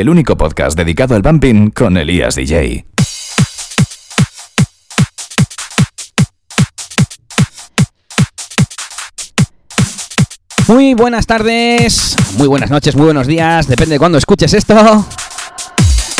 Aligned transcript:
el 0.00 0.10
único 0.10 0.36
podcast 0.36 0.76
dedicado 0.76 1.14
al 1.14 1.22
bumping 1.22 1.70
con 1.70 1.96
Elías 1.96 2.34
DJ. 2.34 2.84
Muy 10.68 10.92
buenas 10.94 11.26
tardes, 11.26 12.14
muy 12.36 12.46
buenas 12.46 12.70
noches, 12.70 12.94
muy 12.94 13.06
buenos 13.06 13.26
días, 13.26 13.68
depende 13.68 13.94
de 13.94 13.98
cuándo 13.98 14.18
escuches 14.18 14.52
esto. 14.52 15.06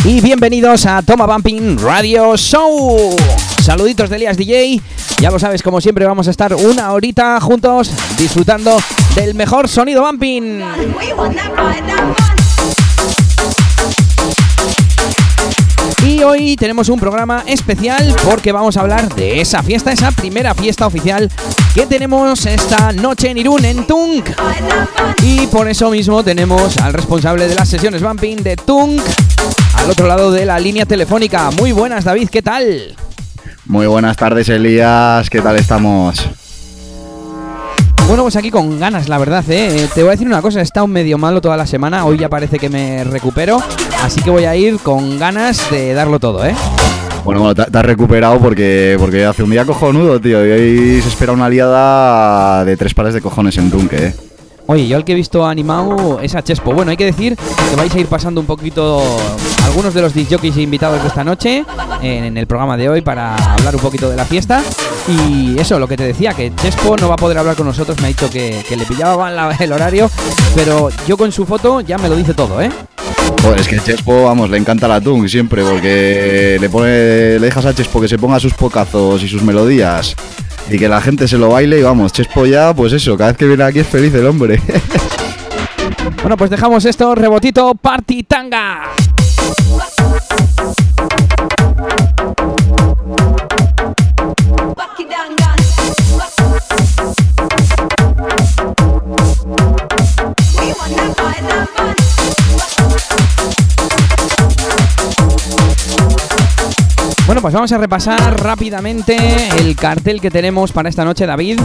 Y 0.05 0.21
bienvenidos 0.21 0.87
a 0.87 1.03
Toma 1.03 1.27
Bumping 1.27 1.79
Radio 1.79 2.35
Show. 2.37 3.15
Saluditos 3.63 4.09
de 4.09 4.17
Elías 4.17 4.39
DJ. 4.39 4.81
Ya 5.21 5.31
lo 5.31 5.39
sabes, 5.39 5.63
como 5.63 5.83
siempre 5.83 6.07
vamos 6.07 6.29
a 6.29 6.31
estar 6.31 6.55
una 6.55 6.93
horita 6.93 7.39
juntos 7.41 7.91
disfrutando 8.17 8.79
del 9.17 9.35
mejor 9.35 9.69
sonido 9.69 10.03
bumping. 10.03 10.63
Y 16.07 16.23
hoy 16.23 16.55
tenemos 16.55 16.89
un 16.89 17.01
programa 17.01 17.43
especial 17.49 18.15
porque 18.25 18.53
vamos 18.53 18.77
a 18.77 18.83
hablar 18.83 19.13
de 19.17 19.41
esa 19.41 19.61
fiesta, 19.65 19.91
esa 19.91 20.13
primera 20.13 20.55
fiesta 20.55 20.87
oficial 20.87 21.29
que 21.75 21.85
tenemos 21.85 22.47
esta 22.47 22.93
noche 22.93 23.31
en 23.31 23.39
Irún, 23.39 23.65
en 23.65 23.85
Tunk. 23.89 24.31
Y 25.25 25.49
por 25.49 25.67
eso 25.67 25.91
mismo 25.91 26.23
tenemos 26.23 26.77
al 26.79 26.93
responsable 26.93 27.49
de 27.49 27.57
las 27.57 27.69
sesiones 27.69 28.03
Bumping 28.03 28.37
de 28.37 28.55
Tunk 28.55 29.01
al 29.75 29.91
otro 29.91 30.07
lado 30.07 30.31
de 30.31 30.45
la 30.45 30.61
línea 30.61 30.87
telefónica. 30.87 31.51
Muy 31.51 31.73
buenas, 31.73 32.05
David, 32.05 32.29
¿qué 32.31 32.41
tal? 32.41 32.95
Muy 33.65 33.89
buenas 33.89 34.17
tardes, 34.17 34.49
Elías, 34.49 35.29
¿qué 35.29 35.43
tal 35.43 35.57
estamos? 35.57 36.25
Bueno, 38.07 38.23
pues 38.23 38.37
aquí 38.37 38.53
con 38.53 38.79
ganas, 38.79 39.09
la 39.09 39.19
verdad, 39.19 39.45
¿eh? 39.49 39.89
Te 39.93 40.03
voy 40.03 40.11
a 40.11 40.13
decir 40.13 40.29
una 40.29 40.41
cosa, 40.41 40.61
he 40.61 40.63
estado 40.63 40.87
medio 40.87 41.19
malo 41.19 41.41
toda 41.41 41.57
la 41.57 41.67
semana, 41.67 42.05
hoy 42.05 42.17
ya 42.17 42.29
parece 42.29 42.57
que 42.57 42.69
me 42.69 43.03
recupero, 43.03 43.61
así 44.05 44.23
que 44.23 44.31
voy 44.31 44.45
a 44.45 44.55
ir 44.55 44.79
con 44.79 45.19
ganas 45.19 45.69
de 45.73 45.93
darlo 45.93 46.21
todo, 46.21 46.47
¿eh? 46.47 46.55
Bueno, 47.25 47.41
bueno, 47.41 47.55
te, 47.57 47.77
has 47.77 47.85
recuperado 47.85 48.39
porque, 48.39 48.97
porque 49.01 49.25
hace 49.25 49.43
un 49.43 49.51
día 49.51 49.65
cojonudo, 49.65 50.21
tío, 50.21 50.47
y 50.47 50.51
hoy 50.51 51.03
se 51.03 51.09
espera 51.09 51.33
una 51.33 51.47
aliada 51.47 52.65
de 52.65 52.77
tres 52.77 52.95
pares 52.95 53.13
de 53.13 53.21
cojones 53.21 53.59
en 53.59 53.71
Dunque, 53.71 53.97
¿eh? 53.97 54.15
Oye, 54.69 54.89
yo 54.89 54.97
el 54.97 55.05
que 55.05 55.13
he 55.13 55.15
visto 55.15 55.47
animado 55.47 56.19
es 56.21 56.35
a 56.35 56.43
Chespo. 56.43 56.73
Bueno, 56.73 56.91
hay 56.91 56.97
que 56.97 57.05
decir 57.05 57.37
que 57.37 57.77
vais 57.77 57.95
a 57.95 57.99
ir 58.01 58.07
pasando 58.07 58.41
un 58.41 58.47
poquito 58.47 59.01
algunos 59.65 59.95
de 59.95 60.03
los 60.03 60.13
disjockeys 60.13 60.57
invitados 60.57 61.01
de 61.03 61.09
esta 61.09 61.23
noche 61.23 61.65
en 62.03 62.37
el 62.37 62.47
programa 62.49 62.77
de 62.77 62.89
hoy 62.89 63.01
para 63.01 63.37
hablar 63.37 63.77
un 63.77 63.81
poquito 63.81 64.11
de 64.11 64.17
la 64.17 64.25
fiesta. 64.25 64.63
Y 65.09 65.57
eso, 65.59 65.79
lo 65.79 65.87
que 65.87 65.97
te 65.97 66.03
decía, 66.03 66.35
que 66.35 66.53
Chespo 66.57 66.97
no 66.97 67.09
va 67.09 67.15
a 67.15 67.19
poder 67.19 67.39
hablar 67.39 67.55
con 67.55 67.67
nosotros, 67.67 67.97
me 68.01 68.07
ha 68.07 68.09
dicho 68.09 68.29
que, 68.29 68.65
le 68.69 68.85
pillaba 68.85 69.31
el 69.61 69.73
horario, 69.73 70.11
pero 70.57 70.89
yo 71.07 71.17
con 71.17 71.31
su 71.31 71.47
foto 71.47 71.81
ya 71.81 71.97
me 71.97 72.09
lo 72.09 72.17
dice 72.17 72.35
todo, 72.35 72.61
¿eh? 72.61 72.71
Pues 73.43 73.61
es 73.61 73.69
que 73.69 73.79
Chespo, 73.79 74.25
vamos, 74.25 74.51
le 74.51 74.59
encanta 74.59 74.89
la 74.89 75.01
Tung 75.01 75.29
siempre, 75.29 75.63
porque 75.63 76.59
le 76.61 76.69
pone, 76.69 76.89
le 76.89 77.39
dejas 77.39 77.67
a 77.67 77.75
Chespo 77.75 78.01
que 78.01 78.09
se 78.09 78.19
ponga 78.19 78.41
sus 78.41 78.55
pocazos 78.55 79.23
y 79.23 79.29
sus 79.29 79.43
melodías 79.43 80.17
y 80.71 80.79
que 80.79 80.89
la 80.89 81.01
gente 81.01 81.29
se 81.29 81.39
lo 81.39 81.51
baile 81.51 81.79
y 81.79 81.83
vamos, 81.83 82.13
Chespo 82.13 82.47
ya, 82.47 82.75
pues 82.75 82.93
eso, 82.93 83.17
cada 83.17 83.31
vez 83.31 83.39
que 83.39 83.47
viene 83.47 83.65
aquí 83.65 83.81
es 83.81 83.87
feliz 83.87 84.13
el 84.15 84.27
hombre. 84.27 84.61
bueno, 86.23 86.37
pues 86.37 86.51
dejamos 86.51 86.85
esto, 86.85 87.15
rebotito, 87.15 87.75
party 87.75 88.25
tanga. 88.25 88.83
Bueno, 107.37 107.43
pues 107.43 107.55
vamos 107.55 107.73
a 107.73 107.77
repasar 107.77 108.43
rápidamente 108.43 109.15
el 109.59 109.77
cartel 109.77 110.23
que 110.23 110.31
tenemos 110.31 110.73
para 110.73 110.89
esta 110.89 111.05
noche, 111.05 111.27
David. 111.27 111.61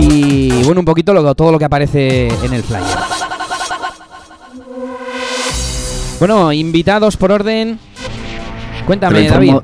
Y 0.00 0.62
bueno, 0.62 0.80
un 0.80 0.86
poquito 0.86 1.12
todo 1.34 1.52
lo 1.52 1.58
que 1.58 1.66
aparece 1.66 2.28
en 2.28 2.54
el 2.54 2.62
flyer. 2.62 2.96
Bueno, 6.18 6.54
invitados 6.54 7.18
por 7.18 7.32
orden. 7.32 7.78
Cuéntame, 8.86 9.28
David. 9.28 9.56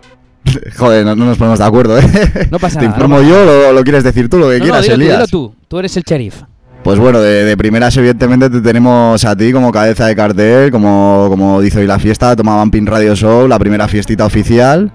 Joder, 0.77 1.07
no, 1.07 1.17
nos 1.17 1.39
ponemos 1.39 1.59
de 1.59 1.65
acuerdo, 1.65 1.99
¿eh? 1.99 2.49
No 2.51 2.59
pasa 2.59 2.75
nada. 2.83 2.91
¿Te 2.91 2.95
informo 2.95 3.23
yo 3.23 3.71
o 3.71 3.73
lo, 3.73 3.83
quieres 3.83 4.05
decir 4.05 4.29
tú, 4.29 4.37
lo 4.37 4.51
que 4.51 4.61
quieras, 4.61 4.87
no, 4.87 4.95
Elías? 4.95 5.31
Tú, 5.31 5.49
tú, 5.49 5.55
tú 5.69 5.79
eres 5.79 5.97
el 5.97 6.03
sheriff. 6.03 6.43
Pues 6.83 6.99
bueno, 6.99 7.19
de, 7.19 7.57
primeras 7.57 7.97
evidentemente 7.97 8.51
te 8.51 8.61
tenemos 8.61 9.25
a 9.25 9.35
ti 9.35 9.55
como 9.55 9.73
cabeza 9.73 10.05
de 10.05 10.15
cartel, 10.15 10.71
como, 10.71 11.29
como 11.31 11.63
dice 11.63 11.79
hoy 11.79 11.87
la 11.87 11.99
fiesta, 11.99 12.37
toma 12.37 12.57
Vampin 12.57 12.85
Radio 12.85 13.17
Show, 13.17 13.49
la 13.49 13.59
primera 13.59 13.89
fiestita 13.89 14.27
oficial. 14.27 14.93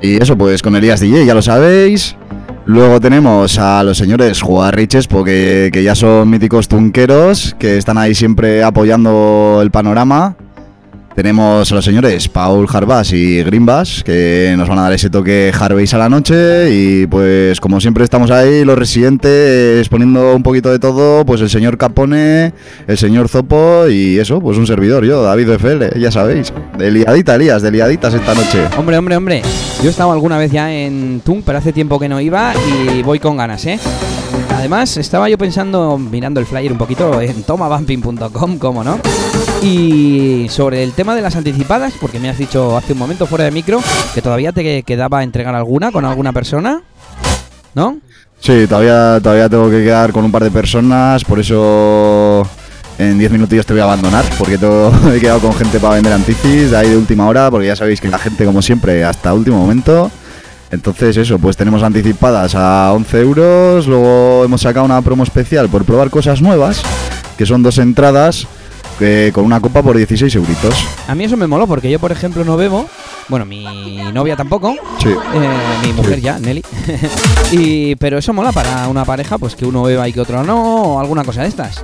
Y 0.00 0.22
eso, 0.22 0.36
pues 0.36 0.62
con 0.62 0.76
Elías 0.76 1.00
DJ, 1.00 1.24
ya 1.26 1.34
lo 1.34 1.42
sabéis. 1.42 2.16
Luego 2.66 2.98
tenemos 3.00 3.58
a 3.58 3.82
los 3.82 3.98
señores 3.98 4.40
Juarriches, 4.40 5.06
porque 5.06 5.70
que 5.72 5.82
ya 5.82 5.94
son 5.94 6.30
míticos 6.30 6.68
tunqueros, 6.68 7.54
que 7.58 7.76
están 7.76 7.98
ahí 7.98 8.14
siempre 8.14 8.62
apoyando 8.62 9.60
el 9.62 9.70
panorama. 9.70 10.36
Tenemos 11.14 11.70
a 11.70 11.74
los 11.76 11.84
señores 11.84 12.28
Paul 12.28 12.66
Jarbas 12.66 13.12
y 13.12 13.40
Grimbas, 13.44 14.02
que 14.02 14.54
nos 14.56 14.68
van 14.68 14.78
a 14.78 14.82
dar 14.82 14.92
ese 14.94 15.10
toque 15.10 15.52
Harveys 15.56 15.94
a 15.94 15.98
la 15.98 16.08
noche. 16.08 16.70
Y 16.72 17.06
pues 17.06 17.60
como 17.60 17.80
siempre 17.80 18.02
estamos 18.02 18.32
ahí, 18.32 18.64
los 18.64 18.76
residentes, 18.76 19.88
poniendo 19.88 20.34
un 20.34 20.42
poquito 20.42 20.72
de 20.72 20.80
todo, 20.80 21.24
pues 21.24 21.40
el 21.40 21.48
señor 21.48 21.78
Capone, 21.78 22.52
el 22.88 22.98
señor 22.98 23.28
Zopo 23.28 23.86
y 23.88 24.18
eso, 24.18 24.40
pues 24.40 24.58
un 24.58 24.66
servidor, 24.66 25.04
yo, 25.04 25.22
David 25.22 25.50
FL, 25.50 26.00
ya 26.00 26.10
sabéis. 26.10 26.52
De 26.76 26.90
liadita, 26.90 27.36
Elías, 27.36 27.62
de 27.62 27.70
liaditas 27.70 28.12
esta 28.12 28.34
noche. 28.34 28.64
Hombre, 28.76 28.98
hombre, 28.98 29.16
hombre. 29.16 29.42
Yo 29.82 29.86
he 29.86 29.90
estado 29.90 30.10
alguna 30.10 30.36
vez 30.36 30.50
ya 30.50 30.72
en 30.74 31.20
Tung, 31.24 31.42
pero 31.46 31.58
hace 31.58 31.72
tiempo 31.72 32.00
que 32.00 32.08
no 32.08 32.20
iba 32.20 32.54
y 32.68 33.02
voy 33.02 33.20
con 33.20 33.36
ganas, 33.36 33.64
¿eh? 33.66 33.78
Además, 34.64 34.96
estaba 34.96 35.28
yo 35.28 35.36
pensando, 35.36 35.98
mirando 35.98 36.40
el 36.40 36.46
flyer 36.46 36.72
un 36.72 36.78
poquito 36.78 37.20
en 37.20 37.42
tomabumping.com, 37.42 38.58
como 38.58 38.82
no. 38.82 38.98
Y 39.60 40.46
sobre 40.48 40.82
el 40.82 40.94
tema 40.94 41.14
de 41.14 41.20
las 41.20 41.36
anticipadas, 41.36 41.92
porque 42.00 42.18
me 42.18 42.30
has 42.30 42.38
dicho 42.38 42.74
hace 42.74 42.94
un 42.94 42.98
momento 42.98 43.26
fuera 43.26 43.44
de 43.44 43.50
micro 43.50 43.78
que 44.14 44.22
todavía 44.22 44.52
te 44.52 44.82
quedaba 44.82 45.22
entregar 45.22 45.54
alguna 45.54 45.92
con 45.92 46.06
alguna 46.06 46.32
persona, 46.32 46.80
¿no? 47.74 47.98
Sí, 48.40 48.66
todavía, 48.66 49.20
todavía 49.22 49.50
tengo 49.50 49.68
que 49.68 49.84
quedar 49.84 50.12
con 50.12 50.24
un 50.24 50.32
par 50.32 50.44
de 50.44 50.50
personas, 50.50 51.22
por 51.24 51.40
eso 51.40 52.48
en 52.98 53.18
10 53.18 53.32
minutillos 53.32 53.66
te 53.66 53.74
voy 53.74 53.82
a 53.82 53.84
abandonar, 53.84 54.24
porque 54.38 54.56
todo, 54.56 54.90
he 55.14 55.20
quedado 55.20 55.40
con 55.40 55.52
gente 55.52 55.78
para 55.78 55.96
vender 55.96 56.14
anticis 56.14 56.72
ahí 56.72 56.88
de 56.88 56.96
última 56.96 57.28
hora, 57.28 57.50
porque 57.50 57.66
ya 57.66 57.76
sabéis 57.76 58.00
que 58.00 58.08
la 58.08 58.18
gente, 58.18 58.46
como 58.46 58.62
siempre, 58.62 59.04
hasta 59.04 59.34
último 59.34 59.58
momento. 59.58 60.10
Entonces 60.70 61.16
eso, 61.16 61.38
pues 61.38 61.56
tenemos 61.56 61.82
anticipadas 61.82 62.54
a 62.54 62.92
11 62.92 63.20
euros, 63.20 63.86
luego 63.86 64.44
hemos 64.44 64.62
sacado 64.62 64.84
una 64.84 65.02
promo 65.02 65.22
especial 65.22 65.68
por 65.68 65.84
probar 65.84 66.10
cosas 66.10 66.42
nuevas, 66.42 66.82
que 67.38 67.46
son 67.46 67.62
dos 67.62 67.78
entradas 67.78 68.46
eh, 69.00 69.32
con 69.34 69.44
una 69.44 69.60
copa 69.60 69.82
por 69.82 69.96
16 69.96 70.34
euritos. 70.36 70.74
A 71.08 71.14
mí 71.14 71.24
eso 71.24 71.36
me 71.36 71.46
moló 71.46 71.66
porque 71.66 71.90
yo, 71.90 71.98
por 71.98 72.12
ejemplo, 72.12 72.44
no 72.44 72.56
bebo. 72.56 72.88
Bueno, 73.28 73.44
mi 73.44 73.98
novia 74.12 74.36
tampoco. 74.36 74.74
Sí. 75.02 75.08
Eh, 75.08 75.86
mi 75.86 75.92
mujer 75.92 76.20
ya, 76.20 76.38
Nelly. 76.38 76.62
y, 77.52 77.96
pero 77.96 78.18
eso 78.18 78.32
mola 78.32 78.52
para 78.52 78.88
una 78.88 79.04
pareja, 79.04 79.38
pues 79.38 79.56
que 79.56 79.66
uno 79.66 79.82
beba 79.82 80.08
y 80.08 80.12
que 80.12 80.20
otro 80.20 80.44
no, 80.44 80.82
o 80.82 81.00
alguna 81.00 81.24
cosa 81.24 81.42
de 81.42 81.48
estas. 81.48 81.80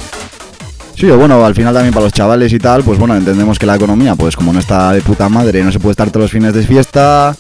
Sí, 1.01 1.09
o 1.09 1.17
bueno, 1.17 1.43
al 1.43 1.55
final 1.55 1.73
también 1.73 1.95
para 1.95 2.05
los 2.05 2.13
chavales 2.13 2.53
y 2.53 2.59
tal, 2.59 2.83
pues 2.83 2.99
bueno, 2.99 3.17
entendemos 3.17 3.59
que 3.59 3.65
la 3.65 3.75
economía, 3.75 4.17
pues 4.17 4.37
como 4.37 4.53
no 4.53 4.59
está 4.59 4.93
de 4.93 5.01
puta 5.01 5.31
madre, 5.31 5.65
no 5.65 5.73
se 5.73 5.81
puede 5.81 5.93
estar 5.93 6.11
todos 6.11 6.25
los 6.25 6.31
fines 6.31 6.53
de 6.53 6.63
fiesta, 6.63 7.35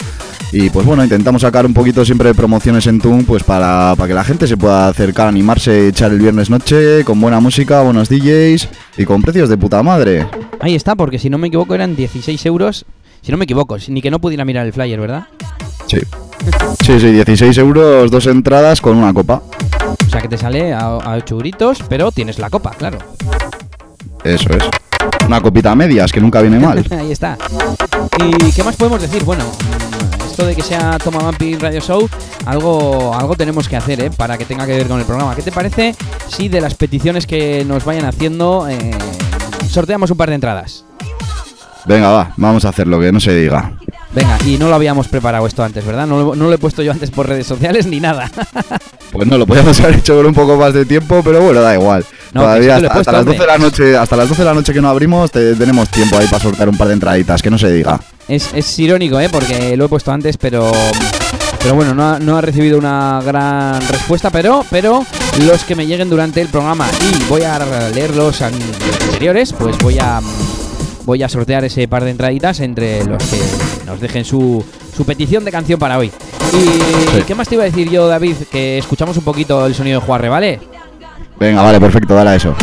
y 0.50 0.70
pues 0.70 0.86
bueno, 0.86 1.04
intentamos 1.04 1.42
sacar 1.42 1.66
un 1.66 1.74
poquito 1.74 2.02
siempre 2.02 2.28
de 2.28 2.34
promociones 2.34 2.86
en 2.86 3.02
Tune, 3.02 3.24
pues 3.24 3.44
para, 3.44 3.92
para 3.98 4.08
que 4.08 4.14
la 4.14 4.24
gente 4.24 4.46
se 4.46 4.56
pueda 4.56 4.88
acercar, 4.88 5.28
animarse, 5.28 5.88
echar 5.88 6.10
el 6.10 6.20
viernes 6.20 6.48
noche, 6.48 7.04
con 7.04 7.20
buena 7.20 7.38
música, 7.38 7.82
buenos 7.82 8.08
DJs 8.08 8.66
y 8.96 9.04
con 9.04 9.20
precios 9.20 9.50
de 9.50 9.58
puta 9.58 9.82
madre. 9.82 10.26
Ahí 10.60 10.74
está, 10.74 10.94
porque 10.94 11.18
si 11.18 11.28
no 11.28 11.36
me 11.36 11.48
equivoco 11.48 11.74
eran 11.74 11.94
16 11.94 12.46
euros, 12.46 12.86
si 13.20 13.30
no 13.30 13.36
me 13.36 13.44
equivoco, 13.44 13.76
ni 13.88 14.00
que 14.00 14.10
no 14.10 14.20
pudiera 14.20 14.46
mirar 14.46 14.64
el 14.64 14.72
flyer, 14.72 14.98
¿verdad? 14.98 15.26
Sí. 15.86 15.98
Sí, 16.82 16.98
sí, 16.98 17.12
16 17.12 17.58
euros, 17.58 18.10
dos 18.10 18.26
entradas 18.26 18.80
con 18.80 18.96
una 18.96 19.12
copa. 19.12 19.42
O 20.06 20.10
sea 20.10 20.22
que 20.22 20.28
te 20.28 20.38
sale 20.38 20.72
a, 20.72 20.86
a 20.86 21.16
8 21.16 21.34
euritos, 21.34 21.84
pero 21.90 22.10
tienes 22.10 22.38
la 22.38 22.48
copa, 22.48 22.70
claro. 22.70 22.98
Eso 24.24 24.50
es. 24.50 24.64
Una 25.26 25.40
copita 25.40 25.72
a 25.72 25.74
medias, 25.74 26.12
que 26.12 26.20
nunca 26.20 26.40
viene 26.40 26.58
mal. 26.58 26.84
Ahí 26.90 27.12
está. 27.12 27.36
¿Y 28.18 28.52
qué 28.52 28.62
más 28.62 28.76
podemos 28.76 29.00
decir? 29.00 29.24
Bueno, 29.24 29.44
de 30.46 30.56
que 30.56 30.62
sea 30.62 30.98
Toma 30.98 31.22
Vampi 31.22 31.56
Radio 31.56 31.80
Show, 31.80 32.08
algo, 32.46 33.14
algo 33.14 33.36
tenemos 33.36 33.68
que 33.68 33.76
hacer 33.76 34.00
¿eh? 34.00 34.10
para 34.10 34.38
que 34.38 34.44
tenga 34.44 34.66
que 34.66 34.72
ver 34.72 34.86
con 34.86 34.98
el 34.98 35.04
programa. 35.04 35.34
¿Qué 35.34 35.42
te 35.42 35.52
parece 35.52 35.94
si 36.28 36.48
de 36.48 36.60
las 36.60 36.74
peticiones 36.74 37.26
que 37.26 37.64
nos 37.64 37.84
vayan 37.84 38.06
haciendo 38.06 38.66
eh, 38.68 38.90
sorteamos 39.68 40.10
un 40.10 40.16
par 40.16 40.30
de 40.30 40.36
entradas? 40.36 40.84
Venga, 41.84 42.10
va, 42.10 42.32
vamos 42.36 42.64
a 42.64 42.70
hacerlo, 42.70 43.00
que 43.00 43.12
no 43.12 43.20
se 43.20 43.34
diga. 43.34 43.72
Venga, 44.12 44.38
y 44.46 44.56
no 44.56 44.68
lo 44.68 44.74
habíamos 44.74 45.08
preparado 45.08 45.46
esto 45.46 45.62
antes, 45.62 45.84
¿verdad? 45.84 46.06
No, 46.06 46.34
no 46.34 46.44
lo 46.46 46.52
he 46.52 46.58
puesto 46.58 46.82
yo 46.82 46.92
antes 46.92 47.10
por 47.10 47.28
redes 47.28 47.46
sociales 47.46 47.86
ni 47.86 48.00
nada. 48.00 48.30
pues 49.12 49.28
no, 49.28 49.36
lo 49.36 49.46
podíamos 49.46 49.78
haber 49.80 49.96
hecho 49.96 50.16
con 50.16 50.26
un 50.26 50.34
poco 50.34 50.56
más 50.56 50.72
de 50.72 50.84
tiempo, 50.86 51.20
pero 51.22 51.42
bueno, 51.42 51.60
da 51.60 51.74
igual. 51.74 52.04
No, 52.32 52.42
Todavía 52.42 52.76
hasta, 52.76 52.92
puesto, 52.92 53.00
hasta 53.00 53.12
las 53.12 53.24
12 53.26 53.38
de 53.40 53.46
la 53.46 53.58
noche, 53.58 53.96
hasta 53.96 54.16
las 54.16 54.28
12 54.28 54.42
de 54.42 54.48
la 54.48 54.54
noche 54.54 54.72
que 54.72 54.80
no 54.80 54.88
abrimos, 54.88 55.30
te- 55.32 55.54
tenemos 55.56 55.88
tiempo 55.88 56.16
ahí 56.16 56.26
para 56.28 56.40
soltar 56.42 56.68
un 56.68 56.76
par 56.76 56.86
de 56.88 56.94
entraditas, 56.94 57.42
que 57.42 57.50
no 57.50 57.58
se 57.58 57.72
diga. 57.72 57.98
Es, 58.28 58.50
es 58.54 58.78
irónico, 58.78 59.18
¿eh? 59.18 59.28
Porque 59.30 59.76
lo 59.76 59.86
he 59.86 59.88
puesto 59.88 60.12
antes, 60.12 60.36
pero. 60.36 60.70
Pero 61.62 61.74
bueno, 61.74 61.94
no 61.94 62.08
ha, 62.14 62.18
no 62.18 62.38
ha 62.38 62.40
recibido 62.40 62.78
una 62.78 63.20
gran 63.22 63.80
respuesta, 63.88 64.30
pero, 64.30 64.64
pero 64.70 65.04
los 65.46 65.62
que 65.64 65.74
me 65.74 65.86
lleguen 65.86 66.08
durante 66.08 66.40
el 66.40 66.48
programa 66.48 66.86
y 67.02 67.24
voy 67.28 67.42
a 67.42 67.58
leer 67.94 68.14
los 68.16 68.40
an- 68.40 68.52
los 68.58 69.02
anteriores, 69.02 69.52
pues 69.52 69.76
voy 69.80 69.98
a 69.98 70.20
voy 71.04 71.22
a 71.22 71.28
sortear 71.28 71.64
ese 71.64 71.86
par 71.88 72.04
de 72.04 72.10
entraditas 72.12 72.60
entre 72.60 73.04
los 73.04 73.22
que 73.24 73.38
nos 73.84 74.00
dejen 74.00 74.24
su, 74.24 74.64
su 74.96 75.04
petición 75.04 75.44
de 75.44 75.50
canción 75.50 75.78
para 75.78 75.98
hoy. 75.98 76.06
¿Y 76.52 76.56
Sí. 77.18 77.24
qué 77.26 77.34
más 77.34 77.48
te 77.48 77.56
iba 77.56 77.64
a 77.64 77.66
decir 77.66 77.90
yo, 77.90 78.06
David? 78.08 78.36
Que 78.50 78.78
escuchamos 78.78 79.16
un 79.16 79.24
poquito 79.24 79.66
el 79.66 79.74
sonido 79.74 80.00
de 80.00 80.06
Juarre, 80.06 80.28
¿vale? 80.28 80.60
Venga, 81.38 81.62
vale, 81.62 81.80
perfecto, 81.80 82.14
dale 82.14 82.30
a 82.30 82.34
eso. 82.34 82.54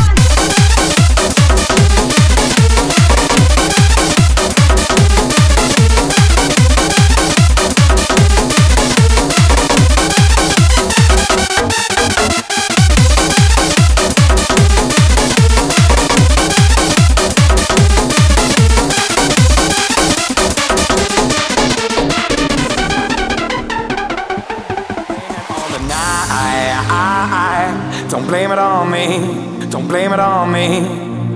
Don't 28.18 28.26
blame 28.28 28.52
it 28.52 28.58
on 28.58 28.90
me. 28.90 29.70
Don't 29.70 29.88
blame 29.88 30.12
it 30.12 30.20
on 30.20 30.52
me. 30.52 30.82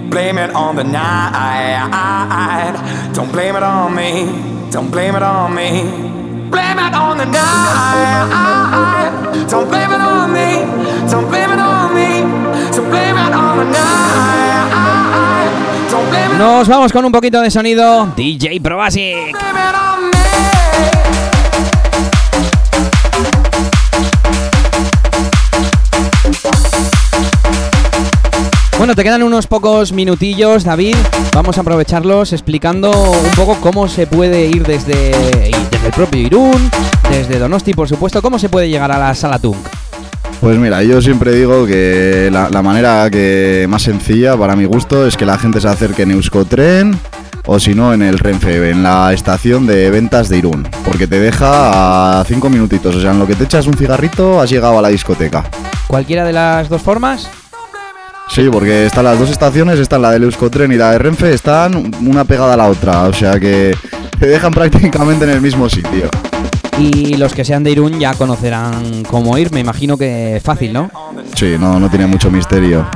Blame 0.10 0.40
it 0.40 0.50
on 0.56 0.76
the 0.76 0.84
night. 0.84 1.94
Don't 3.14 3.32
blame 3.32 3.56
it 3.56 3.62
on 3.62 3.96
me. 3.96 4.26
Don't 4.72 4.90
blame 4.90 5.16
it 5.16 5.22
on 5.22 5.54
me. 5.54 5.84
Blame 6.50 6.80
it 6.80 6.94
on 6.96 7.18
the 7.20 7.26
night. 7.26 9.12
Don't 9.48 9.70
blame 9.70 9.92
it 9.92 10.02
on 10.02 10.34
me. 10.34 10.66
Don't 11.08 11.30
blame 11.30 11.52
it 11.52 11.60
on 11.60 11.94
me. 11.94 12.26
So 12.74 12.82
blame 12.90 13.16
it 13.16 13.32
on 13.32 13.58
the 13.60 13.66
night. 13.66 14.72
Don't 15.92 16.10
blame 16.10 16.32
it, 16.32 16.38
Nos 16.40 16.68
vamos 16.68 16.92
con 16.92 17.06
un 17.06 17.12
poquito 17.12 17.42
de 17.42 17.52
sonido 17.52 18.08
DJ 18.16 18.60
Probasic. 18.60 19.34
blame 19.34 19.70
it 19.70 19.76
on 19.76 20.10
me. 20.10 21.31
Bueno, 28.92 29.04
te 29.04 29.04
quedan 29.06 29.24
unos 29.24 29.48
pocos 29.48 29.94
minutillos, 29.94 30.66
David. 30.66 30.98
Vamos 31.34 31.58
a 31.58 31.62
aprovecharlos 31.62 32.34
explicando 32.34 32.92
un 32.92 33.32
poco 33.38 33.56
cómo 33.62 33.88
se 33.88 34.06
puede 34.06 34.48
ir 34.48 34.64
desde, 34.68 35.12
desde 35.72 35.86
el 35.86 35.94
propio 35.94 36.20
Irún, 36.20 36.70
desde 37.10 37.40
Donosti, 37.40 37.74
por 37.74 37.88
supuesto, 37.88 38.22
cómo 38.22 38.38
se 38.38 38.50
puede 38.50 38.68
llegar 38.68 38.92
a 38.92 39.00
la 39.00 39.16
sala 39.16 39.40
Tunk. 39.40 39.56
Pues 40.42 40.58
mira, 40.58 40.84
yo 40.84 41.02
siempre 41.02 41.32
digo 41.32 41.66
que 41.66 42.28
la, 42.34 42.50
la 42.50 42.62
manera 42.62 43.10
que 43.10 43.66
más 43.70 43.84
sencilla 43.84 44.36
para 44.36 44.58
mi 44.58 44.66
gusto 44.66 45.08
es 45.08 45.16
que 45.16 45.26
la 45.26 45.38
gente 45.38 45.62
se 45.62 45.70
acerque 45.70 46.02
en 46.02 46.12
Euskotren 46.12 47.00
o 47.46 47.62
si 47.62 47.74
no 47.74 47.94
en 47.94 48.02
el 48.02 48.20
Renfe, 48.20 48.72
en 48.72 48.84
la 48.84 49.14
estación 49.14 49.68
de 49.68 49.90
ventas 49.90 50.28
de 50.28 50.40
Irún, 50.40 50.68
porque 50.84 51.08
te 51.08 51.18
deja 51.18 52.20
a 52.20 52.26
cinco 52.26 52.50
minutitos, 52.50 52.94
o 52.94 53.00
sea, 53.00 53.12
en 53.12 53.20
lo 53.20 53.26
que 53.26 53.36
te 53.36 53.46
echas 53.46 53.68
un 53.68 53.74
cigarrito 53.76 54.42
has 54.42 54.50
llegado 54.50 54.78
a 54.78 54.82
la 54.82 54.90
discoteca. 54.90 55.50
Cualquiera 55.88 56.26
de 56.26 56.34
las 56.34 56.68
dos 56.68 56.82
formas. 56.82 57.30
Sí, 58.34 58.48
porque 58.50 58.86
están 58.86 59.04
las 59.04 59.20
dos 59.20 59.30
estaciones, 59.30 59.78
están 59.80 60.02
la 60.02 60.12
del 60.12 60.24
Euskotren 60.24 60.72
y 60.72 60.76
la 60.78 60.92
de 60.92 61.00
Renfe, 61.00 61.34
están 61.34 61.92
una 62.06 62.24
pegada 62.24 62.54
a 62.54 62.58
la 62.58 62.68
otra, 62.70 63.04
o 63.04 63.14
sea 63.14 63.40
que 63.40 63.76
te 64.20 64.26
dejan 64.28 64.54
prácticamente 64.54 65.26
en 65.26 65.32
el 65.32 65.42
mismo 65.42 65.68
sitio. 65.70 66.10
Y 66.80 67.16
los 67.16 67.34
que 67.34 67.44
sean 67.44 67.64
de 67.64 67.72
Irún 67.72 68.00
ya 68.00 68.14
conocerán 68.16 69.04
cómo 69.10 69.38
ir, 69.38 69.52
me 69.52 69.60
imagino 69.60 69.98
que 69.98 70.42
fácil, 70.44 70.72
¿no? 70.74 70.90
Sí, 71.36 71.56
no, 71.60 71.80
no 71.80 71.90
tiene 71.90 72.08
mucho 72.08 72.32
misterio. 72.32 72.88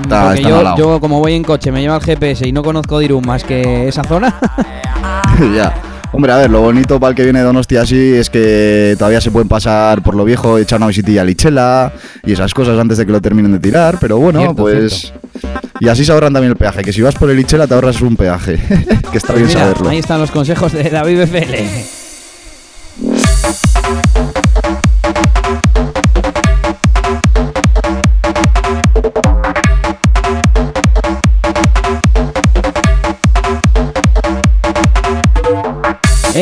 Está- 0.00 0.28
Porque 0.28 0.42
yo, 0.78 1.00
como 1.00 1.18
voy 1.18 1.34
en 1.34 1.42
coche, 1.42 1.70
me 1.72 1.80
lleva 1.82 1.96
el 1.96 2.02
GPS 2.02 2.46
y 2.48 2.52
no 2.52 2.62
conozco 2.62 2.98
de 3.00 3.06
Irún 3.06 3.26
más 3.26 3.42
que 3.44 3.88
esa 3.88 4.04
zona. 4.04 4.34
ya. 5.54 5.74
Hombre, 6.14 6.30
a 6.32 6.36
ver, 6.36 6.50
lo 6.50 6.60
bonito 6.60 7.00
para 7.00 7.10
el 7.10 7.16
que 7.16 7.22
viene 7.24 7.38
de 7.38 7.44
Donosti 7.46 7.76
así 7.76 8.14
es 8.14 8.28
que 8.28 8.94
todavía 8.98 9.20
se 9.20 9.30
pueden 9.30 9.48
pasar 9.48 10.02
por 10.02 10.14
lo 10.14 10.24
viejo, 10.24 10.58
echar 10.58 10.76
una 10.78 10.88
visitilla 10.88 11.22
a 11.22 11.24
Lichela 11.24 11.92
y 12.24 12.32
esas 12.32 12.52
cosas 12.52 12.78
antes 12.78 12.98
de 12.98 13.06
que 13.06 13.12
lo 13.12 13.20
terminen 13.22 13.52
de 13.52 13.58
tirar, 13.58 13.96
pero 13.98 14.18
bueno, 14.18 14.40
Cierto, 14.40 14.56
pues... 14.62 15.12
Y 15.80 15.88
así 15.88 16.04
se 16.04 16.12
ahorran 16.12 16.32
también 16.32 16.52
el 16.52 16.56
peaje, 16.56 16.82
que 16.82 16.92
si 16.92 17.00
vas 17.00 17.14
por 17.14 17.30
el 17.30 17.36
Lichela 17.36 17.66
te 17.66 17.74
ahorras 17.74 18.00
un 18.02 18.16
peaje, 18.16 18.56
que 19.10 19.18
está 19.18 19.32
bien 19.32 19.46
Mira, 19.46 19.60
saberlo. 19.60 19.88
ahí 19.88 19.98
están 19.98 20.20
los 20.20 20.30
consejos 20.30 20.72
de 20.72 20.84
David 20.90 21.22
BFL. 21.22 22.01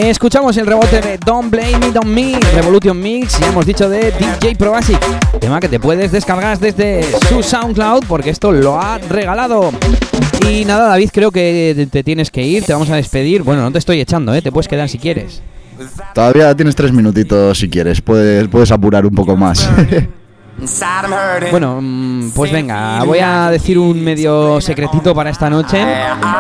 Escuchamos 0.03 0.57
el 0.57 0.67
rebote 0.67 1.01
de 1.03 1.19
Don't 1.19 1.51
Blame 1.51 1.89
It 1.89 1.97
On 1.97 2.09
Me, 2.13 2.39
Revolution 2.55 2.99
Mix, 3.01 3.39
ya 3.39 3.49
hemos 3.49 3.67
dicho 3.67 3.89
de 3.89 4.11
DJ 4.13 4.57
Probasic, 4.57 4.99
tema 5.39 5.61
que 5.61 5.69
te 5.69 5.79
puedes 5.79 6.11
descargar 6.11 6.59
desde 6.59 7.03
su 7.29 7.43
SoundCloud 7.43 8.05
porque 8.09 8.31
esto 8.31 8.51
lo 8.51 8.81
ha 8.81 8.97
regalado. 8.99 9.71
Y 10.49 10.65
nada, 10.65 10.89
David, 10.89 11.11
creo 11.13 11.31
que 11.31 11.75
te- 11.77 11.87
te 11.87 12.03
tienes 12.03 12.31
que 12.31 12.43
ir, 12.43 12.65
te 12.65 12.73
vamos 12.73 12.89
a 12.89 12.97
despedir. 12.97 13.43
Bueno, 13.43 13.61
no 13.63 13.71
te 13.73 13.79
estoy 13.79 14.01
echando, 14.01 14.35
¿eh? 14.35 14.41
te 14.41 14.51
puedes 14.51 14.69
quedar 14.69 14.89
si 14.89 14.99
quieres. 14.99 15.43
Todavía 16.15 16.55
tienes 16.57 16.75
tres 16.75 16.93
minutitos 16.93 17.59
si 17.59 17.69
quieres, 17.69 18.01
puedes, 18.01 18.49
puedes 18.49 18.71
apurar 18.71 19.05
un 19.05 19.15
poco 19.15 19.37
más. 19.37 19.69
Bueno, 21.51 21.79
mm, 21.81 22.31
pues 22.35 22.53
venga, 22.53 23.03
voy 23.05 23.19
a 23.19 23.51
decir 23.51 23.79
un 23.79 24.03
medio 24.03 24.61
secretito 24.61 25.15
para 25.15 25.31
esta 25.31 25.49
noche. 25.49 25.85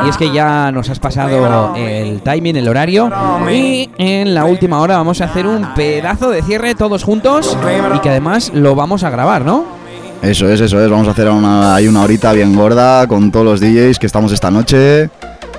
Y 0.04 0.08
es 0.08 0.16
que 0.16 0.32
ya 0.32 0.70
nos 0.72 0.88
has 0.90 0.98
pasado 0.98 1.74
el 1.76 2.22
timing, 2.22 2.56
el 2.56 2.68
horario. 2.68 3.10
Y 3.50 3.90
en 3.98 4.34
la 4.34 4.44
última 4.44 4.80
hora 4.80 4.96
vamos 4.96 5.20
a 5.20 5.24
hacer 5.24 5.46
un 5.46 5.74
pedazo 5.74 6.30
de 6.30 6.42
cierre 6.42 6.74
todos 6.74 7.02
juntos. 7.04 7.56
Y 7.96 8.00
que 8.00 8.10
además 8.10 8.50
lo 8.54 8.74
vamos 8.74 9.04
a 9.04 9.10
grabar, 9.10 9.44
¿no? 9.44 9.64
Eso 10.22 10.48
es, 10.50 10.60
eso 10.60 10.82
es, 10.84 10.90
vamos 10.90 11.08
a 11.08 11.12
hacer 11.12 11.30
una, 11.30 11.74
ahí 11.74 11.88
una 11.88 12.02
horita 12.02 12.32
bien 12.32 12.54
gorda 12.54 13.06
con 13.06 13.32
todos 13.32 13.46
los 13.46 13.60
DJs 13.60 13.98
que 13.98 14.06
estamos 14.06 14.32
esta 14.32 14.50
noche. 14.50 15.08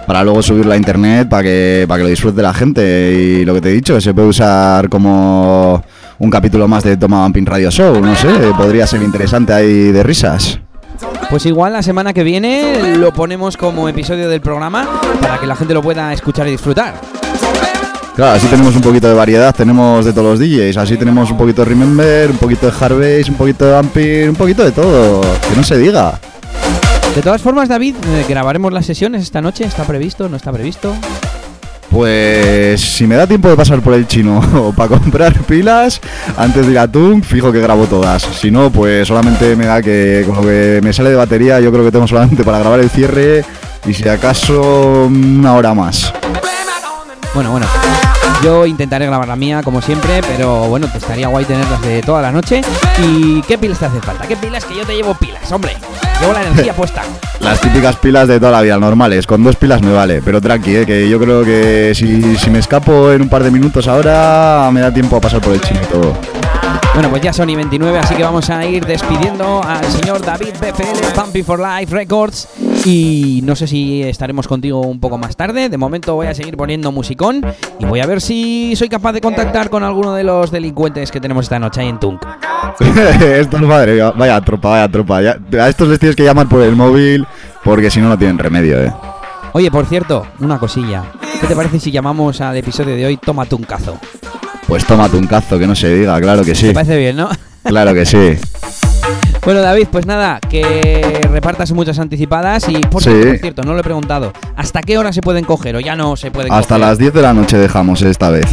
Para 0.06 0.24
luego 0.24 0.42
subirla 0.42 0.76
a 0.76 0.78
internet 0.78 1.30
para 1.30 1.44
que, 1.44 1.86
para 1.88 2.00
que 2.00 2.04
lo 2.04 2.10
disfrute 2.10 2.42
la 2.42 2.54
gente. 2.54 3.14
Y 3.14 3.46
lo 3.46 3.56
que 3.56 3.62
te 3.62 3.70
he 3.70 3.74
dicho, 3.74 4.00
se 4.00 4.14
puede 4.14 4.28
usar 4.28 4.90
como 4.90 5.84
un 6.22 6.30
capítulo 6.30 6.68
más 6.68 6.84
de 6.84 6.98
Toma 6.98 7.22
Vamping 7.22 7.46
Radio 7.46 7.72
Show. 7.72 8.00
No 8.00 8.16
sé, 8.16 8.30
podría 8.56 8.86
ser 8.86 9.02
interesante 9.02 9.54
ahí 9.54 9.92
de 9.92 10.04
risas. 10.04 10.60
Pues 11.32 11.48
igual 11.48 11.74
la 11.74 11.82
semana 11.82 12.14
que 12.14 12.24
viene 12.24 12.96
lo 12.98 13.12
ponemos 13.12 13.58
como 13.58 13.90
episodio 13.90 14.30
del 14.30 14.40
programa 14.40 14.88
para 15.20 15.40
que 15.40 15.48
la 15.48 15.56
gente 15.56 15.74
lo 15.74 15.82
pueda 15.82 16.14
escuchar 16.14 16.48
y 16.48 16.52
disfrutar. 16.52 16.94
Claro, 18.16 18.34
así 18.34 18.46
tenemos 18.48 18.76
un 18.76 18.84
poquito 18.84 19.08
de 19.08 19.16
variedad, 19.16 19.56
tenemos 19.56 20.06
de 20.06 20.14
todos 20.14 20.28
los 20.28 20.40
DJs. 20.40 20.78
Así 20.78 20.96
tenemos 20.96 21.32
un 21.32 21.38
poquito 21.38 21.64
de 21.64 21.70
Remember, 21.70 22.30
un 22.30 22.38
poquito 22.38 22.68
de 22.68 22.74
Harvest, 22.80 23.30
un 23.30 23.36
poquito 23.36 23.66
de 23.66 23.72
Vamping, 23.72 24.30
un 24.30 24.36
poquito 24.36 24.64
de 24.64 24.72
todo. 24.72 25.22
Que 25.22 25.56
no 25.56 25.64
se 25.64 25.78
diga. 25.80 26.20
De 27.16 27.22
todas 27.24 27.42
formas, 27.42 27.68
David, 27.68 27.96
eh, 27.96 28.26
grabaremos 28.30 28.72
las 28.72 28.86
sesiones 28.86 29.24
esta 29.24 29.42
noche. 29.42 29.64
¿Está 29.64 29.86
previsto? 29.86 30.30
¿No 30.30 30.38
está 30.38 30.52
previsto? 30.52 30.94
Pues 31.92 32.80
si 32.80 33.06
me 33.06 33.16
da 33.16 33.28
tiempo 33.28 33.50
de 33.50 33.58
pasar 33.58 33.82
por 33.82 33.94
el 33.94 34.08
chino 34.08 34.74
para 34.78 34.98
comprar 34.98 35.34
pilas 35.42 36.00
antes 36.38 36.66
de 36.66 36.72
ir 36.72 36.80
a 36.80 36.88
Tung, 36.88 37.22
fijo 37.22 37.52
que 37.52 37.60
grabo 37.60 37.86
todas. 37.86 38.24
Si 38.24 38.50
no, 38.50 38.72
pues 38.72 39.10
solamente 39.10 39.58
me 39.58 39.66
da 39.66 39.82
que 39.82 40.24
con 40.26 40.38
lo 40.38 40.42
que 40.42 40.80
me 40.82 40.94
sale 40.94 41.10
de 41.10 41.18
batería, 41.18 41.60
yo 41.60 41.70
creo 41.72 41.84
que 41.84 41.92
tengo 41.92 42.08
solamente 42.08 42.44
para 42.44 42.60
grabar 42.60 42.80
el 42.80 42.90
cierre 42.90 43.44
y 43.86 43.94
si 43.94 44.08
acaso 44.08 45.08
una 45.08 45.54
hora 45.54 45.74
más. 45.74 46.14
Bueno, 47.34 47.52
bueno. 47.52 47.66
Yo 48.44 48.66
intentaré 48.66 49.06
grabar 49.06 49.28
la 49.28 49.36
mía, 49.36 49.62
como 49.62 49.82
siempre, 49.82 50.22
pero 50.28 50.68
bueno, 50.68 50.88
te 50.92 50.98
estaría 50.98 51.28
guay 51.28 51.46
tenerlas 51.46 51.82
de 51.82 52.02
toda 52.02 52.22
la 52.22 52.32
noche. 52.32 52.62
¿Y 53.06 53.42
qué 53.44 53.58
pilas 53.58 53.80
te 53.80 53.86
hace 53.86 54.02
falta? 54.02 54.28
¿Qué 54.28 54.36
pilas 54.36 54.66
que 54.66 54.76
yo 54.76 54.86
te 54.86 54.96
llevo 54.96 55.14
pilas, 55.14 55.52
hombre? 55.52 55.76
Llevo 56.22 56.34
la 56.34 56.44
energía 56.44 56.74
puesta. 56.76 57.02
Las 57.40 57.60
típicas 57.60 57.96
pilas 57.96 58.28
de 58.28 58.40
toda 58.40 58.52
la 58.52 58.62
vida, 58.62 58.78
normales, 58.78 59.26
con 59.26 59.44
dos 59.44 59.56
pilas 59.56 59.82
me 59.82 59.92
vale, 59.92 60.22
pero 60.24 60.40
tranqui, 60.40 60.76
eh, 60.76 60.86
que 60.86 61.10
yo 61.10 61.20
creo 61.20 61.44
que 61.44 61.94
si, 61.96 62.38
si 62.38 62.50
me 62.52 62.60
escapo 62.60 63.12
en 63.12 63.24
un 63.24 63.30
par 63.30 63.44
de 63.44 63.50
minutos 63.50 63.88
ahora, 63.88 64.70
me 64.72 64.80
da 64.82 64.94
tiempo 64.94 65.16
a 65.16 65.22
pasar 65.22 65.42
por 65.42 65.54
el 65.54 65.62
chino 65.62 65.80
y 65.82 65.92
todo. 65.92 66.14
Bueno, 66.94 67.10
pues 67.10 67.22
ya 67.22 67.32
son 67.34 67.50
y 67.50 67.56
29, 67.56 67.98
así 68.00 68.16
que 68.16 68.24
vamos 68.24 68.50
a 68.50 68.66
ir 68.66 68.86
despidiendo 68.86 69.64
al 69.64 69.84
señor 69.86 70.24
David 70.24 70.54
BFL, 70.60 71.20
Pumping 71.20 71.44
for 71.46 71.60
Life 71.60 71.94
Records. 71.94 72.48
Y 72.86 73.42
no 73.44 73.56
sé 73.56 73.68
si 73.68 74.02
estaremos 74.04 74.48
contigo 74.48 74.82
un 74.82 75.00
poco 75.00 75.18
más 75.18 75.36
tarde. 75.36 75.70
De 75.70 75.78
momento 75.78 76.16
voy 76.16 76.28
a 76.28 76.34
seguir 76.34 76.58
poniendo 76.58 76.92
musicón 76.92 77.46
y 77.80 77.86
voy 77.86 78.00
a 78.02 78.06
ver 78.06 78.22
si 78.22 78.76
soy 78.76 78.90
capaz 78.90 79.14
de 79.14 79.22
contactar 79.22 79.70
con 79.70 79.84
alguno 79.84 80.14
de 80.14 80.24
los 80.24 80.52
delincuentes 80.52 81.12
que 81.12 81.22
tenemos 81.22 81.46
esta 81.46 81.60
noche 81.60 81.82
ahí 81.82 81.90
en 81.90 82.00
Tunk. 82.00 82.22
Esto 82.80 83.58
es 83.58 83.64
madre, 83.64 84.02
vaya 84.16 84.42
tropa, 84.42 84.70
vaya 84.70 84.88
tropa. 84.90 85.22
Ya- 85.22 85.38
a 85.64 85.70
estos 85.70 85.88
les 85.88 86.00
tienes 86.00 86.16
que 86.16 86.24
llamar 86.24 86.48
por 86.48 86.62
el 86.62 86.76
móvil 86.76 87.26
porque 87.64 87.90
si 87.92 88.00
no, 88.02 88.10
no 88.10 88.18
tienen 88.18 88.38
remedio, 88.38 88.82
eh. 88.84 88.92
Oye, 89.54 89.70
por 89.70 89.86
cierto, 89.86 90.26
una 90.40 90.58
cosilla. 90.58 91.04
¿Qué 91.40 91.48
te 91.48 91.56
parece 91.56 91.80
si 91.80 91.92
llamamos 91.92 92.40
al 92.42 92.56
episodio 92.58 92.96
de 92.96 93.06
hoy 93.06 93.18
Toma 93.18 93.46
Tuncazo? 93.46 93.98
Pues 94.72 94.86
tómate 94.86 95.18
un 95.18 95.28
cazo, 95.28 95.60
que 95.60 95.68
no 95.68 95.76
se 95.76 95.94
diga, 95.94 96.18
claro 96.22 96.46
que 96.46 96.56
sí. 96.56 96.68
¿Te 96.68 96.74
parece 96.74 96.96
bien, 96.98 97.18
no? 97.18 97.30
Claro 97.62 97.94
que 97.94 98.06
sí. 98.06 98.18
Bueno, 99.44 99.60
David, 99.60 99.88
pues 99.92 100.06
nada, 100.06 100.40
que 100.40 101.28
repartas 101.30 101.74
muchas 101.74 102.00
anticipadas 102.00 102.70
y 102.70 102.76
por, 102.78 103.04
Sí. 103.04 103.10
por 103.10 103.38
cierto, 103.40 103.64
no 103.64 103.74
lo 103.74 103.80
he 103.82 103.84
preguntado, 103.84 104.32
¿hasta 104.56 104.82
qué 104.82 104.98
hora 104.98 105.12
se 105.12 105.22
pueden 105.22 105.44
coger 105.44 105.76
o 105.76 105.82
ya 105.82 105.98
no 105.98 106.16
se 106.16 106.32
pueden 106.32 106.54
Hasta 106.54 106.76
coger? 106.76 106.88
las 106.88 106.98
10 107.00 107.14
de 107.16 107.22
la 107.22 107.34
noche 107.34 107.58
dejamos 107.58 108.02
esta 108.04 108.30
vez. 108.30 108.46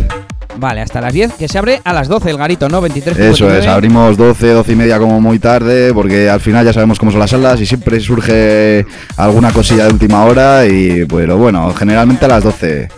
Vale, 0.56 0.80
hasta 0.80 1.00
las 1.00 1.12
10, 1.12 1.34
que 1.34 1.46
se 1.46 1.56
abre 1.56 1.80
a 1.84 1.92
las 1.92 2.08
12 2.08 2.30
el 2.30 2.36
garito, 2.36 2.68
¿no? 2.68 2.80
23 2.80 3.16
Eso 3.16 3.54
es, 3.54 3.64
abrimos 3.68 4.16
12, 4.16 4.54
12 4.54 4.72
y 4.72 4.74
media 4.74 4.98
como 4.98 5.20
muy 5.20 5.38
tarde, 5.38 5.94
porque 5.94 6.28
al 6.28 6.40
final 6.40 6.64
ya 6.64 6.72
sabemos 6.72 6.98
cómo 6.98 7.12
son 7.12 7.20
las 7.20 7.30
salas 7.30 7.60
y 7.60 7.66
siempre 7.66 8.00
surge 8.00 8.84
alguna 9.18 9.52
cosilla 9.52 9.84
de 9.84 9.92
última 9.92 10.24
hora 10.24 10.66
y 10.66 11.06
lo 11.06 11.36
bueno, 11.36 11.72
generalmente 11.74 12.24
a 12.24 12.28
las 12.28 12.42
12. 12.42 12.88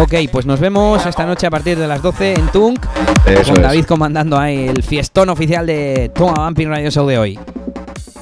Ok, 0.00 0.14
pues 0.32 0.44
nos 0.44 0.60
vemos 0.60 1.04
esta 1.06 1.24
noche 1.24 1.46
a 1.46 1.50
partir 1.50 1.78
de 1.78 1.86
las 1.86 2.02
12 2.02 2.34
en 2.34 2.46
Tunk, 2.48 2.84
Eso 3.26 3.52
con 3.52 3.56
es. 3.56 3.62
David 3.62 3.84
comandando 3.84 4.38
ahí 4.38 4.66
el 4.68 4.82
fiestón 4.82 5.28
oficial 5.28 5.66
de 5.66 6.10
Toma 6.14 6.44
Bumping 6.44 6.68
Radio 6.68 6.90
Show 6.90 7.06
de 7.06 7.18
hoy. 7.18 7.38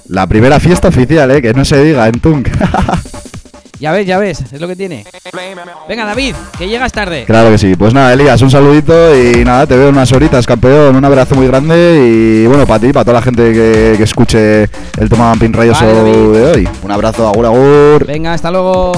La 0.09 0.27
primera 0.27 0.61
fiesta 0.61 0.89
oficial, 0.89 1.31
eh, 1.31 1.41
que 1.41 1.55
no 1.55 1.65
se 1.65 1.83
diga 1.83 2.07
en 2.09 2.21
Tunk. 2.21 2.49
Ya 3.81 3.91
ves, 3.91 4.07
ya 4.07 4.17
ves, 4.17 4.41
es 4.53 4.61
lo 4.61 4.69
que 4.69 4.77
tiene. 4.77 5.05
Venga, 5.89 6.05
David, 6.05 6.37
que 6.57 6.69
llegas 6.69 6.93
tarde. 6.93 7.25
claro 7.27 7.51
que 7.51 7.59
sí. 7.59 7.75
Pues 7.75 7.93
nada, 7.93 8.13
Elías, 8.13 8.41
un 8.41 8.49
saludito 8.49 8.95
y 9.21 9.45
nada, 9.45 9.67
te 9.67 9.77
veo 9.77 9.89
en 9.89 9.97
unas 9.97 10.13
horitas, 10.13 10.47
campeón. 10.47 10.95
Un 10.95 11.05
abrazo 11.05 11.35
muy 11.35 11.49
grande 11.49 11.99
y 12.01 12.47
bueno, 12.47 12.65
para 12.65 12.79
ti, 12.79 12.93
para 12.93 13.05
toda 13.05 13.19
la 13.19 13.23
gente 13.23 13.53
que, 13.53 13.95
que 13.97 14.05
escuche 14.05 14.69
el 14.99 15.09
Toma 15.09 15.31
Bumping 15.31 15.53
Radio 15.53 15.73
Vale, 15.73 15.85
Show 15.85 15.97
David. 15.97 16.33
de 16.33 16.53
hoy. 16.53 16.69
Un 16.85 16.93
abrazo, 16.93 17.27
agur, 17.27 17.45
agur. 17.45 18.07
Venga, 18.07 18.35
hasta 18.35 18.53
luego. 18.53 18.93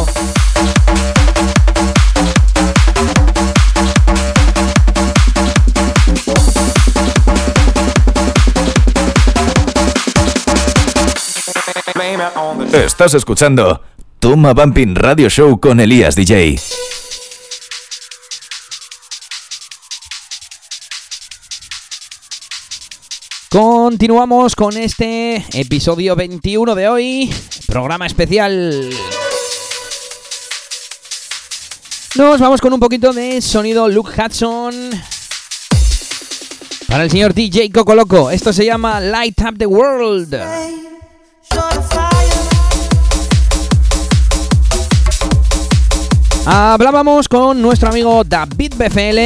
Estás 12.75 13.15
escuchando 13.15 13.81
Toma 14.19 14.53
Bumping 14.53 14.97
Radio 14.97 15.31
Show 15.31 15.61
con 15.61 15.79
Elías 15.79 16.17
DJ. 16.17 16.59
Continuamos 23.49 24.57
con 24.57 24.77
este 24.77 25.37
episodio 25.53 26.17
21 26.17 26.75
de 26.75 26.89
hoy, 26.89 27.35
programa 27.69 28.07
especial. 28.07 28.91
Nos 32.17 32.41
vamos 32.41 32.61
con 32.61 32.73
un 32.73 32.81
poquito 32.81 33.13
de 33.13 33.41
sonido 33.41 33.89
Luke 33.89 34.21
Hudson. 34.21 34.75
Para 36.89 37.05
el 37.05 37.11
señor 37.11 37.35
DJ 37.35 37.71
Coco 37.71 37.95
Loco, 37.95 38.33
esto 38.33 38.53
se 38.53 38.65
llama 38.65 38.99
Light 38.99 39.41
Up 39.43 39.59
the 39.59 39.67
World. 39.67 40.35
Hablábamos 46.47 47.27
con 47.29 47.63
nuestro 47.63 47.89
amigo 47.89 48.23
David 48.23 48.75
BFL 48.77 49.19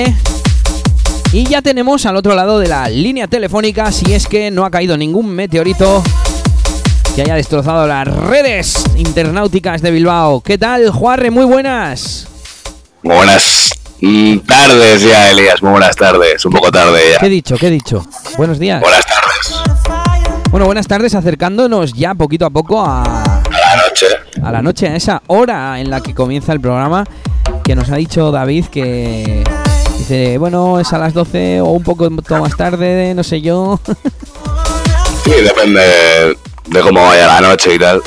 y 1.32 1.44
ya 1.44 1.60
tenemos 1.62 2.06
al 2.06 2.16
otro 2.16 2.34
lado 2.34 2.60
de 2.60 2.68
la 2.68 2.88
línea 2.88 3.26
telefónica, 3.26 3.90
si 3.90 4.14
es 4.14 4.28
que 4.28 4.52
no 4.52 4.64
ha 4.64 4.70
caído 4.70 4.96
ningún 4.96 5.28
meteorito 5.28 6.02
que 7.16 7.22
haya 7.22 7.34
destrozado 7.34 7.88
las 7.88 8.06
redes 8.06 8.84
internauticas 8.96 9.82
de 9.82 9.90
Bilbao. 9.90 10.40
¿Qué 10.40 10.58
tal, 10.58 10.90
Juarre? 10.90 11.30
Muy 11.32 11.44
buenas. 11.44 12.28
Muy 13.02 13.16
buenas 13.16 13.72
tardes 14.46 15.02
ya, 15.02 15.30
Elías. 15.32 15.60
Muy 15.60 15.72
buenas 15.72 15.96
tardes. 15.96 16.44
Un 16.46 16.52
poco 16.52 16.70
tarde 16.70 17.00
ya. 17.12 17.18
¿Qué 17.18 17.26
he 17.26 17.30
dicho? 17.30 17.56
¿Qué 17.56 17.66
he 17.66 17.70
dicho? 17.70 18.06
Buenos 18.36 18.60
días. 18.60 18.80
Buenas 18.80 19.04
tardes. 19.04 19.78
Bueno, 20.50 20.66
buenas 20.66 20.86
tardes, 20.86 21.14
acercándonos 21.14 21.92
ya 21.92 22.14
poquito 22.14 22.46
a 22.46 22.50
poco 22.50 22.80
a, 22.80 23.27
noche. 24.02 24.40
a 24.42 24.52
la 24.52 24.62
noche, 24.62 24.88
a 24.88 24.96
esa 24.96 25.22
hora 25.26 25.80
en 25.80 25.90
la 25.90 26.00
que 26.00 26.14
comienza 26.14 26.52
el 26.52 26.60
programa, 26.60 27.04
que 27.64 27.74
nos 27.74 27.90
ha 27.90 27.96
dicho 27.96 28.30
David 28.30 28.66
que 28.66 29.44
dice, 29.98 30.38
bueno, 30.38 30.80
es 30.80 30.92
a 30.92 30.98
las 30.98 31.14
12 31.14 31.60
o 31.60 31.66
un 31.70 31.82
poco 31.82 32.08
más 32.10 32.56
tarde, 32.56 33.14
no 33.14 33.22
sé 33.22 33.40
yo. 33.40 33.80
Sí, 35.24 35.34
depende 35.42 35.82
de 36.68 36.80
cómo 36.80 37.04
vaya 37.04 37.26
la 37.26 37.40
noche 37.42 37.74
y 37.74 37.78
tal. 37.78 38.00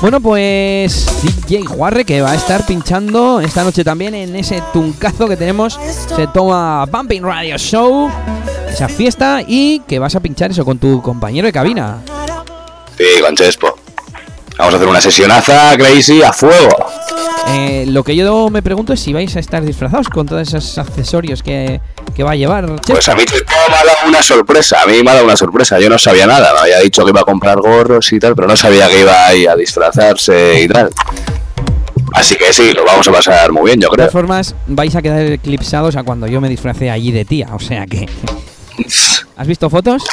Bueno, 0.00 0.20
pues 0.20 1.06
DJ 1.22 1.64
Juarre 1.66 2.04
que 2.04 2.20
va 2.20 2.32
a 2.32 2.34
estar 2.34 2.66
pinchando 2.66 3.40
esta 3.40 3.62
noche 3.62 3.84
también 3.84 4.16
en 4.16 4.34
ese 4.34 4.60
tuncazo 4.72 5.28
que 5.28 5.36
tenemos. 5.36 5.78
Se 6.16 6.26
toma 6.26 6.84
Bumping 6.86 7.22
Radio 7.22 7.56
Show, 7.58 8.10
esa 8.68 8.88
fiesta 8.88 9.42
y 9.46 9.80
que 9.86 10.00
vas 10.00 10.16
a 10.16 10.20
pinchar 10.20 10.50
eso 10.50 10.64
con 10.64 10.78
tu 10.78 11.00
compañero 11.00 11.46
de 11.46 11.52
cabina. 11.52 11.98
Sí, 12.96 13.04
con 13.20 13.36
Chespo. 13.36 13.79
Vamos 14.60 14.74
a 14.74 14.76
hacer 14.76 14.88
una 14.88 15.00
sesionaza 15.00 15.74
crazy 15.78 16.22
a 16.22 16.32
fuego. 16.34 16.68
Eh, 17.48 17.86
lo 17.88 18.04
que 18.04 18.14
yo 18.14 18.50
me 18.50 18.60
pregunto 18.62 18.92
es 18.92 19.00
si 19.00 19.12
vais 19.14 19.34
a 19.34 19.40
estar 19.40 19.64
disfrazados 19.64 20.08
con 20.10 20.26
todos 20.26 20.46
esos 20.46 20.76
accesorios 20.76 21.42
que, 21.42 21.80
que 22.14 22.22
va 22.22 22.32
a 22.32 22.36
llevar. 22.36 22.66
Pues 22.86 23.08
a 23.08 23.14
mí 23.14 23.24
me 23.32 23.74
ha 23.74 23.84
dado 23.84 23.96
una 24.08 24.22
sorpresa. 24.22 24.82
A 24.82 24.86
mí 24.86 25.02
me 25.02 25.10
ha 25.10 25.14
dado 25.14 25.24
una 25.24 25.36
sorpresa. 25.36 25.80
Yo 25.80 25.88
no 25.88 25.98
sabía 25.98 26.26
nada. 26.26 26.52
Me 26.52 26.60
había 26.60 26.78
dicho 26.80 27.02
que 27.04 27.10
iba 27.10 27.22
a 27.22 27.24
comprar 27.24 27.58
gorros 27.58 28.12
y 28.12 28.18
tal, 28.18 28.34
pero 28.36 28.46
no 28.48 28.54
sabía 28.56 28.86
que 28.88 29.00
iba 29.00 29.26
ahí 29.26 29.46
a 29.46 29.56
disfrazarse 29.56 30.60
y 30.62 30.68
tal. 30.68 30.90
Así 32.12 32.34
que 32.36 32.52
sí, 32.52 32.72
lo 32.74 32.84
vamos 32.84 33.08
a 33.08 33.12
pasar 33.12 33.52
muy 33.52 33.64
bien, 33.64 33.80
yo 33.80 33.88
de 33.88 33.94
creo. 33.94 34.08
todas 34.08 34.12
formas, 34.12 34.54
vais 34.66 34.94
a 34.94 35.00
quedar 35.00 35.22
eclipsados 35.22 35.96
a 35.96 36.02
cuando 36.02 36.26
yo 36.26 36.40
me 36.42 36.48
disfracé 36.50 36.90
allí 36.90 37.12
de 37.12 37.24
tía. 37.24 37.48
O 37.54 37.60
sea 37.60 37.86
que. 37.86 38.06
¿Has 39.36 39.46
visto 39.46 39.70
fotos? 39.70 40.04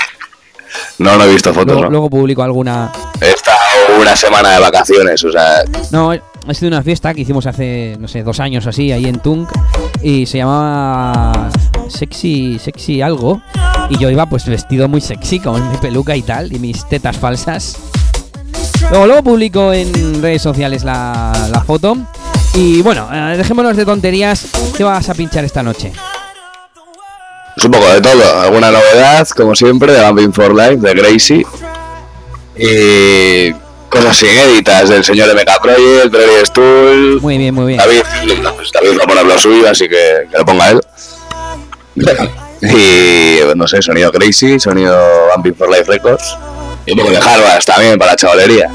No, 1.00 1.18
no 1.18 1.26
he 1.26 1.32
visto 1.34 1.54
fotos, 1.54 1.68
Luego, 1.74 1.84
¿no? 1.84 1.90
luego 1.90 2.10
publico 2.10 2.44
alguna, 2.44 2.92
estado 3.22 3.57
una 4.00 4.16
semana 4.16 4.54
de 4.54 4.60
vacaciones, 4.60 5.24
o 5.24 5.32
sea, 5.32 5.64
No, 5.92 6.12
ha 6.12 6.54
sido 6.54 6.68
una 6.70 6.82
fiesta 6.82 7.14
que 7.14 7.22
hicimos 7.22 7.46
hace, 7.46 7.96
no 8.00 8.08
sé, 8.08 8.24
dos 8.24 8.40
años 8.40 8.66
así, 8.68 8.92
ahí 8.92 9.06
en 9.06 9.20
Tunk. 9.20 9.50
Y 10.02 10.26
se 10.26 10.40
llamaba 10.40 11.50
Sexy, 11.90 12.60
Sexy 12.60 13.02
algo. 13.02 13.42
Y 13.90 13.98
yo 13.98 14.10
iba 14.10 14.26
pues 14.26 14.46
vestido 14.46 14.88
muy 14.88 15.02
sexy, 15.02 15.40
con 15.40 15.72
mi 15.72 15.78
peluca 15.78 16.16
y 16.16 16.22
tal, 16.22 16.52
y 16.54 16.60
mis 16.60 16.88
tetas 16.88 17.18
falsas. 17.18 17.78
Luego, 18.90 19.08
luego 19.08 19.24
publico 19.24 19.74
en 19.74 20.22
redes 20.22 20.42
sociales 20.42 20.84
la, 20.84 21.32
la 21.52 21.62
foto. 21.62 21.98
Y 22.54 22.82
bueno, 22.82 23.08
eh, 23.14 23.38
dejémonos 23.38 23.78
de 23.78 23.86
tonterías. 23.86 24.48
¿Qué 24.76 24.84
vas 24.84 25.10
a 25.10 25.14
pinchar 25.14 25.46
esta 25.46 25.64
noche? 25.64 25.92
Es 27.56 27.66
un 27.66 27.72
poco 27.72 27.88
de 27.92 28.02
todo, 28.02 28.40
alguna 28.40 28.72
novedad, 28.72 29.28
como 29.30 29.56
siempre, 29.56 29.92
de 29.94 30.06
Bumping 30.06 30.34
for 30.34 30.54
Life, 30.54 30.78
de 30.78 30.94
Gracie. 30.94 31.46
Y 32.56 33.54
cosas 33.90 34.22
inéditas 34.24 34.90
del 34.90 35.04
señor 35.04 35.30
MK 35.34 35.62
Project, 35.62 36.12
Prairie 36.12 36.46
Stool. 36.46 37.22
Muy 37.22 37.38
bien, 37.38 37.54
muy 37.54 37.66
bien. 37.68 37.78
David, 37.80 38.02
pues 38.56 38.72
David 38.72 39.00
va 39.00 39.04
a 39.04 39.08
poner 39.08 39.26
lo 39.26 39.38
suyo, 39.38 39.70
así 39.70 39.88
que 39.88 40.28
que 40.32 40.38
lo 40.38 40.46
ponga 40.46 40.70
él. 40.70 40.82
Y 42.62 43.40
no 43.56 43.68
sé, 43.68 43.82
sonido 43.82 44.12
Gracie, 44.12 44.60
sonido 44.60 44.98
Bumping 45.36 45.56
for 45.56 45.70
Life 45.70 45.86
Records. 45.86 46.38
Y 46.86 46.92
un 46.92 47.00
poco 47.00 47.12
de 47.12 47.18
Harvard 47.18 47.64
también 47.66 47.98
para 48.00 48.12
la 48.12 48.16
chavalería. 48.18 48.70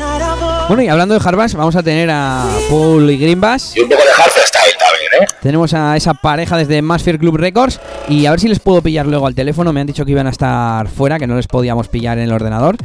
Bueno, 0.68 0.82
y 0.82 0.88
hablando 0.88 1.18
de 1.18 1.20
Harbass, 1.26 1.54
vamos 1.54 1.74
a 1.76 1.82
tener 1.82 2.08
a 2.10 2.46
Paul 2.70 3.10
y 3.10 3.18
Greenbass. 3.18 3.76
Y 3.76 3.80
un 3.80 3.88
poco 3.88 4.02
de 4.02 4.10
Hardstyle 4.12 4.76
también, 4.78 5.22
¿eh? 5.22 5.26
Tenemos 5.42 5.74
a 5.74 5.96
esa 5.96 6.14
pareja 6.14 6.56
desde 6.56 6.80
Masfear 6.82 7.18
Club 7.18 7.36
Records 7.36 7.80
y 8.08 8.26
a 8.26 8.30
ver 8.30 8.38
si 8.40 8.48
les 8.48 8.60
puedo 8.60 8.80
pillar 8.82 9.06
luego 9.06 9.26
al 9.26 9.34
teléfono. 9.34 9.72
Me 9.72 9.80
han 9.80 9.86
dicho 9.86 10.04
que 10.04 10.12
iban 10.12 10.26
a 10.26 10.30
estar 10.30 10.88
fuera, 10.88 11.18
que 11.18 11.26
no 11.26 11.34
les 11.36 11.48
podíamos 11.48 11.88
pillar 11.88 12.18
en 12.18 12.24
el 12.24 12.32
ordenador. 12.32 12.76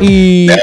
Y 0.00 0.48
Eh, 0.50 0.56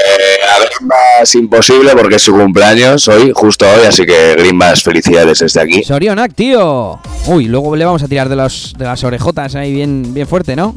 a 0.48 0.60
Greenbass 0.60 1.36
imposible 1.36 1.92
porque 1.96 2.16
es 2.16 2.22
su 2.22 2.34
cumpleaños 2.34 3.08
hoy, 3.08 3.32
justo 3.34 3.66
hoy, 3.66 3.86
así 3.88 4.06
que 4.06 4.36
Greenbass 4.38 4.84
felicidades 4.84 5.39
desde 5.39 5.62
aquí. 5.62 5.84
Sorionak, 5.84 6.34
tío. 6.34 7.00
Uy, 7.25 7.46
luego 7.46 7.75
le 7.75 7.86
vamos 7.86 8.04
a 8.04 8.08
tirar 8.08 8.30
de, 8.30 8.36
los, 8.36 8.74
de 8.77 8.86
las 8.86 9.04
orejotas 9.04 9.56
ahí 9.56 9.74
bien, 9.74 10.13
bien 10.13 10.27
fuerte, 10.27 10.56
¿no? 10.56 10.75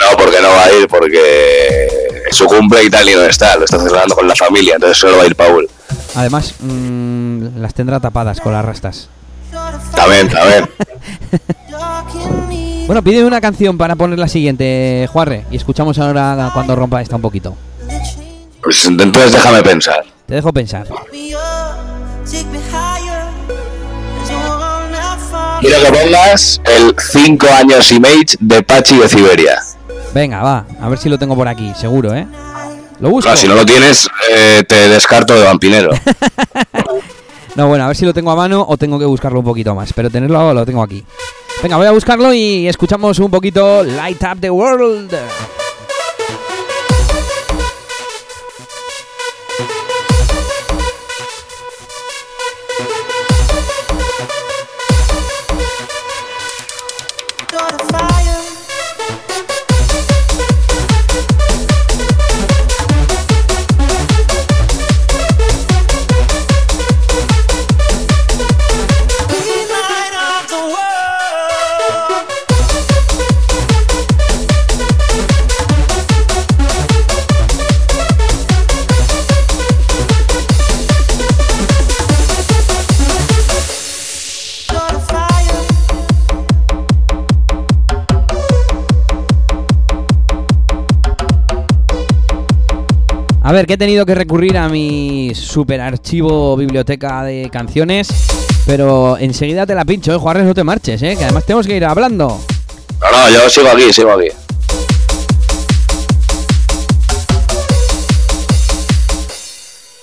No, 0.00 0.16
porque 0.16 0.40
no 0.40 0.48
va 0.48 0.64
a 0.64 0.72
ir, 0.72 0.88
porque 0.88 1.86
es 2.28 2.36
su 2.36 2.46
cumple 2.46 2.84
y 2.84 2.90
tal 2.90 3.08
y 3.08 3.14
no 3.14 3.22
está, 3.22 3.56
lo 3.56 3.64
está 3.64 3.78
celebrando 3.78 4.14
con 4.14 4.26
la 4.26 4.34
familia, 4.34 4.74
entonces 4.74 4.98
solo 4.98 5.18
va 5.18 5.24
a 5.24 5.26
ir 5.26 5.36
Paul. 5.36 5.68
Además, 6.14 6.54
mm, 6.60 7.58
las 7.58 7.74
tendrá 7.74 8.00
tapadas 8.00 8.40
con 8.40 8.52
las 8.52 8.64
rastas. 8.64 9.08
También, 9.94 10.28
también. 10.28 10.68
Bueno, 12.86 13.02
pídeme 13.02 13.26
una 13.26 13.40
canción 13.40 13.78
para 13.78 13.94
poner 13.94 14.18
la 14.18 14.28
siguiente, 14.28 15.08
Juarre. 15.10 15.46
Y 15.50 15.56
escuchamos 15.56 15.98
ahora 15.98 16.50
cuando 16.52 16.74
rompa 16.74 17.00
esta 17.00 17.16
un 17.16 17.22
poquito. 17.22 17.56
Pues 18.62 18.84
entonces 18.84 19.32
déjame 19.32 19.62
pensar. 19.62 20.04
Te 20.26 20.34
dejo 20.34 20.52
pensar. 20.52 20.86
Quiero 25.60 25.82
que 25.82 25.92
pongas 25.92 26.60
el 26.64 26.94
5 26.98 27.46
años 27.48 27.92
image 27.92 28.36
de 28.40 28.62
Pachi 28.62 28.96
de 28.98 29.08
Siberia. 29.08 29.62
Venga, 30.14 30.42
va. 30.42 30.66
A 30.80 30.88
ver 30.88 30.98
si 30.98 31.08
lo 31.08 31.18
tengo 31.18 31.34
por 31.34 31.48
aquí, 31.48 31.72
seguro, 31.76 32.14
¿eh? 32.14 32.26
Lo 33.00 33.10
busco. 33.10 33.34
Si 33.36 33.48
no 33.48 33.54
lo 33.54 33.66
tienes, 33.66 34.08
eh, 34.30 34.62
te 34.66 34.88
descarto 34.88 35.34
de 35.34 35.44
vampinero. 35.44 35.90
No, 37.54 37.68
bueno, 37.68 37.84
a 37.84 37.88
ver 37.88 37.96
si 37.96 38.06
lo 38.06 38.14
tengo 38.14 38.30
a 38.30 38.34
mano 38.34 38.64
o 38.66 38.78
tengo 38.78 38.98
que 38.98 39.04
buscarlo 39.04 39.40
un 39.40 39.44
poquito 39.44 39.74
más. 39.74 39.92
Pero 39.92 40.08
tenerlo 40.08 40.54
lo 40.54 40.64
tengo 40.64 40.82
aquí. 40.82 41.04
Venga, 41.62 41.76
voy 41.76 41.86
a 41.86 41.90
buscarlo 41.90 42.32
y 42.32 42.66
escuchamos 42.66 43.18
un 43.18 43.30
poquito 43.30 43.82
Light 43.82 44.22
Up 44.22 44.40
the 44.40 44.48
World. 44.48 45.14
A 93.52 93.54
ver, 93.54 93.66
que 93.66 93.74
he 93.74 93.76
tenido 93.76 94.06
que 94.06 94.14
recurrir 94.14 94.56
a 94.56 94.70
mi 94.70 95.34
super 95.34 95.78
archivo 95.82 96.56
biblioteca 96.56 97.22
de 97.22 97.50
canciones. 97.52 98.08
Pero 98.64 99.18
enseguida 99.18 99.66
te 99.66 99.74
la 99.74 99.84
pincho, 99.84 100.10
eh, 100.14 100.16
Juárez, 100.16 100.46
no 100.46 100.54
te 100.54 100.64
marches, 100.64 101.02
eh, 101.02 101.16
que 101.18 101.24
además 101.24 101.44
tenemos 101.44 101.66
que 101.66 101.76
ir 101.76 101.84
hablando. 101.84 102.40
No, 102.98 103.10
no, 103.10 103.28
yo 103.28 103.50
sigo 103.50 103.68
aquí, 103.68 103.92
sigo 103.92 104.10
aquí. 104.12 104.28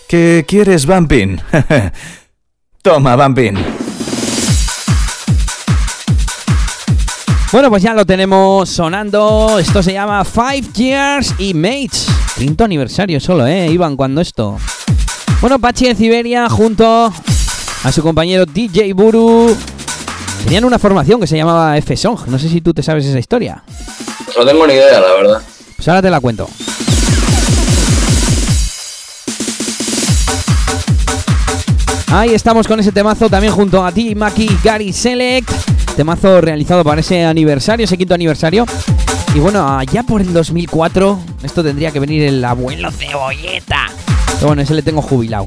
¿Qué 0.07 0.45
quieres, 0.47 0.85
Bumpin? 0.85 1.41
Toma, 2.83 3.15
Bumpin. 3.15 3.57
Bueno, 7.51 7.71
pues 7.71 7.81
ya 7.81 7.95
lo 7.95 8.05
tenemos 8.05 8.69
sonando. 8.69 9.57
Esto 9.57 9.81
se 9.81 9.93
llama 9.93 10.23
Five 10.23 10.67
Years 10.75 11.33
y 11.39 11.55
Mates. 11.55 12.18
Quinto 12.39 12.63
aniversario 12.63 13.19
solo, 13.19 13.45
¿eh? 13.45 13.67
Iban 13.67 13.97
cuando 13.97 14.21
esto. 14.21 14.57
Bueno, 15.41 15.59
Pachi 15.59 15.87
de 15.87 15.95
Siberia 15.95 16.47
junto 16.47 17.11
a 17.83 17.91
su 17.91 18.01
compañero 18.01 18.45
DJ 18.45 18.93
Buru 18.93 19.53
tenían 20.45 20.63
una 20.63 20.79
formación 20.79 21.19
que 21.19 21.27
se 21.27 21.35
llamaba 21.35 21.77
F-Song. 21.77 22.27
No 22.27 22.39
sé 22.39 22.47
si 22.47 22.61
tú 22.61 22.73
te 22.73 22.81
sabes 22.81 23.05
esa 23.05 23.19
historia. 23.19 23.61
No 24.37 24.45
tengo 24.45 24.65
ni 24.65 24.71
idea, 24.71 25.01
la 25.01 25.13
verdad. 25.15 25.41
Pues 25.75 25.85
ahora 25.89 26.01
te 26.01 26.09
la 26.09 26.21
cuento. 26.21 26.47
Ahí 32.07 32.33
estamos 32.33 32.69
con 32.69 32.79
ese 32.79 32.93
temazo 32.93 33.29
también 33.29 33.51
junto 33.51 33.85
a 33.85 33.91
ti, 33.91 34.15
Maki 34.15 34.49
Gary 34.63 34.93
Select. 34.93 35.51
Temazo 35.97 36.39
realizado 36.39 36.85
para 36.85 37.01
ese 37.01 37.25
aniversario, 37.25 37.83
ese 37.83 37.97
quinto 37.97 38.13
aniversario. 38.13 38.65
Y 39.35 39.39
bueno, 39.39 39.77
allá 39.77 40.03
por 40.03 40.21
el 40.21 40.33
2004, 40.33 41.19
esto 41.43 41.63
tendría 41.63 41.91
que 41.91 41.99
venir 41.99 42.23
el 42.23 42.43
abuelo 42.43 42.91
cebolleta. 42.91 43.85
Pero 44.35 44.47
bueno, 44.47 44.61
ese 44.61 44.73
le 44.73 44.81
tengo 44.81 45.01
jubilado. 45.01 45.45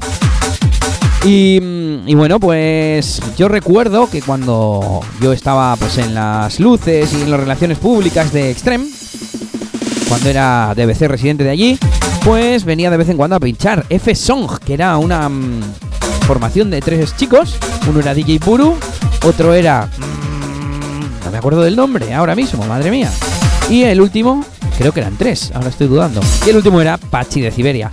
Y, 1.25 1.59
mm, 1.61 2.07
y 2.07 2.15
bueno, 2.15 2.39
pues 2.39 3.21
yo 3.37 3.47
recuerdo 3.47 4.09
que 4.09 4.21
cuando 4.21 5.01
yo 5.21 5.33
estaba 5.33 5.75
pues 5.75 5.97
en 5.97 6.13
las 6.13 6.59
luces 6.59 7.13
y 7.13 7.21
en 7.21 7.31
las 7.31 7.39
relaciones 7.39 7.77
públicas 7.77 8.31
de 8.31 8.51
Extreme, 8.51 8.87
cuando 10.07 10.29
era 10.29 10.73
DBC 10.75 11.07
residente 11.07 11.43
de 11.43 11.49
allí, 11.49 11.79
pues 12.23 12.63
venía 12.63 12.89
de 12.89 12.97
vez 12.97 13.09
en 13.09 13.17
cuando 13.17 13.35
a 13.35 13.39
pinchar 13.39 13.85
F 13.89 14.15
Song, 14.15 14.59
que 14.65 14.73
era 14.75 14.97
una 14.97 15.27
mm, 15.27 15.61
formación 16.25 16.69
de 16.69 16.81
tres 16.81 17.15
chicos. 17.17 17.57
Uno 17.87 17.99
era 17.99 18.13
DJ 18.13 18.39
Buru, 18.39 18.77
otro 19.25 19.53
era. 19.53 19.87
mm, 19.97 21.25
no 21.25 21.31
me 21.31 21.37
acuerdo 21.37 21.61
del 21.61 21.75
nombre 21.75 22.13
ahora 22.13 22.33
mismo, 22.35 22.65
madre 22.65 22.89
mía. 22.89 23.11
Y 23.69 23.83
el 23.83 24.01
último, 24.01 24.43
creo 24.77 24.91
que 24.91 24.99
eran 24.99 25.17
tres, 25.17 25.51
ahora 25.53 25.69
estoy 25.69 25.87
dudando. 25.87 26.21
Y 26.45 26.49
el 26.49 26.57
último 26.57 26.81
era 26.81 26.97
Pachi 26.97 27.41
de 27.41 27.51
Siberia. 27.51 27.91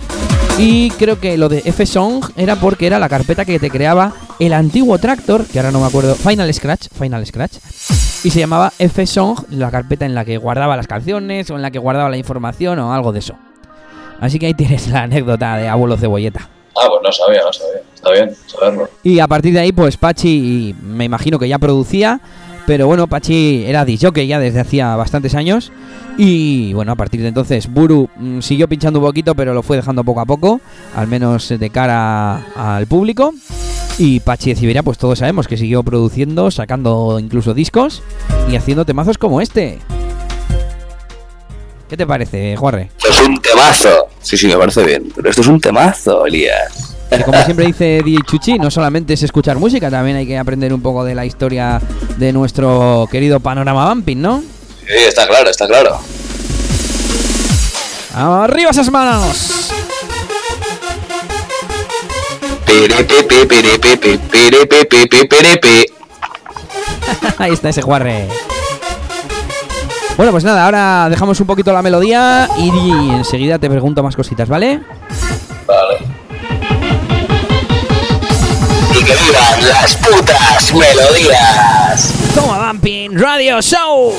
Y 0.57 0.91
creo 0.91 1.19
que 1.19 1.37
lo 1.37 1.49
de 1.49 1.63
F 1.65 1.85
Song 1.85 2.23
era 2.35 2.55
porque 2.55 2.85
era 2.85 2.99
la 2.99 3.09
carpeta 3.09 3.45
que 3.45 3.57
te 3.57 3.69
creaba 3.69 4.13
el 4.37 4.53
antiguo 4.53 4.97
Tractor, 4.99 5.45
que 5.45 5.59
ahora 5.59 5.71
no 5.71 5.79
me 5.79 5.87
acuerdo, 5.87 6.13
Final 6.15 6.53
Scratch, 6.53 6.89
Final 6.89 7.25
Scratch. 7.25 7.55
Y 8.23 8.29
se 8.29 8.39
llamaba 8.39 8.71
F 8.77 9.07
Song, 9.07 9.39
la 9.49 9.71
carpeta 9.71 10.05
en 10.05 10.13
la 10.13 10.25
que 10.25 10.37
guardaba 10.37 10.75
las 10.75 10.87
canciones 10.87 11.49
o 11.49 11.55
en 11.55 11.61
la 11.61 11.71
que 11.71 11.79
guardaba 11.79 12.09
la 12.09 12.17
información 12.17 12.77
o 12.79 12.93
algo 12.93 13.11
de 13.11 13.19
eso. 13.19 13.35
Así 14.19 14.37
que 14.37 14.47
ahí 14.47 14.53
tienes 14.53 14.87
la 14.89 15.03
anécdota 15.03 15.57
de 15.57 15.67
abuelo 15.67 15.97
cebolleta. 15.97 16.47
Ah, 16.75 16.87
pues 16.87 17.01
no 17.03 17.11
sabía, 17.11 17.41
no 17.43 17.51
sabía. 17.51 17.81
Está 17.95 18.11
bien 18.11 18.35
saberlo. 18.45 18.89
Y 19.03 19.19
a 19.19 19.27
partir 19.27 19.53
de 19.53 19.61
ahí, 19.61 19.71
pues 19.71 19.97
Pachi, 19.97 20.75
me 20.81 21.05
imagino 21.05 21.39
que 21.39 21.47
ya 21.47 21.57
producía, 21.57 22.21
pero 22.65 22.87
bueno, 22.87 23.07
Pachi 23.07 23.63
era 23.65 23.85
disjockey 23.85 24.27
ya 24.27 24.39
desde 24.39 24.59
hacía 24.59 24.95
bastantes 24.95 25.35
años. 25.35 25.71
Y 26.17 26.73
bueno, 26.73 26.91
a 26.91 26.95
partir 26.95 27.21
de 27.21 27.29
entonces, 27.29 27.71
Buru 27.71 28.09
mm, 28.15 28.41
siguió 28.41 28.67
pinchando 28.67 28.99
un 28.99 29.05
poquito, 29.05 29.35
pero 29.35 29.53
lo 29.53 29.63
fue 29.63 29.77
dejando 29.77 30.03
poco 30.03 30.19
a 30.21 30.25
poco, 30.25 30.61
al 30.95 31.07
menos 31.07 31.49
de 31.49 31.69
cara 31.69 32.45
al 32.55 32.87
público. 32.87 33.33
Y 33.97 34.19
Pachi 34.19 34.51
de 34.51 34.55
Siberia, 34.55 34.83
pues 34.83 34.97
todos 34.97 35.19
sabemos 35.19 35.47
que 35.47 35.57
siguió 35.57 35.83
produciendo, 35.83 36.51
sacando 36.51 37.19
incluso 37.19 37.53
discos 37.53 38.01
y 38.49 38.55
haciendo 38.55 38.85
temazos 38.85 39.17
como 39.17 39.41
este. 39.41 39.79
¿Qué 41.89 41.97
te 41.97 42.07
parece, 42.07 42.55
Juarre? 42.55 42.89
Esto 42.97 43.09
es 43.09 43.27
un 43.27 43.41
temazo. 43.41 44.07
Sí, 44.21 44.37
sí, 44.37 44.47
me 44.47 44.55
parece 44.55 44.83
bien. 44.85 45.11
Pero 45.13 45.29
esto 45.29 45.41
es 45.41 45.47
un 45.47 45.59
temazo, 45.59 46.25
Elías. 46.25 46.95
Que 47.11 47.23
como 47.23 47.43
siempre 47.43 47.65
dice 47.65 48.01
DJ 48.03 48.19
Chuchi, 48.25 48.57
no 48.57 48.71
solamente 48.71 49.13
es 49.13 49.23
escuchar 49.23 49.57
música, 49.57 49.89
también 49.91 50.15
hay 50.15 50.25
que 50.25 50.37
aprender 50.37 50.73
un 50.73 50.81
poco 50.81 51.03
de 51.03 51.13
la 51.13 51.25
historia 51.25 51.81
de 52.17 52.31
nuestro 52.31 53.07
querido 53.11 53.41
panorama 53.41 53.89
bumping, 53.89 54.21
¿no? 54.21 54.41
Sí, 54.87 54.93
está 55.07 55.27
claro, 55.27 55.49
está 55.49 55.67
claro. 55.67 55.99
¡Arriba 58.13 58.71
esas 58.71 58.89
manos! 58.89 59.71
Ahí 67.37 67.51
está 67.51 67.69
ese 67.69 67.81
juarre. 67.81 68.27
Bueno, 70.15 70.31
pues 70.31 70.43
nada, 70.43 70.65
ahora 70.65 71.07
dejamos 71.09 71.39
un 71.39 71.47
poquito 71.47 71.73
la 71.73 71.81
melodía 71.81 72.47
y 72.57 72.91
enseguida 73.09 73.59
te 73.59 73.69
pregunto 73.69 74.03
más 74.03 74.15
cositas, 74.15 74.47
¿vale? 74.47 74.81
Vale. 75.65 76.20
Que 79.05 79.15
vivan 79.15 79.67
las 79.67 79.95
putas 79.95 80.73
melodías. 80.73 82.13
Toma 82.35 82.67
Bumping 82.71 83.17
Radio 83.17 83.59
Show. 83.59 84.13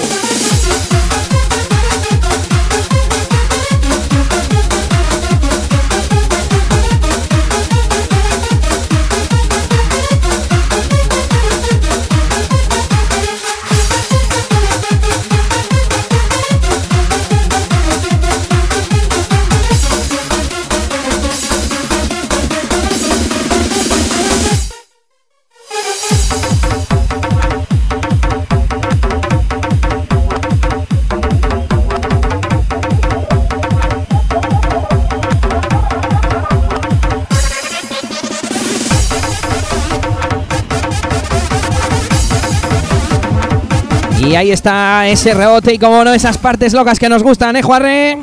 Ahí 44.43 44.51
está 44.51 45.07
ese 45.07 45.35
rebote 45.35 45.73
y 45.73 45.79
como 45.79 46.03
no, 46.03 46.13
esas 46.13 46.37
partes 46.37 46.73
locas 46.73 46.99
que 46.99 47.09
nos 47.09 47.23
gustan, 47.23 47.55
¿eh, 47.55 47.63
Juarre? 47.63 48.19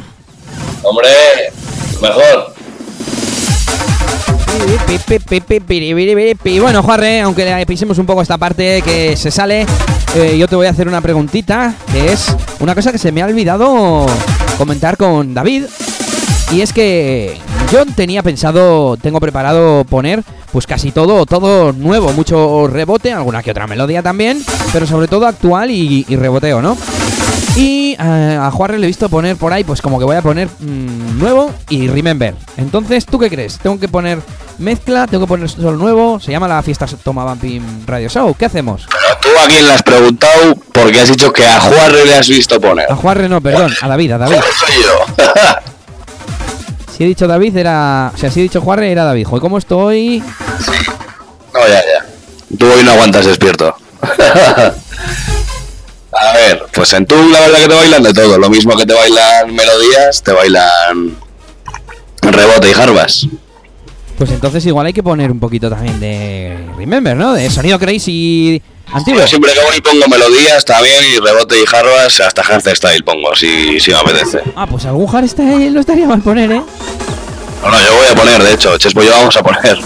Hombre, 0.83 1.09
mejor. 2.01 2.53
Y 6.43 6.59
bueno, 6.59 6.83
Juarre, 6.83 7.21
aunque 7.21 7.45
le 7.45 7.65
pisemos 7.65 7.97
un 7.97 8.05
poco 8.05 8.21
esta 8.21 8.37
parte 8.37 8.81
que 8.81 9.15
se 9.15 9.31
sale, 9.31 9.65
eh, 10.15 10.37
yo 10.37 10.49
te 10.49 10.57
voy 10.57 10.67
a 10.67 10.71
hacer 10.71 10.89
una 10.89 10.99
preguntita, 10.99 11.73
que 11.89 12.11
es 12.11 12.35
una 12.59 12.75
cosa 12.75 12.91
que 12.91 12.97
se 12.97 13.13
me 13.13 13.21
ha 13.21 13.25
olvidado 13.25 14.05
comentar 14.57 14.97
con 14.97 15.33
David. 15.33 15.65
Y 16.51 16.59
es 16.59 16.73
que 16.73 17.37
yo 17.71 17.85
tenía 17.85 18.23
pensado, 18.23 18.97
tengo 18.97 19.21
preparado 19.21 19.85
poner 19.85 20.21
pues 20.51 20.67
casi 20.67 20.91
todo, 20.91 21.25
todo 21.25 21.73
nuevo, 21.73 22.11
mucho 22.13 22.67
rebote, 22.67 23.13
alguna 23.13 23.43
que 23.43 23.51
otra 23.51 23.67
melodía 23.67 24.01
también, 24.01 24.43
pero 24.73 24.87
sobre 24.87 25.07
todo 25.07 25.27
actual 25.27 25.71
y, 25.71 26.05
y 26.07 26.15
reboteo, 26.15 26.61
¿no? 26.61 26.77
Y 27.55 27.97
eh, 27.99 28.37
a 28.39 28.49
Juarre 28.51 28.79
le 28.79 28.85
he 28.85 28.87
visto 28.87 29.09
poner 29.09 29.35
por 29.35 29.51
ahí, 29.51 29.63
pues 29.63 29.81
como 29.81 29.99
que 29.99 30.05
voy 30.05 30.15
a 30.15 30.21
poner 30.21 30.47
mm, 30.47 31.19
nuevo 31.19 31.53
y 31.69 31.87
remember. 31.87 32.35
Entonces, 32.57 33.05
¿tú 33.05 33.19
qué 33.19 33.29
crees? 33.29 33.57
¿Tengo 33.57 33.79
que 33.79 33.87
poner 33.87 34.19
mezcla? 34.59 35.07
¿Tengo 35.07 35.25
que 35.25 35.27
poner 35.27 35.49
solo 35.49 35.73
nuevo? 35.73 36.19
Se 36.19 36.31
llama 36.31 36.47
la 36.47 36.61
fiesta 36.61 36.85
Toma 37.03 37.25
Bumping 37.25 37.83
Radio 37.85 38.07
Show. 38.07 38.33
¿Qué 38.37 38.45
hacemos? 38.45 38.87
Pero 38.89 39.17
tú 39.21 39.43
a 39.43 39.47
quién 39.47 39.65
le 39.65 39.73
has 39.73 39.83
preguntado 39.83 40.55
porque 40.71 41.01
has 41.01 41.09
dicho 41.09 41.33
que 41.33 41.45
a 41.45 41.59
Juarre 41.59 42.05
le 42.05 42.15
has 42.15 42.29
visto 42.29 42.61
poner. 42.61 42.89
A 42.89 42.95
Juarre 42.95 43.27
no, 43.27 43.41
perdón, 43.41 43.73
a 43.81 43.87
David, 43.87 44.11
a 44.11 44.17
David. 44.19 44.37
Si 46.99 47.05
he 47.05 47.07
dicho 47.07 47.27
David 47.27 47.55
era... 47.55 48.11
O 48.13 48.17
sea, 48.17 48.29
si 48.29 48.41
he 48.41 48.43
dicho 48.43 48.59
Juarre 48.59 48.91
era 48.91 49.05
David. 49.05 49.25
Joder, 49.25 49.41
¿cómo 49.41 49.57
estoy? 49.57 50.21
No, 51.53 51.61
ya, 51.65 51.81
ya. 51.81 52.05
Tú 52.57 52.65
hoy 52.65 52.83
no 52.83 52.91
aguantas 52.91 53.25
despierto. 53.25 53.73
A 56.11 56.33
ver, 56.33 56.61
pues 56.73 56.91
en 56.91 57.05
tú 57.05 57.15
la 57.31 57.39
verdad 57.39 57.59
que 57.59 57.67
te 57.69 57.75
bailan 57.75 58.03
de 58.03 58.13
todo. 58.13 58.37
Lo 58.37 58.49
mismo 58.49 58.75
que 58.75 58.85
te 58.85 58.93
bailan 58.93 59.55
melodías, 59.55 60.21
te 60.21 60.33
bailan 60.33 61.15
rebote 62.21 62.69
y 62.69 62.73
jarbas. 62.73 63.27
Pues 64.17 64.31
entonces 64.31 64.65
igual 64.65 64.87
hay 64.87 64.93
que 64.93 65.01
poner 65.01 65.31
un 65.31 65.39
poquito 65.39 65.69
también 65.69 66.01
de 66.01 66.67
Remember, 66.75 67.15
¿no? 67.15 67.31
De 67.31 67.49
sonido 67.49 67.79
crazy 67.79 68.61
antiguo. 68.91 69.19
Yo 69.21 69.27
siempre 69.27 69.53
que 69.53 69.59
voy 69.61 69.81
pongo 69.81 70.07
melodías 70.07 70.65
también 70.65 71.03
y 71.15 71.19
rebote 71.19 71.61
y 71.61 71.65
jarbas, 71.65 72.19
hasta 72.19 72.43
hardstyle 72.43 73.03
pongo, 73.03 73.35
si, 73.35 73.79
si 73.79 73.91
me 73.91 73.97
apetece. 73.97 74.41
Ah, 74.55 74.67
pues 74.67 74.85
algún 74.85 75.07
hardstyle 75.07 75.73
no 75.73 75.79
estaría 75.79 76.07
mal 76.07 76.21
poner, 76.21 76.51
¿eh? 76.51 76.61
No, 77.63 77.69
no, 77.69 77.77
yo 77.81 77.95
voy 77.95 78.07
a 78.07 78.15
poner, 78.15 78.41
de 78.43 78.53
hecho, 78.53 78.77
Chespo 78.77 79.03
yo 79.03 79.11
vamos 79.11 79.35
a 79.37 79.43
poner. 79.43 79.77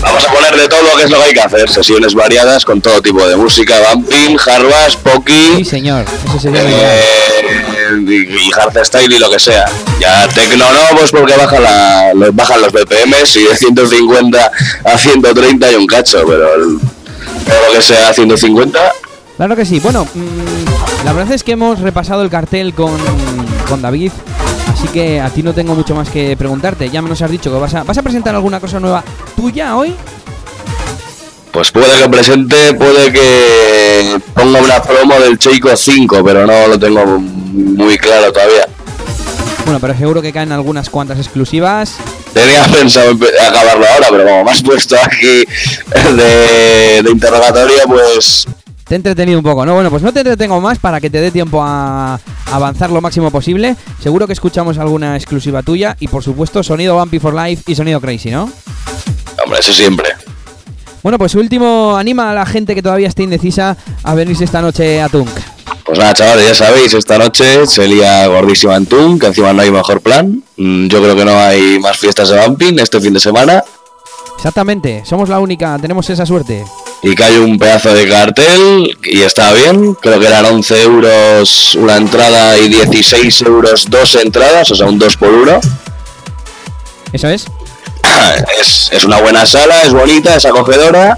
Vamos 0.00 0.24
a 0.24 0.32
poner 0.32 0.56
de 0.56 0.68
todo 0.68 0.82
lo 0.82 0.96
que 0.96 1.04
es 1.04 1.10
lo 1.10 1.18
que 1.18 1.24
hay 1.24 1.34
que 1.34 1.40
hacer, 1.40 1.68
sesiones 1.68 2.14
variadas 2.14 2.64
con 2.64 2.80
todo 2.80 3.02
tipo 3.02 3.26
de 3.26 3.36
música, 3.36 3.74
bumping, 3.92 4.36
jarbas, 4.36 4.92
Sí, 4.92 4.98
poki, 5.02 5.64
señor. 5.64 6.04
Eso 6.26 6.38
sería 6.38 6.62
lo 6.62 6.68
eh, 6.68 7.64
y, 8.06 8.14
y 8.14 8.50
hardstyle 8.50 9.12
y 9.12 9.18
lo 9.18 9.30
que 9.30 9.38
sea. 9.38 9.66
Ya 10.00 10.28
tecno 10.28 10.72
no, 10.72 10.96
pues 10.96 11.10
porque 11.10 11.36
baja 11.36 11.58
la, 11.60 12.12
los, 12.14 12.34
bajan 12.34 12.60
los 12.60 12.72
BPMs 12.72 13.36
y 13.36 13.44
de 13.44 13.56
150 13.56 14.52
a 14.84 14.98
130 14.98 15.72
y 15.72 15.74
un 15.74 15.86
cacho, 15.86 16.22
pero 16.26 16.56
lo 16.56 17.72
que 17.72 17.82
sea 17.82 18.12
150 18.12 18.92
Claro 19.38 19.54
que 19.54 19.64
sí. 19.64 19.78
Bueno, 19.78 20.04
mm, 20.04 21.04
la 21.04 21.12
verdad 21.12 21.32
es 21.32 21.44
que 21.44 21.52
hemos 21.52 21.78
repasado 21.78 22.22
el 22.22 22.28
cartel 22.28 22.74
con, 22.74 22.98
con 23.68 23.80
David. 23.80 24.10
Así 24.66 24.88
que 24.88 25.20
a 25.20 25.30
ti 25.30 25.44
no 25.44 25.52
tengo 25.52 25.76
mucho 25.76 25.94
más 25.94 26.08
que 26.08 26.36
preguntarte. 26.36 26.90
Ya 26.90 27.02
me 27.02 27.08
nos 27.08 27.22
has 27.22 27.30
dicho 27.30 27.52
que 27.52 27.58
vas 27.58 27.72
a, 27.74 27.84
vas 27.84 27.96
a 27.96 28.02
presentar 28.02 28.34
alguna 28.34 28.58
cosa 28.58 28.80
nueva 28.80 29.04
tuya 29.36 29.76
hoy. 29.76 29.94
Pues 31.52 31.72
puede 31.72 32.02
que 32.02 32.08
presente, 32.08 32.74
puede 32.74 33.12
que 33.12 34.20
ponga 34.34 34.60
una 34.60 34.82
promo 34.82 35.18
del 35.18 35.38
Cheiko 35.38 35.76
5, 35.76 36.22
pero 36.24 36.46
no 36.46 36.68
lo 36.68 36.78
tengo 36.78 37.04
muy 37.06 37.96
claro 37.98 38.32
todavía. 38.32 38.68
Bueno, 39.64 39.80
pero 39.80 39.96
seguro 39.96 40.22
que 40.22 40.32
caen 40.32 40.52
algunas 40.52 40.88
cuantas 40.88 41.18
exclusivas. 41.18 41.96
Tenía 42.32 42.64
pensado 42.66 43.10
acabarlo 43.10 43.86
ahora, 43.86 44.06
pero 44.10 44.24
como 44.24 44.44
me 44.44 44.50
has 44.50 44.62
puesto 44.62 44.96
aquí 45.02 45.44
de, 46.16 47.02
de 47.02 47.10
interrogatorio, 47.10 47.82
pues 47.86 48.46
Te 48.84 48.94
he 48.94 48.96
entretenido 48.96 49.38
un 49.38 49.44
poco, 49.44 49.66
¿no? 49.66 49.74
Bueno, 49.74 49.90
pues 49.90 50.02
no 50.02 50.12
te 50.12 50.20
entretengo 50.20 50.60
más 50.60 50.78
para 50.78 51.00
que 51.00 51.10
te 51.10 51.20
dé 51.20 51.30
tiempo 51.30 51.62
a 51.62 52.20
avanzar 52.50 52.90
lo 52.90 53.00
máximo 53.00 53.30
posible. 53.30 53.76
Seguro 54.02 54.26
que 54.26 54.32
escuchamos 54.32 54.78
alguna 54.78 55.16
exclusiva 55.16 55.62
tuya 55.62 55.96
y 56.00 56.08
por 56.08 56.22
supuesto 56.22 56.62
sonido 56.62 56.96
Bumpy 56.96 57.18
for 57.18 57.34
Life 57.34 57.64
y 57.66 57.74
sonido 57.74 58.00
Crazy, 58.00 58.30
¿no? 58.30 58.50
hombre, 59.44 59.60
eso 59.60 59.72
siempre. 59.72 60.08
Bueno, 61.02 61.18
pues 61.18 61.34
último, 61.34 61.96
anima 61.96 62.30
a 62.30 62.34
la 62.34 62.44
gente 62.46 62.74
que 62.74 62.82
todavía 62.82 63.08
esté 63.08 63.22
indecisa 63.22 63.76
a 64.02 64.14
venirse 64.14 64.44
esta 64.44 64.60
noche 64.60 65.00
a 65.00 65.08
Tunk. 65.08 65.28
Pues 65.84 65.98
nada, 65.98 66.12
chavales, 66.12 66.46
ya 66.46 66.54
sabéis, 66.54 66.92
esta 66.92 67.16
noche 67.18 67.66
se 67.66 67.86
lía 67.88 68.26
gordísima 68.26 68.76
en 68.76 68.86
Tun, 68.86 69.18
que 69.18 69.26
encima 69.26 69.52
no 69.52 69.62
hay 69.62 69.70
mejor 69.70 70.00
plan. 70.00 70.42
Mm, 70.56 70.88
Yo 70.88 71.00
creo 71.02 71.16
que 71.16 71.24
no 71.24 71.38
hay 71.38 71.78
más 71.78 71.96
fiestas 71.96 72.28
de 72.28 72.38
Bumping 72.46 72.78
este 72.78 73.00
fin 73.00 73.14
de 73.14 73.20
semana. 73.20 73.62
Exactamente, 74.36 75.02
somos 75.04 75.28
la 75.28 75.40
única, 75.40 75.78
tenemos 75.80 76.08
esa 76.10 76.26
suerte. 76.26 76.64
Y 77.02 77.14
que 77.14 77.24
hay 77.24 77.36
un 77.38 77.58
pedazo 77.58 77.94
de 77.94 78.08
cartel 78.08 78.96
y 79.04 79.22
está 79.22 79.52
bien. 79.52 79.94
Creo 79.94 80.18
que 80.20 80.26
eran 80.26 80.44
11 80.44 80.82
euros 80.82 81.74
una 81.76 81.96
entrada 81.96 82.58
y 82.58 82.68
16 82.68 83.42
euros 83.42 83.86
dos 83.88 84.16
entradas, 84.16 84.70
o 84.70 84.74
sea, 84.74 84.86
un 84.86 84.98
2 84.98 85.16
por 85.16 85.28
1. 85.30 85.60
¿Eso 87.12 87.28
es? 87.28 87.46
Es, 88.60 88.90
es 88.92 89.04
una 89.04 89.20
buena 89.20 89.46
sala, 89.46 89.82
es 89.82 89.92
bonita, 89.92 90.34
es 90.36 90.44
acogedora. 90.46 91.16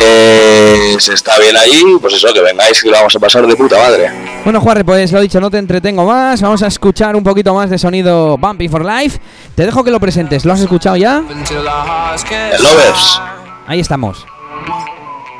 Eh, 0.00 0.96
se 0.98 1.14
está 1.14 1.38
bien 1.38 1.56
allí, 1.56 1.82
pues 2.00 2.14
eso, 2.14 2.32
que 2.32 2.40
vengáis 2.42 2.82
que 2.82 2.90
lo 2.90 2.96
vamos 2.98 3.16
a 3.16 3.18
pasar 3.18 3.46
de 3.46 3.56
puta 3.56 3.78
madre. 3.78 4.10
Bueno, 4.44 4.60
Juarre, 4.60 4.84
pues 4.84 5.10
lo 5.12 5.20
dicho, 5.20 5.40
no 5.40 5.50
te 5.50 5.58
entretengo 5.58 6.04
más. 6.04 6.42
Vamos 6.42 6.62
a 6.62 6.66
escuchar 6.66 7.16
un 7.16 7.24
poquito 7.24 7.54
más 7.54 7.70
de 7.70 7.78
sonido 7.78 8.36
Bumpy 8.36 8.68
for 8.68 8.84
Life. 8.84 9.18
Te 9.54 9.64
dejo 9.64 9.82
que 9.82 9.90
lo 9.90 9.98
presentes. 9.98 10.44
¿Lo 10.44 10.52
has 10.52 10.60
escuchado 10.60 10.96
ya? 10.96 11.22
El 11.28 12.62
Lovers, 12.62 13.20
Ahí 13.66 13.80
estamos. 13.80 14.24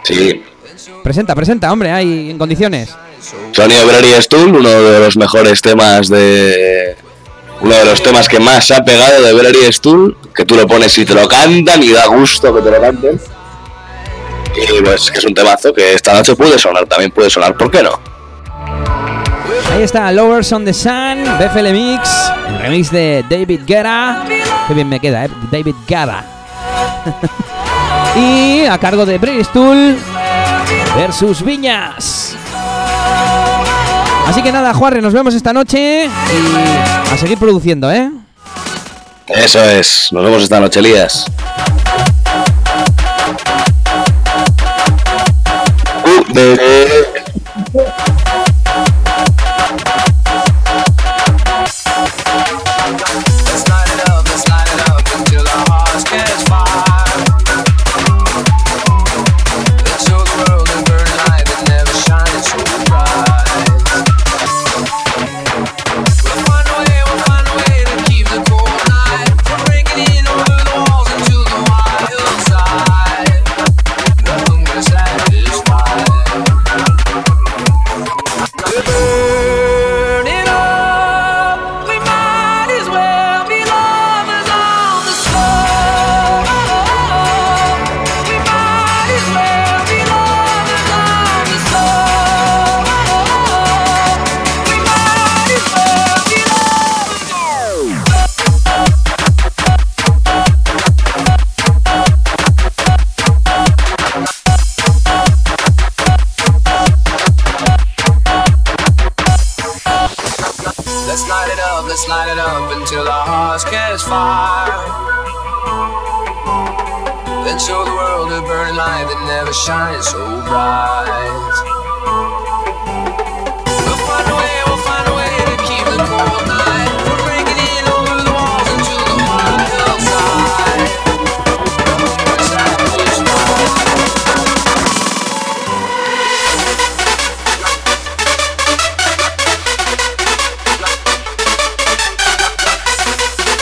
sí. 0.04 0.42
Presenta, 1.02 1.34
presenta, 1.34 1.72
hombre, 1.72 1.90
ahí 1.90 2.30
en 2.30 2.38
condiciones. 2.38 2.94
Sonido 3.52 3.86
Brady 3.86 4.12
Stool, 4.20 4.56
uno 4.56 4.68
de 4.68 5.00
los 5.00 5.16
mejores 5.16 5.60
temas 5.62 6.08
de. 6.08 6.96
Uno 7.60 7.74
de 7.74 7.84
los 7.84 8.02
temas 8.02 8.28
que 8.28 8.38
más 8.38 8.70
ha 8.70 8.84
pegado 8.84 9.22
de 9.22 9.32
Brady 9.32 9.72
Stool, 9.72 10.16
que 10.34 10.44
tú 10.44 10.54
lo 10.54 10.66
pones 10.66 10.96
y 10.98 11.04
te 11.04 11.14
lo 11.14 11.26
cantan 11.26 11.82
y 11.82 11.90
da 11.90 12.06
gusto 12.06 12.54
que 12.54 12.62
te 12.62 12.70
lo 12.70 12.80
canten. 12.80 13.20
Y 14.56 14.82
pues 14.82 15.10
que 15.10 15.18
es 15.18 15.24
un 15.24 15.34
temazo 15.34 15.72
que 15.72 15.94
esta 15.94 16.12
noche 16.12 16.34
puede 16.34 16.58
sonar, 16.58 16.86
también 16.86 17.10
puede 17.10 17.30
sonar, 17.30 17.56
¿por 17.56 17.70
qué 17.70 17.82
no? 17.82 18.00
Ahí 19.72 19.82
está 19.82 20.10
Lowers 20.12 20.52
on 20.52 20.64
the 20.64 20.72
Sun, 20.72 21.24
BFL 21.38 21.72
Mix, 21.72 22.32
remix 22.60 22.90
de 22.90 23.24
David 23.28 23.60
Guerra. 23.66 24.24
Qué 24.66 24.74
bien 24.74 24.88
me 24.88 24.98
queda, 24.98 25.26
¿eh? 25.26 25.30
David 25.50 25.74
Guerra. 25.86 26.24
y 28.16 28.64
a 28.64 28.78
cargo 28.78 29.04
de 29.04 29.18
Bristol 29.18 29.96
versus 30.96 31.42
Viñas. 31.42 32.36
Así 34.28 34.42
que 34.42 34.52
nada, 34.52 34.74
Juarre, 34.74 35.00
nos 35.00 35.12
vemos 35.14 35.34
esta 35.34 35.52
noche 35.52 36.04
y 36.06 37.10
a 37.12 37.16
seguir 37.16 37.38
produciendo, 37.38 37.90
¿eh? 37.90 38.10
Eso 39.26 39.62
es, 39.64 40.12
nos 40.12 40.22
vemos 40.22 40.42
esta 40.42 40.60
noche, 40.60 40.80
Elías. 40.80 41.24
Uh, 46.04 46.32
de- 46.32 47.07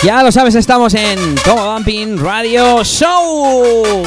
Ya 0.06 0.22
lo 0.22 0.30
sabes, 0.30 0.54
estamos 0.54 0.94
en 0.94 1.34
Toma 1.44 1.74
Bumping 1.74 2.16
Radio 2.22 2.84
Show. 2.84 4.04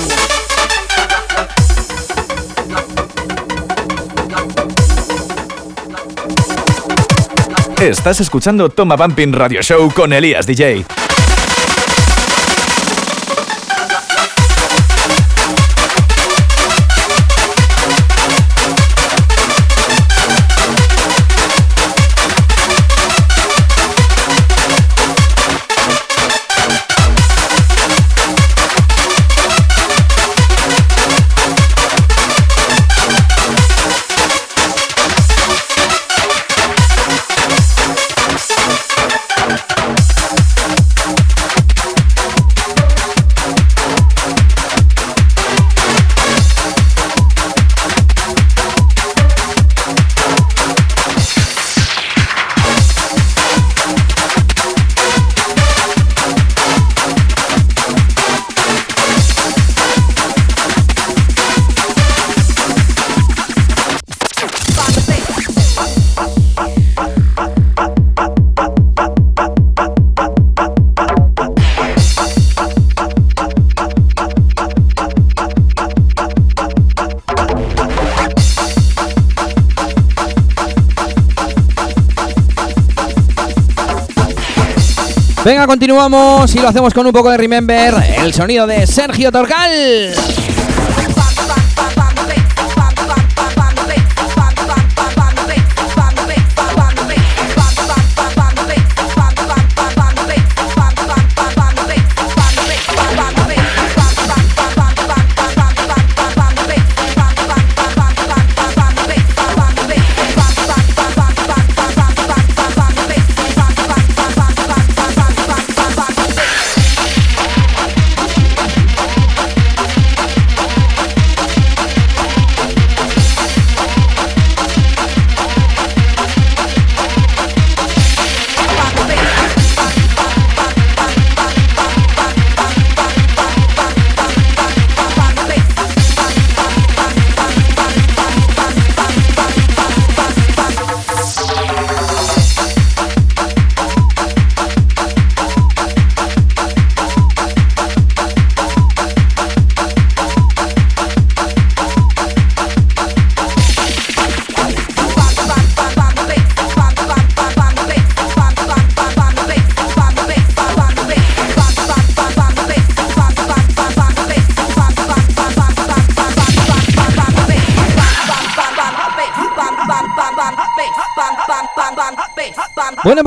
Estás 7.81 8.21
escuchando 8.21 8.69
Toma 8.69 8.95
Bumping 8.95 9.33
Radio 9.33 9.61
Show 9.61 9.91
con 9.93 10.13
Elías 10.13 10.47
DJ. 10.47 10.85
Continuamos 85.69 86.55
y 86.55 86.57
lo 86.57 86.67
hacemos 86.67 86.95
con 86.95 87.05
un 87.05 87.13
poco 87.13 87.29
de 87.29 87.37
Remember, 87.37 87.93
el 88.23 88.33
sonido 88.33 88.65
de 88.65 88.87
Sergio 88.87 89.31
Torcal. 89.31 90.48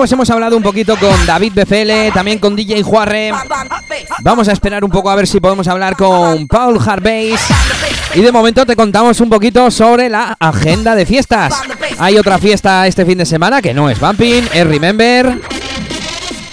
Pues 0.02 0.10
hemos 0.10 0.30
hablado 0.30 0.56
un 0.56 0.64
poquito 0.64 0.96
con 0.96 1.14
David 1.26 1.52
BFL, 1.54 2.12
también 2.12 2.40
con 2.40 2.56
DJ 2.56 2.82
Juarre. 2.82 3.30
Vamos 4.18 4.48
a 4.48 4.52
esperar 4.52 4.82
un 4.82 4.90
poco 4.90 5.08
a 5.08 5.14
ver 5.14 5.28
si 5.28 5.38
podemos 5.38 5.68
hablar 5.68 5.94
con 5.94 6.48
Paul 6.48 6.76
Harveys. 6.84 7.40
Y 8.12 8.20
de 8.20 8.32
momento 8.32 8.66
te 8.66 8.74
contamos 8.74 9.20
un 9.20 9.30
poquito 9.30 9.70
sobre 9.70 10.08
la 10.08 10.36
agenda 10.40 10.96
de 10.96 11.06
fiestas. 11.06 11.54
Hay 12.00 12.18
otra 12.18 12.38
fiesta 12.38 12.84
este 12.88 13.06
fin 13.06 13.16
de 13.16 13.24
semana 13.24 13.62
que 13.62 13.72
no 13.72 13.88
es 13.88 14.00
Bumping, 14.00 14.48
es 14.52 14.66
Remember. 14.66 15.40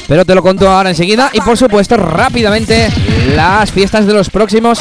Pero 0.08 0.26
te 0.26 0.36
lo 0.36 0.44
conto 0.44 0.70
ahora 0.70 0.92
enseguida. 0.92 1.32
Y 1.34 1.42
por 1.42 1.58
supuesto, 1.58 1.98
rápidamente, 1.98 2.94
las 3.36 3.72
fiestas 3.72 4.06
de 4.06 4.14
los 4.14 4.30
próximos 4.30 4.80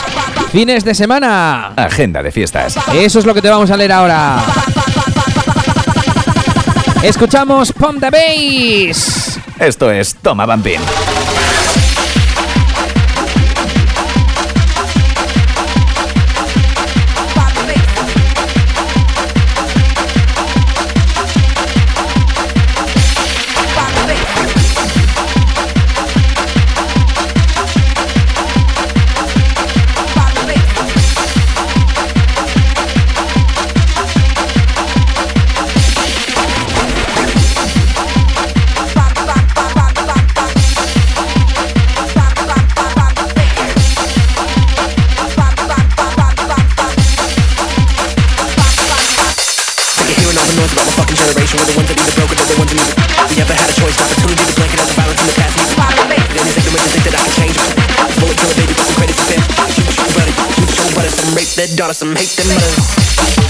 fines 0.52 0.84
de 0.84 0.94
semana. 0.94 1.68
Agenda 1.74 2.22
de 2.22 2.30
fiestas. 2.30 2.74
Eso 2.92 3.18
es 3.18 3.24
lo 3.24 3.32
que 3.32 3.40
te 3.40 3.48
vamos 3.48 3.70
a 3.70 3.78
leer 3.78 3.92
ahora. 3.92 4.44
Escuchamos 7.02 7.72
Pump 7.72 8.00
the 8.00 8.10
Bass. 8.10 9.38
Esto 9.60 9.90
es 9.90 10.16
Toma 10.16 10.46
Bumping. 10.46 10.80
that 61.58 61.76
daughter 61.76 61.92
some 61.92 62.14
hate 62.14 62.30
them 62.36 62.46
mothers. 62.54 63.47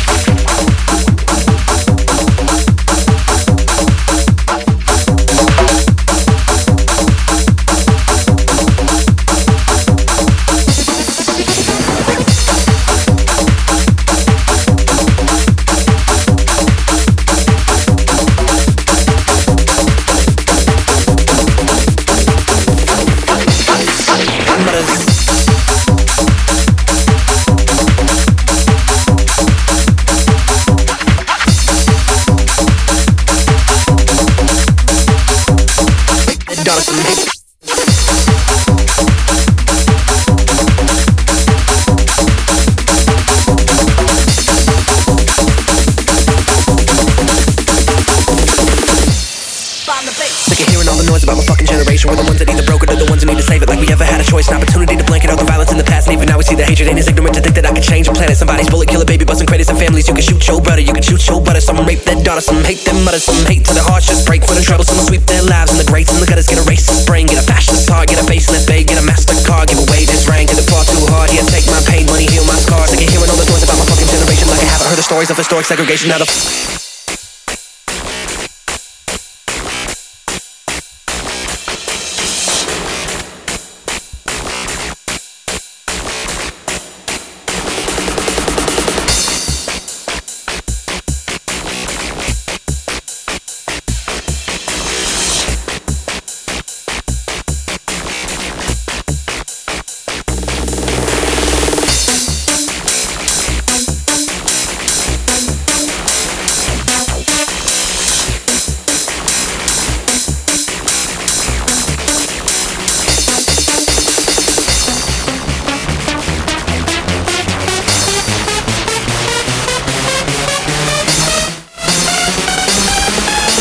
Some 62.29 62.61
hate 62.63 62.85
them 62.85 63.09
mother, 63.09 63.19
some 63.19 63.41
hate 63.49 63.65
to 63.65 63.73
the 63.73 63.81
hearts. 63.81 64.05
Just 64.05 64.29
break 64.29 64.45
for 64.45 64.53
the 64.53 64.61
trouble. 64.61 64.85
Some 64.85 65.01
sweep 65.09 65.25
their 65.25 65.41
lives 65.41 65.73
in 65.73 65.81
the 65.81 65.89
grates 65.89 66.13
and 66.13 66.21
the 66.21 66.29
gutters. 66.29 66.47
Get 66.47 66.61
a 66.61 66.67
racist 66.69 67.09
brain, 67.09 67.27
get 67.27 67.41
a 67.41 67.43
fascist 67.43 67.89
heart, 67.89 68.13
get 68.13 68.21
a 68.21 68.27
faceless 68.29 68.69
babe, 68.69 68.87
get 68.87 69.01
a 69.01 69.05
mastercard. 69.05 69.73
Give 69.73 69.81
away 69.81 70.05
this 70.05 70.29
rank, 70.29 70.53
get 70.53 70.61
it 70.61 70.69
far 70.69 70.85
too 70.85 71.09
hard. 71.09 71.33
Yeah, 71.33 71.43
take 71.49 71.65
my 71.67 71.81
pain, 71.89 72.05
money, 72.07 72.29
heal 72.29 72.45
my 72.45 72.55
scars. 72.55 72.93
Sick 72.93 73.01
of 73.01 73.09
hearing 73.09 73.33
all 73.33 73.41
the 73.41 73.49
noise 73.49 73.65
about 73.65 73.81
my 73.81 73.89
fucking 73.89 74.07
generation. 74.13 74.47
Like 74.47 74.61
I 74.61 74.69
haven't 74.71 74.87
heard 74.93 75.01
the 75.01 75.09
stories 75.09 75.33
of 75.33 75.41
historic 75.41 75.65
segregation. 75.65 76.13
Now 76.13 76.21
the 76.21 76.78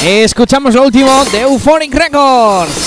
Escuchamos 0.04 0.76
lo 0.76 0.84
último 0.84 1.26
de 1.32 1.42
Euphoric 1.42 1.94
Records. 1.94 2.87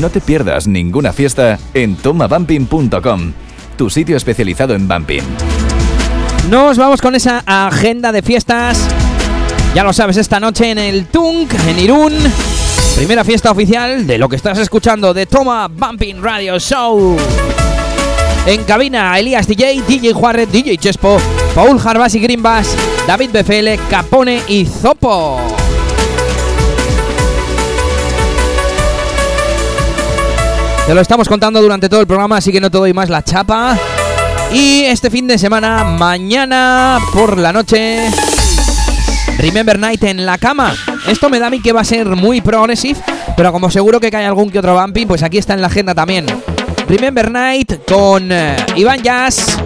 No 0.00 0.10
te 0.10 0.20
pierdas 0.20 0.68
ninguna 0.68 1.12
fiesta 1.12 1.58
en 1.74 1.96
tomabumping.com, 1.96 3.32
tu 3.76 3.90
sitio 3.90 4.16
especializado 4.16 4.74
en 4.74 4.86
bumping. 4.86 5.22
Nos 6.48 6.78
vamos 6.78 7.00
con 7.00 7.16
esa 7.16 7.42
agenda 7.44 8.12
de 8.12 8.22
fiestas. 8.22 8.78
Ya 9.74 9.82
lo 9.82 9.92
sabes, 9.92 10.16
esta 10.16 10.38
noche 10.38 10.70
en 10.70 10.78
el 10.78 11.06
Tunk, 11.06 11.52
en 11.66 11.78
Irún. 11.80 12.12
Primera 12.94 13.24
fiesta 13.24 13.50
oficial 13.50 14.06
de 14.06 14.18
lo 14.18 14.28
que 14.28 14.36
estás 14.36 14.58
escuchando 14.58 15.12
de 15.12 15.26
Toma 15.26 15.66
Bumping 15.66 16.22
Radio 16.22 16.60
Show. 16.60 17.16
En 18.46 18.62
cabina, 18.62 19.18
Elías 19.18 19.48
DJ, 19.48 19.82
DJ 19.86 20.12
Juárez, 20.12 20.50
DJ 20.52 20.78
Chespo, 20.78 21.18
Paul 21.56 21.78
Jarbas 21.80 22.14
y 22.14 22.20
Greenbass, 22.20 22.68
David 23.06 23.30
BFL, 23.32 23.90
Capone 23.90 24.42
y 24.46 24.64
Zopo. 24.64 25.40
Te 30.88 30.94
lo 30.94 31.02
estamos 31.02 31.28
contando 31.28 31.60
durante 31.60 31.86
todo 31.90 32.00
el 32.00 32.06
programa, 32.06 32.38
así 32.38 32.50
que 32.50 32.62
no 32.62 32.70
te 32.70 32.78
doy 32.78 32.94
más 32.94 33.10
la 33.10 33.22
chapa. 33.22 33.76
Y 34.50 34.84
este 34.84 35.10
fin 35.10 35.26
de 35.26 35.36
semana, 35.36 35.84
mañana 35.84 36.98
por 37.12 37.36
la 37.36 37.52
noche, 37.52 38.10
Remember 39.36 39.78
Night 39.78 40.02
en 40.04 40.24
la 40.24 40.38
cama. 40.38 40.74
Esto 41.06 41.28
me 41.28 41.38
da 41.38 41.48
a 41.48 41.50
mí 41.50 41.60
que 41.60 41.72
va 41.72 41.82
a 41.82 41.84
ser 41.84 42.06
muy 42.06 42.40
progressive, 42.40 42.98
pero 43.36 43.52
como 43.52 43.70
seguro 43.70 44.00
que 44.00 44.10
cae 44.10 44.24
algún 44.24 44.48
que 44.48 44.60
otro 44.60 44.80
bumping, 44.80 45.06
pues 45.06 45.22
aquí 45.22 45.36
está 45.36 45.52
en 45.52 45.60
la 45.60 45.66
agenda 45.66 45.94
también. 45.94 46.24
Remember 46.88 47.30
Night 47.30 47.84
con 47.86 48.32
eh, 48.32 48.56
Iván 48.74 49.02
Jazz, 49.02 49.58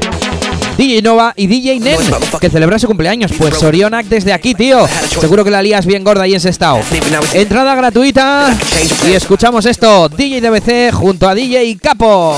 DJ 0.77 1.03
Nova 1.03 1.33
y 1.37 1.47
DJ 1.47 1.81
Nen, 1.81 1.99
que 2.41 2.51
celebra 2.51 2.79
su 2.79 2.87
cumpleaños. 2.87 3.33
Pues 3.37 3.57
Sorionak 3.57 4.07
desde 4.07 4.33
aquí, 4.33 4.55
tío. 4.55 4.87
Seguro 5.21 5.45
que 5.45 5.51
la 5.51 5.63
lías 5.63 5.87
bien 5.87 6.05
gorda 6.05 6.25
ahí 6.25 6.33
en 6.33 6.37
ese 6.39 6.51
estado. 6.51 6.81
Entrada 7.33 7.75
gratuita 7.75 8.57
y 9.09 9.13
escuchamos 9.13 9.67
esto. 9.67 10.09
DJ 10.09 10.41
DBC 10.41 10.93
junto 10.93 11.29
a 11.29 11.35
DJ 11.35 11.79
Capo. 11.81 12.37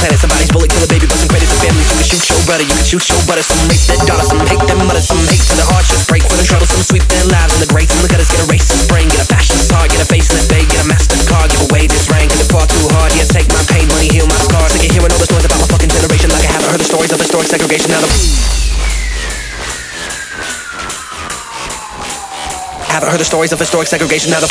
Planet. 0.00 0.16
Somebody's 0.16 0.48
bullet, 0.48 0.72
kill 0.72 0.80
a 0.82 0.88
baby, 0.88 1.04
busting 1.04 1.28
credits 1.28 1.52
to 1.52 1.58
families. 1.60 1.84
You 1.92 1.96
can 2.00 2.08
shoot 2.08 2.24
your 2.32 2.40
brother, 2.48 2.64
you 2.64 2.72
can 2.72 2.86
shoot 2.88 3.04
your 3.12 3.20
brother. 3.28 3.44
Some 3.44 3.60
rape 3.68 3.84
their 3.84 4.00
daughter, 4.08 4.24
some 4.24 4.40
hate 4.48 4.64
them 4.64 4.80
mother, 4.88 5.04
some 5.04 5.20
hate 5.28 5.44
to 5.52 5.54
the 5.60 5.66
heart. 5.68 5.84
Just 5.84 6.08
break 6.08 6.24
for 6.24 6.40
the 6.40 6.46
trouble, 6.48 6.64
some 6.64 6.80
sweep 6.80 7.04
their 7.12 7.24
lives 7.28 7.52
in 7.52 7.60
the 7.60 7.68
grates. 7.68 7.92
And 7.92 8.08
at 8.08 8.16
us 8.16 8.32
get 8.32 8.40
a 8.40 8.48
racist 8.48 8.88
brain, 8.88 9.12
get 9.12 9.20
a 9.20 9.28
fascist 9.28 9.68
heart, 9.68 9.92
get 9.92 10.00
a 10.00 10.08
face 10.08 10.32
in 10.32 10.40
that 10.40 10.48
bag, 10.48 10.64
get 10.72 10.80
a 10.80 10.88
mastercard, 10.88 11.52
give 11.52 11.62
away 11.68 11.84
this 11.84 12.08
rank. 12.08 12.32
Get 12.32 12.40
it 12.40 12.48
far 12.48 12.64
too 12.64 12.88
hard, 12.96 13.12
yeah, 13.12 13.28
take 13.28 13.46
my 13.52 13.60
pain, 13.68 13.84
money, 13.92 14.08
heal 14.08 14.24
my 14.24 14.40
scars. 14.40 14.72
Sick 14.72 14.88
of 14.88 14.90
hearing 14.96 15.12
all 15.12 15.20
this 15.20 15.30
noise 15.30 15.44
about 15.44 15.60
my 15.60 15.68
fucking 15.68 15.92
generation. 15.92 16.32
Like 16.32 16.48
I 16.48 16.52
haven't 16.56 16.72
heard 16.72 16.80
the 16.80 16.88
stories 16.88 17.12
of 17.12 17.20
historic 17.20 17.52
segregation. 17.52 17.92
Now 17.92 18.00
the 18.00 18.10
Haven't 22.88 23.10
heard 23.12 23.20
the 23.20 23.28
stories 23.28 23.52
of 23.52 23.60
historic 23.60 23.86
segregation. 23.86 24.32
Now 24.32 24.40
the 24.40 24.50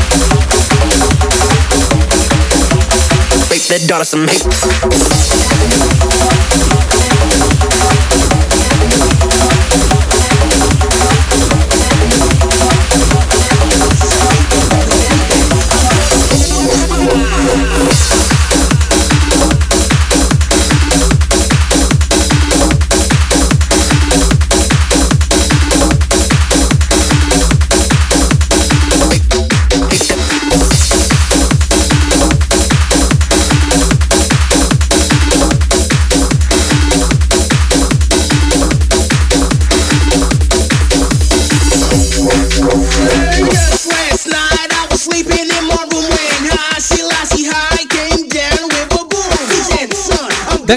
that 3.71 3.87
daughter 3.87 4.03
some 4.03 4.27
hate. 4.27 5.61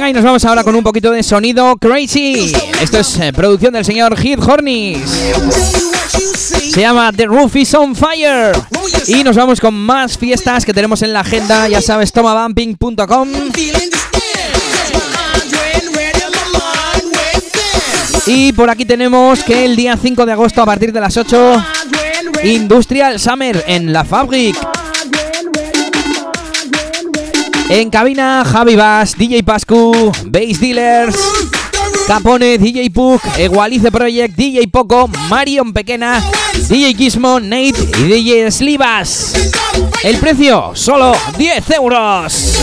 Y 0.09 0.12
nos 0.12 0.22
vamos 0.22 0.44
ahora 0.44 0.62
con 0.62 0.74
un 0.74 0.82
poquito 0.82 1.11
de 1.12 1.22
sonido 1.22 1.76
crazy. 1.76 2.52
Esto 2.78 2.98
es 2.98 3.18
eh, 3.20 3.32
producción 3.32 3.72
del 3.72 3.86
señor 3.86 4.14
Heath 4.18 4.38
Hornis. 4.46 4.98
Se 6.70 6.80
llama 6.80 7.11
The 7.11 7.24
Roof 7.24 7.57
is 7.57 7.72
on 7.72 7.96
Fire. 7.96 8.52
Y 9.07 9.24
nos 9.24 9.34
vamos 9.34 9.61
con 9.61 9.72
más 9.72 10.18
fiestas 10.18 10.66
que 10.66 10.74
tenemos 10.74 11.00
en 11.00 11.14
la 11.14 11.20
agenda. 11.20 11.68
Ya 11.68 11.80
sabes, 11.80 12.12
tomabumping.com. 12.12 13.28
Y 18.26 18.52
por 18.52 18.68
aquí 18.68 18.84
tenemos 18.84 19.42
que 19.42 19.64
el 19.64 19.74
día 19.74 19.96
5 19.96 20.26
de 20.26 20.32
agosto 20.32 20.61
a 20.61 20.66
partir 20.66 20.92
de 20.92 21.00
las 21.00 21.16
8, 21.16 21.64
Industrial 22.44 23.18
Summer 23.18 23.64
en 23.66 23.90
La 23.92 24.05
Fabric. 24.05 24.74
En 27.77 27.91
cabina, 27.91 28.45
Javi 28.45 28.77
Bass, 28.77 29.16
DJ 29.18 29.43
Pascu, 29.43 30.12
Bass 30.27 30.61
Dealers, 30.61 31.16
Capone, 32.07 32.57
DJ 32.57 32.89
Puck, 32.89 33.20
Egualice 33.37 33.91
Project, 33.91 34.37
DJ 34.37 34.68
Poco, 34.70 35.09
Marion 35.29 35.72
Pequena, 35.72 36.22
DJ 36.68 36.95
Gizmo, 36.95 37.41
Nate 37.41 37.75
y 37.99 38.03
DJ 38.05 38.53
Slivas. 38.53 39.33
El 40.05 40.18
precio, 40.18 40.70
solo 40.75 41.16
10 41.37 41.70
euros. 41.72 42.61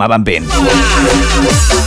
m'amaven 0.00 0.24
ben. 0.24 1.79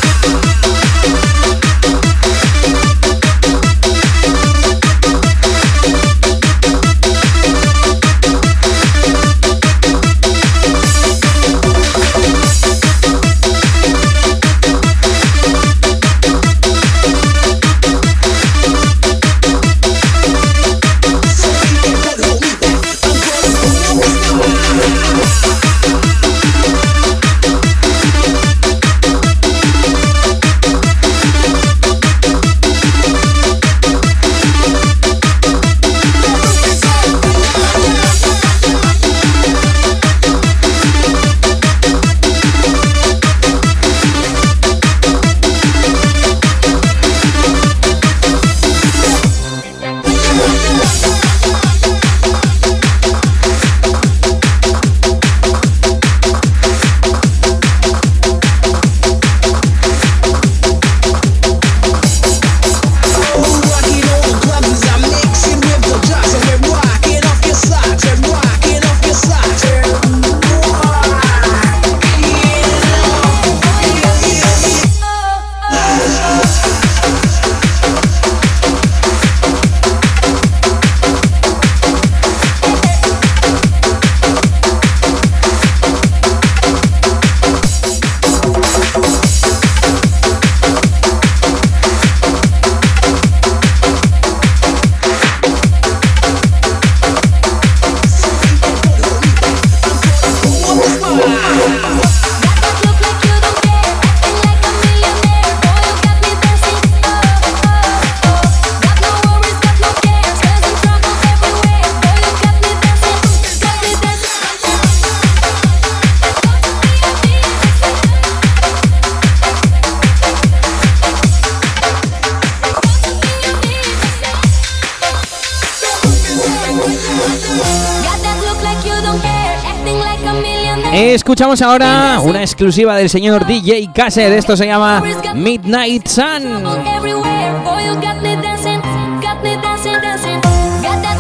Escuchamos 131.24 131.62
ahora 131.62 132.20
una 132.22 132.42
exclusiva 132.42 132.98
del 132.98 133.10
señor 133.10 133.48
DJ 133.48 133.92
Caser. 133.96 134.34
Esto 134.34 134.58
se 134.58 134.66
llama 134.66 135.02
Midnight 135.34 136.06
Sun. 136.06 136.44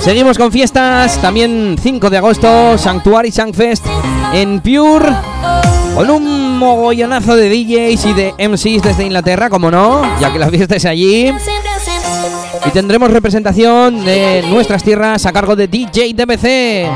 Seguimos 0.01 0.37
con 0.37 0.51
fiestas. 0.51 1.17
También 1.21 1.77
5 1.81 2.09
de 2.09 2.17
agosto, 2.17 2.77
Sanctuary 2.77 3.31
Sangfest 3.31 3.85
en 4.33 4.59
Pure. 4.59 5.05
Con 5.95 6.09
un 6.09 6.57
mogollonazo 6.57 7.37
de 7.37 7.47
DJs 7.47 8.05
y 8.05 8.13
de 8.13 8.33
MCs 8.49 8.83
desde 8.83 9.05
Inglaterra, 9.05 9.49
como 9.49 9.71
no, 9.71 10.01
ya 10.19 10.33
que 10.33 10.39
la 10.39 10.49
fiesta 10.49 10.75
es 10.75 10.83
allí. 10.83 11.33
Y 12.65 12.69
tendremos 12.71 13.09
representación 13.09 14.03
de 14.03 14.43
nuestras 14.49 14.83
tierras 14.83 15.25
a 15.25 15.31
cargo 15.31 15.55
de 15.55 15.69
DJ 15.69 16.13
DBC. 16.13 16.89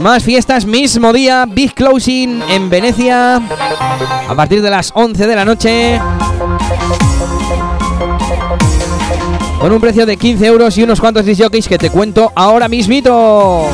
Más 0.00 0.24
fiestas, 0.24 0.64
mismo 0.64 1.12
día, 1.12 1.44
Big 1.46 1.74
Closing 1.74 2.40
en 2.48 2.70
Venecia 2.70 3.36
a 3.36 4.34
partir 4.34 4.62
de 4.62 4.70
las 4.70 4.92
11 4.94 5.26
de 5.26 5.36
la 5.36 5.44
noche. 5.44 6.00
Con 9.60 9.70
un 9.70 9.78
precio 9.78 10.06
de 10.06 10.16
15 10.16 10.46
euros 10.46 10.78
y 10.78 10.84
unos 10.84 11.02
cuantos 11.02 11.26
disjockeys 11.26 11.68
que 11.68 11.76
te 11.76 11.90
cuento 11.90 12.32
ahora 12.34 12.66
mismito. 12.66 13.68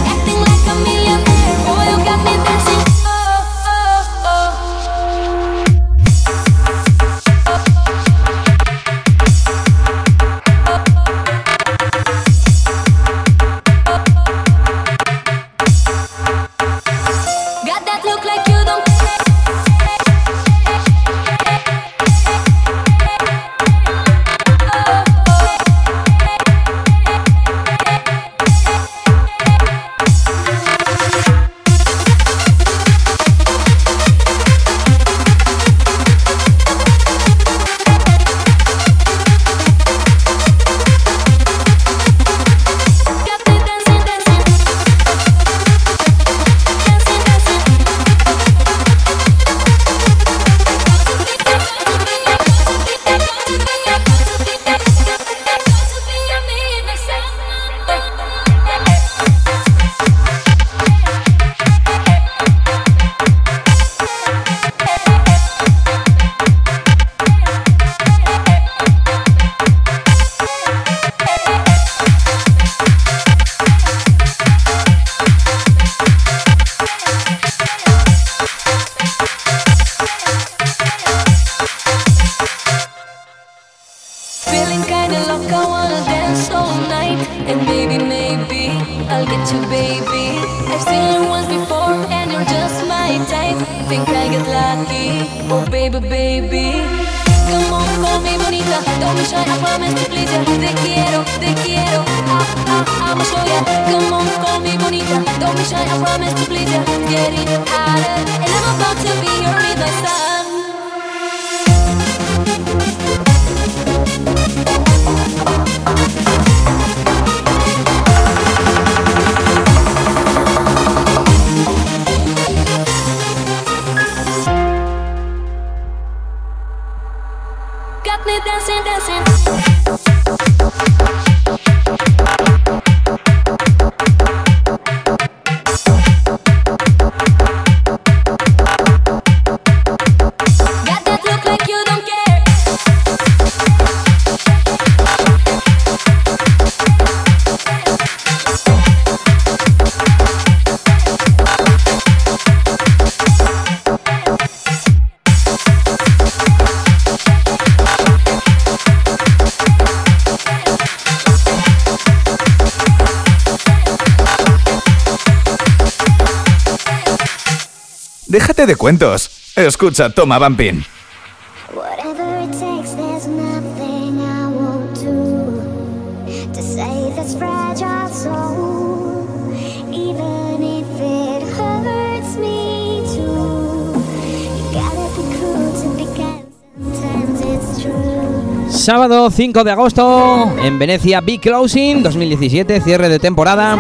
To 185.83 185.89
be 185.97 186.05
kind, 186.15 186.45
sometimes 186.79 187.41
it's 187.41 187.83
true. 187.83 188.71
Sábado 188.71 189.31
5 189.31 189.65
de 189.65 189.71
agosto 189.71 190.53
en 190.63 190.79
Venecia 190.79 191.23
Big 191.23 191.41
Closing 191.41 192.03
2017, 192.03 192.83
cierre 192.83 193.09
de 193.09 193.19
temporada 193.19 193.79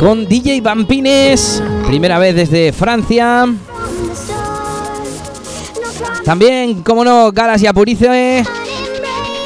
con 0.00 0.26
DJ 0.26 0.62
Vampines, 0.62 1.62
primera 1.88 2.18
vez 2.18 2.34
desde 2.34 2.70
Francia. 2.70 3.46
También, 6.22 6.82
como 6.82 7.02
no, 7.02 7.32
Galas 7.32 7.62
y 7.62 7.66
Apurice, 7.66 8.44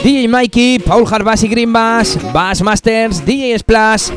DJ 0.03 0.27
Mikey, 0.27 0.81
Paul 0.81 1.05
Harbas 1.09 1.45
y 1.45 1.49
Green 1.49 1.73
Bass, 1.73 2.19
Bass 2.33 2.61
Masters, 2.61 3.25
DJ 3.25 3.61
Splash, 3.61 4.09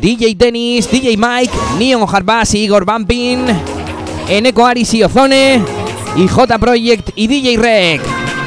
DJ 0.00 0.34
Dennis, 0.34 0.90
DJ 0.90 1.16
Mike, 1.16 1.52
Neon 1.78 2.04
Harbas 2.12 2.54
y 2.56 2.64
Igor 2.64 2.84
Vampin, 2.84 3.46
Eneco 4.28 4.66
Aris 4.66 4.92
y 4.94 5.04
Ozone, 5.04 5.62
y 6.16 6.26
J 6.26 6.58
Project 6.58 7.10
y 7.14 7.28
DJ 7.28 7.56
Rec. 7.56 8.00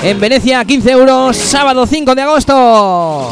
En 0.03 0.19
Venecia, 0.19 0.65
15 0.65 0.91
euros, 0.91 1.37
sábado 1.37 1.87
5 1.87 2.13
de 2.13 2.21
agosto. 2.21 3.29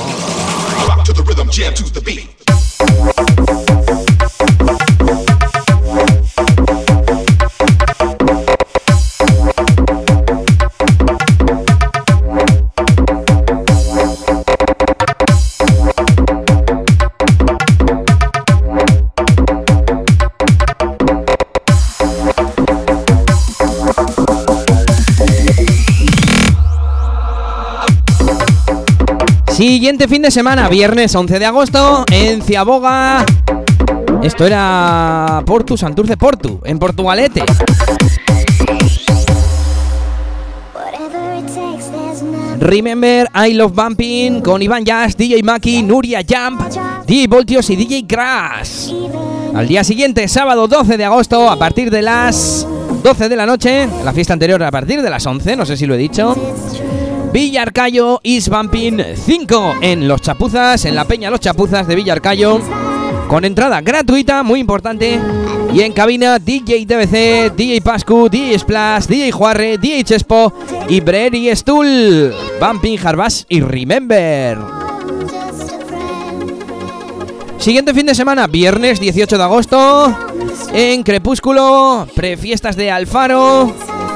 Siguiente 29.61 30.07
fin 30.07 30.23
de 30.23 30.31
semana, 30.31 30.67
viernes 30.69 31.13
11 31.13 31.37
de 31.37 31.45
agosto, 31.45 32.03
en 32.11 32.41
Ciaboga. 32.41 33.23
Esto 34.23 34.43
era 34.43 35.43
Portu, 35.45 35.77
Santurce 35.77 36.17
Portu, 36.17 36.59
en 36.63 36.79
Portugalete. 36.79 37.43
Remember 42.59 43.29
I 43.35 43.53
Love 43.53 43.75
Bumping 43.75 44.41
con 44.41 44.63
Iván 44.63 44.83
Jazz, 44.83 45.15
DJ 45.15 45.43
Maki, 45.43 45.83
Nuria 45.83 46.25
Jump, 46.27 46.59
DJ 47.05 47.27
Voltios 47.27 47.69
y 47.69 47.75
DJ 47.75 48.07
Crash. 48.07 48.91
Al 49.53 49.67
día 49.67 49.83
siguiente, 49.83 50.27
sábado 50.27 50.67
12 50.67 50.97
de 50.97 51.05
agosto, 51.05 51.47
a 51.47 51.57
partir 51.57 51.91
de 51.91 52.01
las 52.01 52.65
12 53.03 53.29
de 53.29 53.35
la 53.35 53.45
noche, 53.45 53.87
la 54.03 54.11
fiesta 54.11 54.33
anterior 54.33 54.63
a 54.63 54.71
partir 54.71 55.03
de 55.03 55.09
las 55.11 55.23
11, 55.23 55.55
no 55.55 55.67
sé 55.67 55.77
si 55.77 55.85
lo 55.85 55.93
he 55.93 55.99
dicho. 55.99 56.35
Villarcayo 57.31 58.19
is 58.23 58.49
Bumping 58.49 59.01
5 59.15 59.75
en 59.81 60.07
Los 60.07 60.21
Chapuzas, 60.21 60.83
en 60.83 60.95
la 60.95 61.05
Peña 61.05 61.29
Los 61.29 61.39
Chapuzas 61.39 61.87
de 61.87 61.95
Villarcayo, 61.95 62.59
con 63.29 63.45
entrada 63.45 63.79
gratuita, 63.79 64.43
muy 64.43 64.59
importante. 64.59 65.17
Y 65.73 65.81
en 65.81 65.93
cabina 65.93 66.39
DJ 66.39 66.85
TBC, 66.85 67.55
DJ 67.55 67.81
Pascu, 67.81 68.27
DJ 68.29 68.59
Splash, 68.59 69.05
DJ 69.05 69.31
Juarre, 69.31 69.77
DJ 69.77 70.03
Chespo 70.03 70.53
y 70.89 70.99
Brady 70.99 71.55
Stool. 71.55 72.33
Bumping, 72.59 72.99
Harbass 73.01 73.45
y 73.47 73.61
Remember. 73.61 74.57
Siguiente 77.57 77.93
fin 77.93 78.07
de 78.07 78.15
semana, 78.15 78.47
viernes 78.47 78.99
18 78.99 79.37
de 79.37 79.43
agosto, 79.43 80.17
en 80.73 81.03
Crepúsculo, 81.03 82.07
prefiestas 82.13 82.75
de 82.75 82.91
Alfaro, 82.91 83.71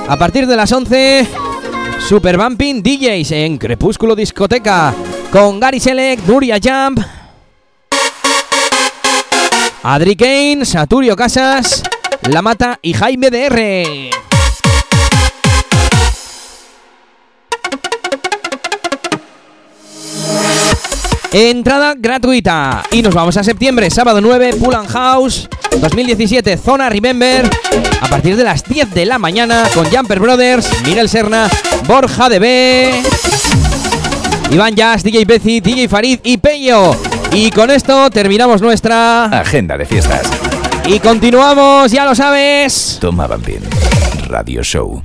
a 0.09 0.18
partir 0.18 0.47
de 0.47 0.55
las 0.55 0.72
11, 0.72 1.28
Super 1.99 2.38
Bumping 2.38 2.81
DJs 2.83 3.31
en 3.31 3.57
Crepúsculo 3.57 4.15
Discoteca, 4.15 4.93
con 5.31 5.59
Gary 5.59 5.79
Select, 5.79 6.27
Nuria 6.27 6.59
Jump, 6.63 6.99
Adri 9.83 10.15
Kane, 10.15 10.65
Saturio 10.65 11.15
Casas, 11.15 11.83
La 12.29 12.41
Mata 12.41 12.79
y 12.81 12.93
Jaime 12.93 13.29
DR. 13.29 14.24
Entrada 21.38 21.95
gratuita. 21.97 22.81
Y 22.91 23.01
nos 23.01 23.13
vamos 23.13 23.36
a 23.36 23.43
septiembre, 23.43 23.89
sábado 23.89 24.21
9, 24.21 24.53
Pull 24.53 24.73
House 24.88 25.49
2017, 25.81 26.55
Zona 26.55 26.88
Remember. 26.88 27.49
A 27.99 28.07
partir 28.07 28.38
de 28.38 28.45
las 28.45 28.63
10 28.63 28.93
de 28.93 29.05
la 29.05 29.19
mañana 29.19 29.65
con 29.73 29.86
Jumper 29.86 30.21
Brothers, 30.21 30.69
Miguel 30.86 31.09
Serna, 31.09 31.49
Borja 31.88 32.29
DB, 32.29 33.03
Iván 34.49 34.75
Jazz, 34.75 35.03
DJ 35.03 35.25
Bezi, 35.25 35.59
DJ 35.59 35.89
Farid 35.89 36.19
y 36.23 36.38
Peyo. 36.38 36.95
Y 37.33 37.51
con 37.51 37.69
esto 37.69 38.09
terminamos 38.11 38.61
nuestra. 38.61 39.25
Agenda 39.25 39.77
de 39.77 39.86
fiestas. 39.86 40.29
Y 40.88 40.99
continuamos, 40.99 41.91
ya 41.91 42.05
lo 42.05 42.15
sabes. 42.15 42.97
Toma 43.01 43.27
Bambín. 43.27 43.59
Radio 44.29 44.63
Show. 44.63 45.01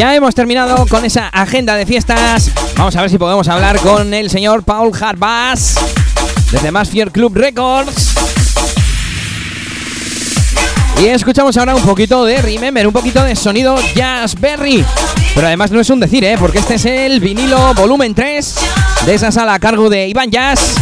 Ya 0.00 0.14
hemos 0.14 0.34
terminado 0.34 0.86
con 0.86 1.04
esa 1.04 1.28
agenda 1.28 1.74
de 1.74 1.84
fiestas. 1.84 2.50
Vamos 2.74 2.96
a 2.96 3.02
ver 3.02 3.10
si 3.10 3.18
podemos 3.18 3.46
hablar 3.48 3.78
con 3.80 4.14
el 4.14 4.30
señor 4.30 4.62
Paul 4.62 4.92
Harbas 4.98 5.74
desde 6.50 6.70
Masfier 6.70 7.10
Club 7.10 7.36
Records. 7.36 8.14
Y 11.02 11.08
escuchamos 11.08 11.54
ahora 11.58 11.74
un 11.74 11.82
poquito 11.82 12.24
de 12.24 12.40
Remember, 12.40 12.86
un 12.86 12.94
poquito 12.94 13.22
de 13.22 13.36
sonido 13.36 13.76
Jazz 13.94 14.40
Berry. 14.40 14.82
Pero 15.34 15.46
además 15.46 15.70
no 15.70 15.80
es 15.80 15.90
un 15.90 16.00
decir, 16.00 16.24
¿eh? 16.24 16.36
porque 16.40 16.60
este 16.60 16.76
es 16.76 16.86
el 16.86 17.20
vinilo 17.20 17.74
volumen 17.74 18.14
3 18.14 18.54
de 19.04 19.14
esa 19.14 19.30
sala 19.30 19.52
a 19.52 19.58
cargo 19.58 19.90
de 19.90 20.08
Iván 20.08 20.30
Jazz, 20.30 20.76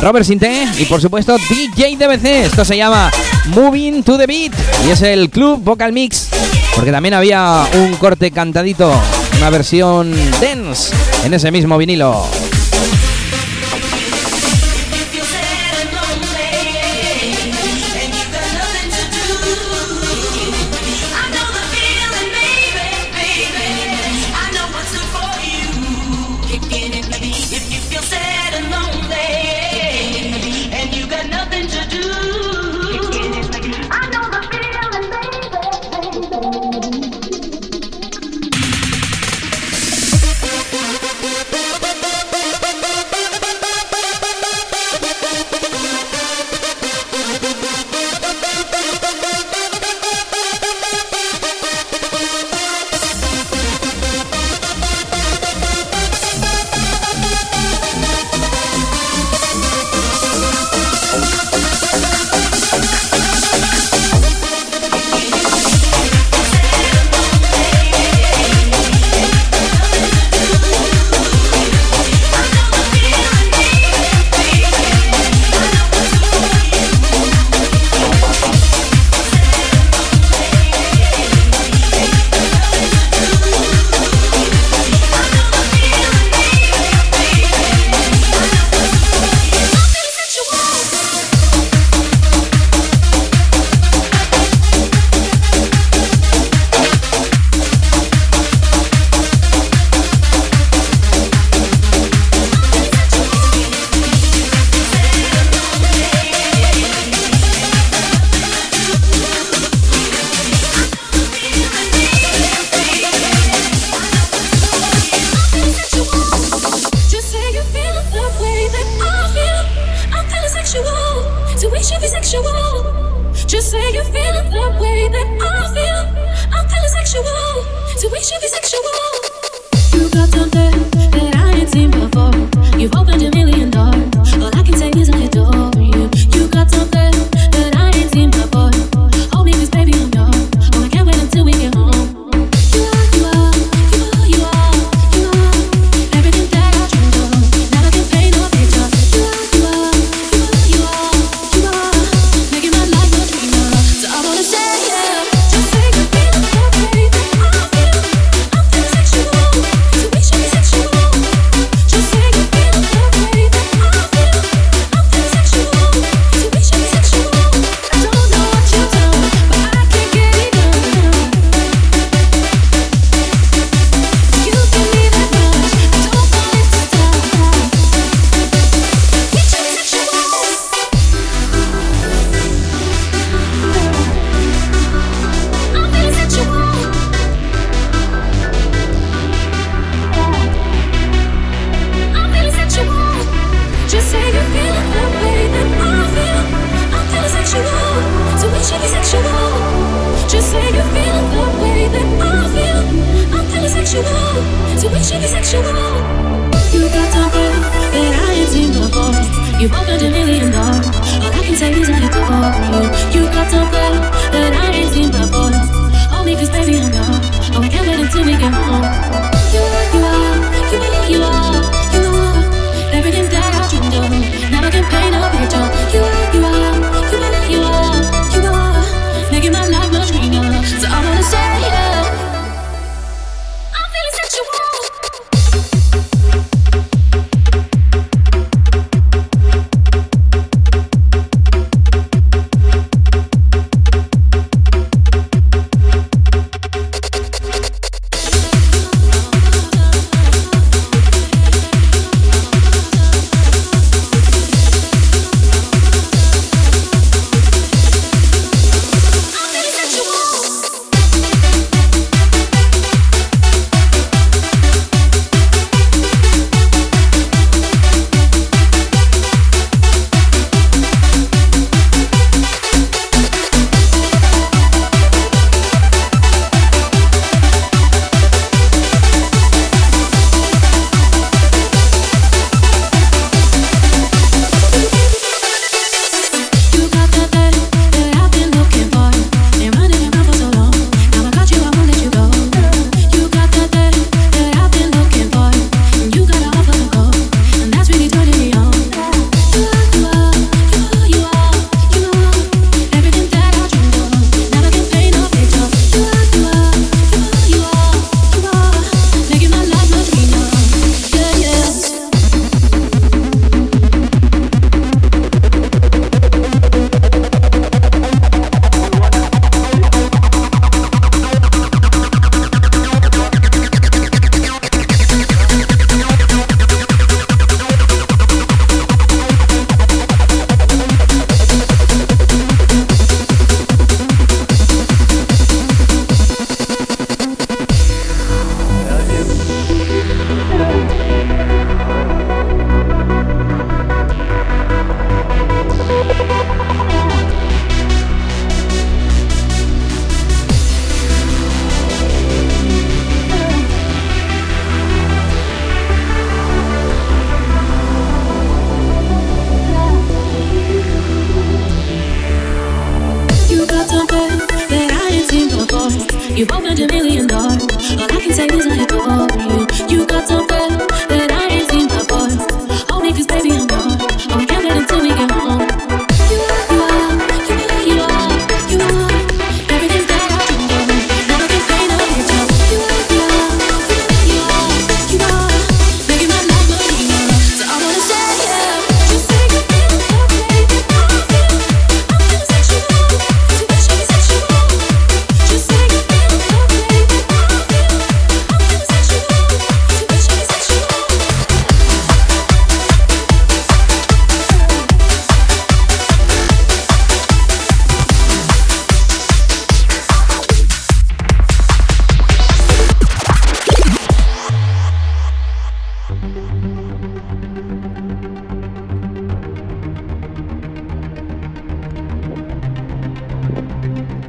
Robert 0.00 0.24
Sinté 0.24 0.66
y 0.78 0.86
por 0.86 1.02
supuesto 1.02 1.36
DJ 1.36 1.98
DBC. 1.98 2.46
Esto 2.46 2.64
se 2.64 2.78
llama 2.78 3.10
Moving 3.48 4.02
to 4.02 4.16
the 4.16 4.26
Beat 4.26 4.54
y 4.86 4.92
es 4.92 5.02
el 5.02 5.28
Club 5.28 5.62
Vocal 5.62 5.92
Mix 5.92 6.30
porque 6.76 6.92
también 6.92 7.14
había 7.14 7.66
un 7.74 7.96
corte 7.96 8.30
cantadito, 8.30 8.92
una 9.38 9.50
versión 9.50 10.14
dance 10.40 10.94
en 11.24 11.34
ese 11.34 11.50
mismo 11.50 11.78
vinilo. 11.78 12.24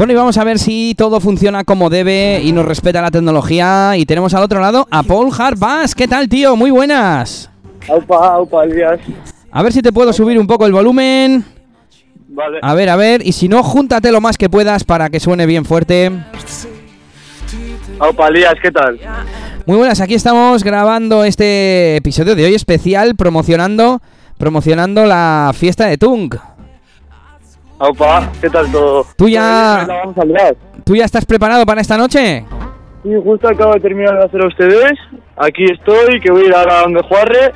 Bueno, 0.08 0.20
y 0.20 0.22
vamos 0.22 0.38
a 0.38 0.46
ver 0.46 0.58
si 0.58 0.96
todo 0.96 1.20
funciona 1.20 1.66
como 1.66 1.90
debe 1.90 2.40
y 2.42 2.54
nos 2.54 2.66
respeta 2.66 3.02
la 3.02 3.12
tecnología. 3.12 3.98
Y 3.98 4.06
tenemos 4.06 4.34
al 4.34 4.42
otro 4.42 4.62
lado 4.62 4.88
a 4.90 5.04
Paul 5.04 5.34
Harbas. 5.38 5.94
¿Qué 5.94 6.08
tal, 6.08 6.30
tío? 6.30 6.56
Muy 6.56 6.72
buenas. 6.72 7.52
Aupa, 7.90 8.36
aupa. 8.36 8.64
A 9.52 9.64
ver 9.64 9.74
si 9.74 9.82
te 9.82 9.92
puedo 9.92 10.14
subir 10.14 10.40
un 10.40 10.48
poco 10.48 10.66
el 10.66 10.72
volumen. 10.72 11.44
Vale. 12.30 12.60
A 12.62 12.74
ver, 12.74 12.88
a 12.88 12.96
ver. 12.96 13.28
Y 13.28 13.34
si 13.34 13.50
no, 13.50 13.62
júntate 13.64 14.14
lo 14.14 14.22
más 14.22 14.38
que 14.38 14.50
puedas 14.50 14.86
para 14.86 15.10
que 15.10 15.20
suene 15.20 15.46
bien 15.46 15.66
fuerte. 15.66 16.10
Aupa, 18.00 18.30
Elías, 18.30 18.56
¿qué 18.62 18.72
tal? 18.72 18.98
Muy 19.66 19.76
buenas, 19.76 20.00
aquí 20.00 20.14
estamos 20.14 20.64
grabando 20.64 21.26
este 21.26 21.98
episodio 21.98 22.34
de 22.34 22.46
hoy 22.46 22.56
especial 22.56 23.18
promocionando 23.18 24.00
promocionando 24.38 25.06
la 25.06 25.52
fiesta 25.54 25.88
de 25.88 25.98
Tung. 25.98 26.34
Aupa, 27.80 28.32
¿qué 28.42 28.50
tal 28.50 28.72
todo? 28.72 29.06
¿Tú 29.16 29.30
ya- 29.30 29.86
la 29.88 29.94
vamos 30.04 30.18
a 30.18 30.26
liar. 30.26 30.56
¿Tú 30.84 30.96
ya 30.96 31.06
estás 31.06 31.26
preparado 31.26 31.66
para 31.66 31.82
esta 31.82 31.98
noche? 31.98 32.44
Sí, 33.04 33.10
justo 33.24 33.48
acabo 33.48 33.74
de 33.74 33.80
terminar 33.80 34.18
de 34.18 34.26
hacer 34.26 34.42
a 34.42 34.48
ustedes. 34.48 34.94
Aquí 35.36 35.64
estoy, 35.66 36.20
que 36.20 36.32
voy 36.32 36.44
a 36.44 36.46
ir 36.48 36.56
ahora 36.56 36.82
donde 36.82 37.02
Juarre 37.04 37.54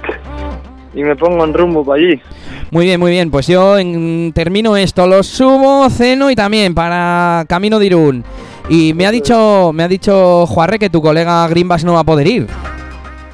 y 0.93 1.03
me 1.03 1.15
pongo 1.15 1.43
en 1.43 1.53
rumbo 1.53 1.83
para 1.83 1.99
allí. 2.01 2.21
Muy 2.69 2.85
bien, 2.85 2.99
muy 2.99 3.11
bien. 3.11 3.31
Pues 3.31 3.47
yo 3.47 3.77
en- 3.79 4.31
termino 4.33 4.77
esto, 4.77 5.07
lo 5.07 5.23
subo, 5.23 5.89
ceno 5.89 6.29
y 6.29 6.35
también 6.35 6.75
para 6.75 7.43
Camino 7.49 7.79
de 7.79 7.87
Irún. 7.87 8.23
Y 8.69 8.93
me 8.93 9.07
ha 9.07 9.11
dicho, 9.11 9.71
me 9.73 9.83
ha 9.83 9.87
dicho 9.87 10.45
Juarre 10.45 10.77
que 10.77 10.89
tu 10.89 11.01
colega 11.01 11.47
Grimbas 11.47 11.83
no 11.83 11.93
va 11.93 12.01
a 12.01 12.05
poder 12.05 12.27
ir. 12.27 12.47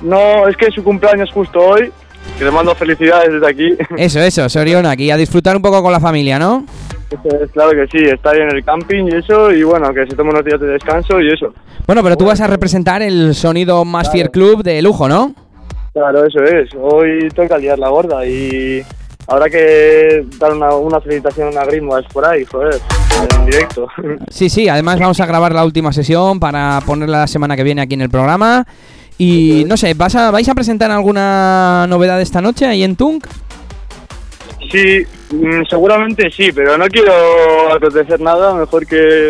No, 0.01 0.47
es 0.47 0.55
que 0.55 0.67
es 0.67 0.73
su 0.73 0.83
cumpleaños 0.83 1.29
justo 1.31 1.59
hoy, 1.59 1.91
que 2.38 2.43
le 2.45 2.51
mando 2.51 2.75
felicidades 2.75 3.32
desde 3.32 3.47
aquí. 3.47 3.78
Eso, 3.97 4.19
eso, 4.19 4.49
Sorion, 4.49 4.86
aquí 4.86 5.11
a 5.11 5.17
disfrutar 5.17 5.55
un 5.55 5.61
poco 5.61 5.82
con 5.82 5.91
la 5.91 5.99
familia, 5.99 6.38
¿no? 6.39 6.65
Eso 7.09 7.43
es, 7.43 7.51
claro 7.51 7.71
que 7.71 7.88
sí, 7.88 8.03
está 8.03 8.32
ahí 8.32 8.41
en 8.41 8.55
el 8.55 8.63
camping 8.63 9.05
y 9.05 9.15
eso, 9.15 9.51
y 9.51 9.63
bueno, 9.63 9.93
que 9.93 10.05
se 10.05 10.15
tome 10.15 10.32
unos 10.32 10.43
días 10.43 10.59
de 10.59 10.67
descanso 10.67 11.21
y 11.21 11.32
eso. 11.32 11.53
Bueno, 11.86 12.03
pero 12.03 12.17
tú 12.17 12.25
vas 12.25 12.41
a 12.41 12.47
representar 12.47 13.01
el 13.01 13.34
sonido 13.34 13.86
más 13.86 14.11
Fier 14.11 14.30
Club 14.30 14.61
de 14.61 14.82
lujo, 14.82 15.07
¿no? 15.07 15.34
Claro, 15.93 16.25
eso 16.25 16.43
es. 16.43 16.69
Hoy 16.80 17.30
toca 17.34 17.57
liar 17.57 17.80
la 17.80 17.89
gorda 17.89 18.25
y 18.25 18.84
habrá 19.28 19.49
que 19.49 20.25
dar 20.38 20.53
una, 20.53 20.75
una 20.75 20.99
felicitación 20.99 21.57
a 21.57 21.65
Grimbas 21.65 22.05
por 22.11 22.25
ahí, 22.25 22.43
joder, 22.45 22.80
en 23.39 23.45
directo. 23.45 23.88
Sí, 24.30 24.49
sí, 24.49 24.67
además 24.67 24.99
vamos 24.99 25.19
a 25.21 25.25
grabar 25.25 25.53
la 25.53 25.63
última 25.65 25.93
sesión 25.93 26.39
para 26.39 26.82
ponerla 26.86 27.19
la 27.19 27.28
semana 27.28 27.55
que 27.55 27.63
viene 27.63 27.82
aquí 27.82 27.93
en 27.93 28.01
el 28.01 28.09
programa. 28.09 28.65
Y 29.18 29.63
no 29.68 29.78
sé, 29.78 29.93
¿vas 29.93 30.15
a, 30.15 30.32
¿vais 30.32 30.47
a 30.47 30.55
presentar 30.55 30.91
alguna 30.91 31.86
novedad 31.88 32.22
esta 32.22 32.41
noche 32.41 32.65
ahí 32.65 32.84
en 32.84 32.95
Tunk? 32.95 33.26
Sí, 34.72 35.03
mm, 35.32 35.63
seguramente 35.70 36.30
sí, 36.30 36.51
pero 36.51 36.78
no 36.78 36.86
quiero 36.88 37.74
acontecer 37.74 38.20
nada, 38.20 38.53
mejor 38.53 38.86
que, 38.86 39.30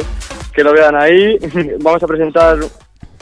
que 0.53 0.63
lo 0.63 0.73
vean 0.73 0.95
ahí. 0.95 1.37
Vamos 1.79 2.03
a 2.03 2.07
presentar 2.07 2.57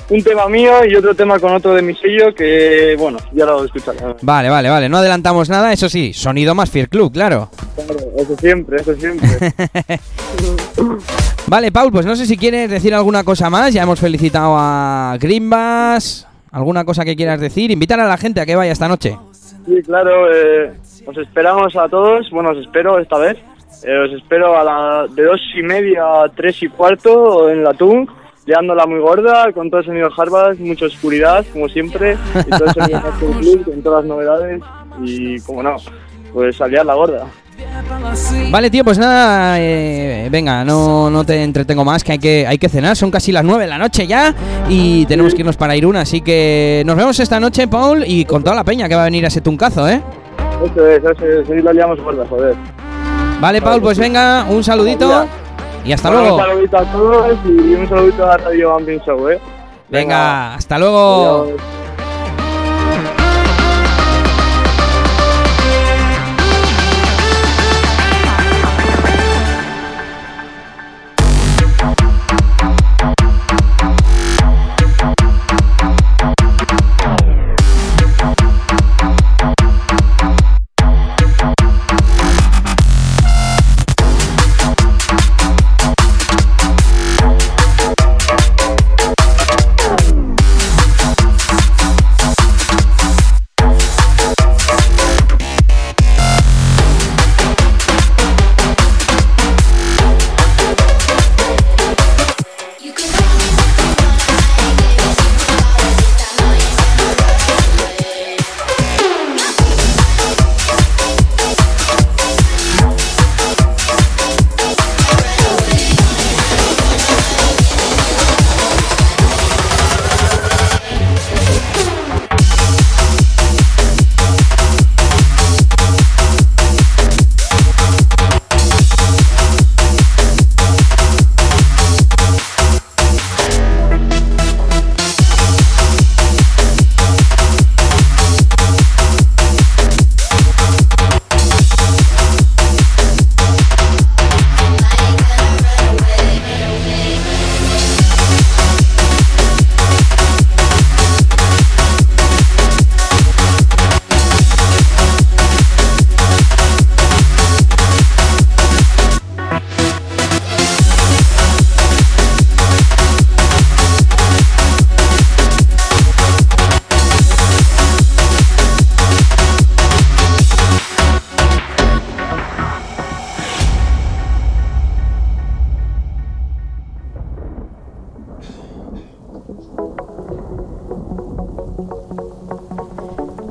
un 0.09 0.23
tema 0.23 0.47
mío 0.47 0.85
y 0.87 0.95
otro 0.95 1.15
tema 1.15 1.39
con 1.39 1.53
otro 1.53 1.73
de 1.73 1.81
mi 1.81 1.95
sello 1.95 2.33
que, 2.35 2.95
bueno, 2.97 3.17
ya 3.33 3.45
lo 3.45 3.65
escucharán. 3.65 4.15
Vale, 4.21 4.49
vale, 4.49 4.69
vale, 4.69 4.89
no 4.89 4.97
adelantamos 4.97 5.49
nada, 5.49 5.73
eso 5.73 5.89
sí, 5.89 6.13
sonido 6.13 6.53
más 6.53 6.69
Fier 6.69 6.89
Club, 6.89 7.11
claro. 7.13 7.49
Claro, 7.75 7.99
eso 8.17 8.35
siempre, 8.37 8.81
eso 8.81 8.93
siempre. 8.95 9.27
Vale, 11.47 11.71
Paul, 11.71 11.91
pues 11.91 12.07
no 12.07 12.15
sé 12.15 12.25
si 12.25 12.37
quieres 12.37 12.71
decir 12.71 12.93
alguna 12.95 13.23
cosa 13.23 13.51
más, 13.51 13.71
ya 13.71 13.83
hemos 13.83 13.99
felicitado 13.99 14.55
a 14.57 15.15
Grimbas, 15.19 16.27
alguna 16.55 16.85
cosa 16.85 17.03
que 17.03 17.17
quieras 17.17 17.41
decir, 17.41 17.69
invitar 17.69 17.99
a 17.99 18.07
la 18.07 18.15
gente 18.15 18.39
a 18.39 18.45
que 18.45 18.55
vaya 18.55 18.71
esta 18.71 18.87
noche. 18.87 19.17
Sí, 19.65 19.81
claro, 19.83 20.33
eh, 20.33 20.71
os 21.05 21.17
esperamos 21.17 21.75
a 21.75 21.89
todos, 21.89 22.29
bueno, 22.31 22.51
os 22.51 22.57
espero 22.59 22.97
esta 22.97 23.17
vez. 23.17 23.37
Eh, 23.83 23.97
os 23.97 24.13
espero 24.13 24.57
a 24.57 24.63
la 24.63 25.05
de 25.13 25.23
dos 25.23 25.41
y 25.53 25.61
media 25.61 26.23
a 26.23 26.29
tres 26.29 26.63
y 26.63 26.69
cuarto 26.69 27.49
en 27.49 27.61
la 27.61 27.73
TUNC, 27.73 28.09
liándola 28.45 28.85
muy 28.85 28.99
gorda, 28.99 29.51
con 29.51 29.69
todo 29.69 29.81
el 29.81 29.85
sonido 29.85 30.09
Harvard, 30.17 30.57
mucha 30.59 30.85
oscuridad, 30.85 31.45
como 31.51 31.67
siempre, 31.67 32.17
y 32.47 32.49
todo 32.49 32.65
el 32.65 32.73
sonido 32.73 33.01
con 33.65 33.83
todas 33.83 34.05
las 34.05 34.09
novedades, 34.09 34.63
y 35.03 35.39
como 35.41 35.61
no, 35.61 35.75
pues 36.31 36.61
a 36.61 36.67
la 36.69 36.93
gorda. 36.93 37.27
Vale, 38.51 38.69
tío, 38.69 38.83
pues 38.83 38.97
nada, 38.97 39.57
eh, 39.59 40.27
venga, 40.31 40.63
no, 40.63 41.09
no 41.09 41.23
te 41.23 41.43
entretengo 41.43 41.83
más, 41.83 42.03
que 42.03 42.13
hay, 42.13 42.19
que 42.19 42.47
hay 42.47 42.57
que 42.57 42.69
cenar, 42.69 42.95
son 42.95 43.11
casi 43.11 43.31
las 43.31 43.43
9 43.43 43.63
de 43.63 43.69
la 43.69 43.77
noche 43.77 44.07
ya 44.07 44.33
y 44.69 45.05
tenemos 45.05 45.33
que 45.33 45.41
irnos 45.41 45.57
para 45.57 45.75
Irún, 45.75 45.95
así 45.95 46.21
que 46.21 46.83
nos 46.85 46.95
vemos 46.95 47.19
esta 47.19 47.39
noche, 47.39 47.67
Paul, 47.67 48.03
y 48.05 48.25
con 48.25 48.43
toda 48.43 48.55
la 48.55 48.63
peña 48.63 48.87
que 48.87 48.95
va 48.95 49.01
a 49.01 49.05
venir 49.05 49.25
a 49.25 49.27
ese 49.27 49.41
tuncazo, 49.41 49.87
¿eh? 49.87 50.01
Eso 50.63 50.87
es, 50.87 50.99
eso 50.99 51.25
es, 51.25 51.49
hoy 51.49 51.61
la 51.61 51.73
liamos 51.73 51.99
gorda, 52.01 52.25
joder. 52.29 52.55
Vale, 53.39 53.61
Paul, 53.61 53.81
pues 53.81 53.97
venga, 53.99 54.45
un 54.49 54.63
saludito 54.63 55.25
y 55.83 55.91
hasta 55.91 56.09
Bueno, 56.09 56.23
luego. 56.23 56.37
Un 56.37 56.43
saludito 56.45 56.77
a 56.77 56.91
todos 56.91 57.37
y 57.45 57.73
un 57.73 57.89
saludito 57.89 58.25
a 58.31 58.37
Radio 58.37 58.73
Bumping 58.73 58.99
Show, 59.05 59.29
eh. 59.29 59.39
Venga, 59.89 60.55
hasta 60.55 60.79
luego. 60.79 61.43
Adiós. 61.43 61.61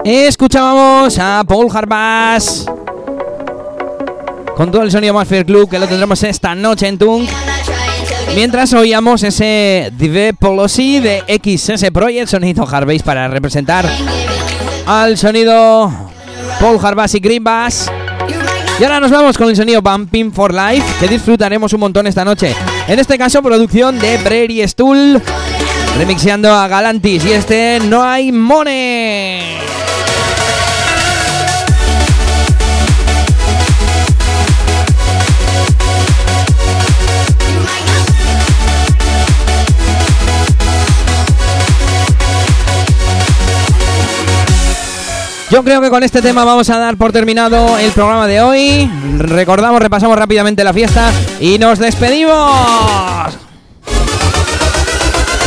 Escuchábamos 0.04 1.18
a 1.18 1.42
Paul 1.48 1.66
Harbas 1.74 2.66
con 4.54 4.70
todo 4.70 4.82
el 4.82 4.90
sonido 4.90 5.14
más 5.14 5.26
Club 5.46 5.70
que 5.70 5.78
lo 5.78 5.86
tendremos 5.86 6.22
esta 6.24 6.54
noche 6.54 6.88
en 6.88 6.98
Tunk. 6.98 7.26
Mientras 8.34 8.74
oíamos 8.74 9.22
ese 9.22 9.90
Dive 9.96 10.34
Policy 10.34 11.00
de 11.00 11.22
XS 11.26 11.90
Project, 11.90 12.28
sonido 12.28 12.68
Harvey 12.70 12.98
para 12.98 13.28
representar 13.28 13.88
al 14.84 15.16
sonido 15.16 15.90
Paul 16.60 16.78
Harbas 16.82 17.14
y 17.14 17.20
Green 17.20 17.42
Bass. 17.42 17.90
Y 18.78 18.84
ahora 18.84 19.00
nos 19.00 19.10
vamos 19.10 19.38
con 19.38 19.48
el 19.48 19.56
sonido 19.56 19.80
Bumping 19.80 20.32
for 20.32 20.52
Life, 20.52 20.84
que 21.00 21.08
disfrutaremos 21.08 21.72
un 21.72 21.80
montón 21.80 22.06
esta 22.06 22.26
noche. 22.26 22.54
En 22.88 22.98
este 22.98 23.16
caso, 23.16 23.40
producción 23.40 23.98
de 23.98 24.18
Prairie 24.18 24.68
Stool, 24.68 25.22
remixeando 25.96 26.52
a 26.52 26.68
Galantis. 26.68 27.24
Y 27.24 27.32
este 27.32 27.80
No 27.80 28.02
hay 28.02 28.32
Money. 28.32 29.54
Yo 45.50 45.62
creo 45.62 45.80
que 45.80 45.88
con 45.88 46.02
este 46.02 46.20
tema 46.20 46.44
vamos 46.44 46.68
a 46.68 46.78
dar 46.78 46.96
por 46.96 47.12
terminado 47.12 47.78
el 47.78 47.92
programa 47.92 48.26
de 48.26 48.40
hoy. 48.40 48.90
Recordamos, 49.18 49.80
repasamos 49.80 50.18
rápidamente 50.18 50.64
la 50.64 50.72
fiesta 50.72 51.12
y 51.38 51.58
nos 51.58 51.78
despedimos. 51.78 53.53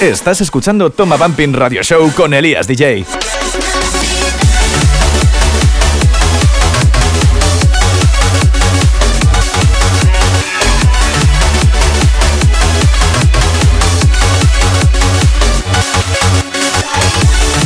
Estás 0.00 0.40
escuchando 0.40 0.90
Toma 0.90 1.16
Bumping 1.16 1.52
Radio 1.52 1.82
Show 1.82 2.12
con 2.14 2.32
Elías 2.32 2.68
DJ. 2.68 3.04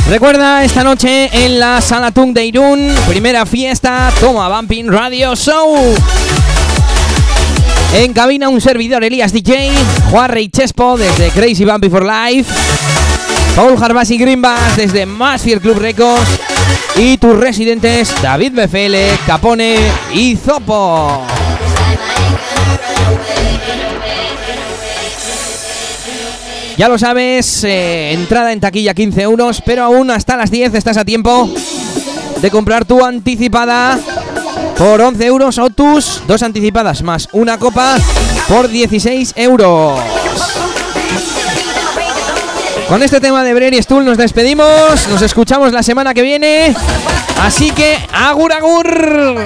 Recuerda 0.09 0.63
esta 0.63 0.83
noche 0.83 1.29
en 1.31 1.59
la 1.59 1.81
Sala 1.81 2.11
Tung 2.11 2.33
de 2.33 2.45
Irún, 2.45 2.95
primera 3.07 3.45
fiesta 3.45 4.11
Toma 4.19 4.49
Bumping 4.49 4.87
Radio 4.87 5.35
Show. 5.35 5.95
En 7.95 8.11
cabina 8.11 8.49
un 8.49 8.59
servidor 8.59 9.03
Elías 9.03 9.31
DJ, 9.31 9.71
Juan 10.09 10.29
Rey 10.29 10.49
Chespo 10.49 10.97
desde 10.97 11.29
Crazy 11.29 11.63
Bumpy 11.63 11.89
for 11.89 12.03
Life, 12.03 12.51
Paul 13.55 13.77
Harbasi 13.81 14.17
Greenbass 14.17 14.77
desde 14.77 15.05
Masfield 15.05 15.61
Club 15.61 15.77
Records 15.77 16.27
y 16.95 17.17
tus 17.17 17.37
residentes 17.39 18.11
David 18.23 18.53
Befele, 18.53 19.11
Capone 19.27 19.75
y 20.11 20.35
Zopo. 20.35 21.21
Ya 26.77 26.89
lo 26.89 26.97
sabes, 26.97 27.63
eh, 27.63 28.11
entrada 28.13 28.51
en 28.51 28.59
taquilla 28.59 28.95
15 28.95 29.21
euros, 29.21 29.61
pero 29.63 29.83
aún 29.83 30.09
hasta 30.09 30.35
las 30.35 30.49
10 30.49 30.73
estás 30.73 30.97
a 30.97 31.05
tiempo 31.05 31.47
de 32.41 32.49
comprar 32.49 32.85
tu 32.85 33.05
anticipada 33.05 33.99
por 34.77 35.01
11 35.01 35.25
euros 35.25 35.57
o 35.57 35.69
tus 35.69 36.21
dos 36.27 36.43
anticipadas 36.43 37.03
más 37.03 37.27
una 37.31 37.57
copa 37.57 37.97
por 38.47 38.67
16 38.67 39.33
euros. 39.37 39.99
Con 42.87 43.01
este 43.01 43.19
tema 43.19 43.43
de 43.43 43.53
Brady 43.53 43.81
Stool 43.81 44.05
nos 44.05 44.17
despedimos, 44.17 45.07
nos 45.07 45.21
escuchamos 45.21 45.71
la 45.71 45.83
semana 45.83 46.13
que 46.13 46.21
viene, 46.21 46.75
así 47.41 47.71
que 47.71 47.97
agur 48.13 48.51
agur. 48.51 49.37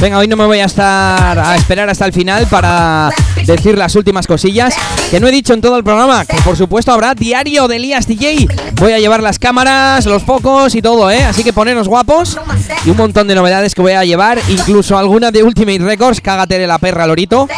Venga, 0.00 0.18
hoy 0.18 0.28
no 0.28 0.36
me 0.36 0.44
voy 0.44 0.58
a 0.58 0.66
estar 0.66 1.38
a 1.38 1.56
esperar 1.56 1.88
hasta 1.88 2.04
el 2.04 2.12
final 2.12 2.46
para 2.48 3.10
decir 3.46 3.78
las 3.78 3.94
últimas 3.94 4.26
cosillas 4.26 4.74
que 5.10 5.18
no 5.20 5.28
he 5.28 5.30
dicho 5.30 5.54
en 5.54 5.60
todo 5.60 5.76
el 5.76 5.84
programa. 5.84 6.24
Que 6.26 6.36
por 6.42 6.56
supuesto 6.56 6.92
habrá 6.92 7.14
diario 7.14 7.68
de 7.68 7.76
Elías 7.76 8.06
DJ. 8.06 8.48
Voy 8.74 8.92
a 8.92 8.98
llevar 8.98 9.22
las 9.22 9.38
cámaras, 9.38 10.04
los 10.06 10.22
focos 10.22 10.74
y 10.74 10.82
todo, 10.82 11.10
¿eh? 11.10 11.24
Así 11.24 11.42
que 11.42 11.52
poneros 11.52 11.88
guapos 11.88 12.38
y 12.84 12.90
un 12.90 12.96
montón 12.96 13.28
de 13.28 13.34
novedades 13.34 13.74
que 13.74 13.82
voy 13.82 13.92
a 13.92 14.04
llevar, 14.04 14.38
incluso 14.48 14.98
alguna 14.98 15.30
de 15.30 15.42
Ultimate 15.42 15.78
Records. 15.78 16.20
Cágate 16.20 16.66
la 16.66 16.78
perra, 16.78 17.06
Lorito. 17.06 17.48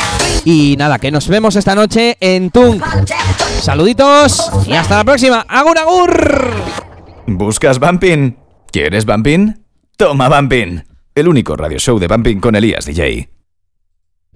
Y 0.44 0.76
nada, 0.78 0.98
que 0.98 1.10
nos 1.10 1.26
vemos 1.26 1.56
esta 1.56 1.74
noche 1.74 2.16
en 2.20 2.50
Tung. 2.50 2.80
Saluditos 3.60 4.50
y 4.66 4.74
hasta 4.74 4.98
la 4.98 5.04
próxima. 5.04 5.44
¡Agur, 5.48 5.78
agur! 5.78 6.52
¿Buscas 7.26 7.80
Bumping? 7.80 8.36
¿Quieres 8.70 9.04
Bumping? 9.04 9.64
Toma 9.96 10.28
Bumping. 10.28 10.95
El 11.16 11.28
único 11.28 11.56
radio 11.56 11.78
show 11.78 11.98
de 11.98 12.08
Bumping 12.08 12.40
con 12.40 12.56
Elías 12.56 12.84
DJ. 12.84 13.35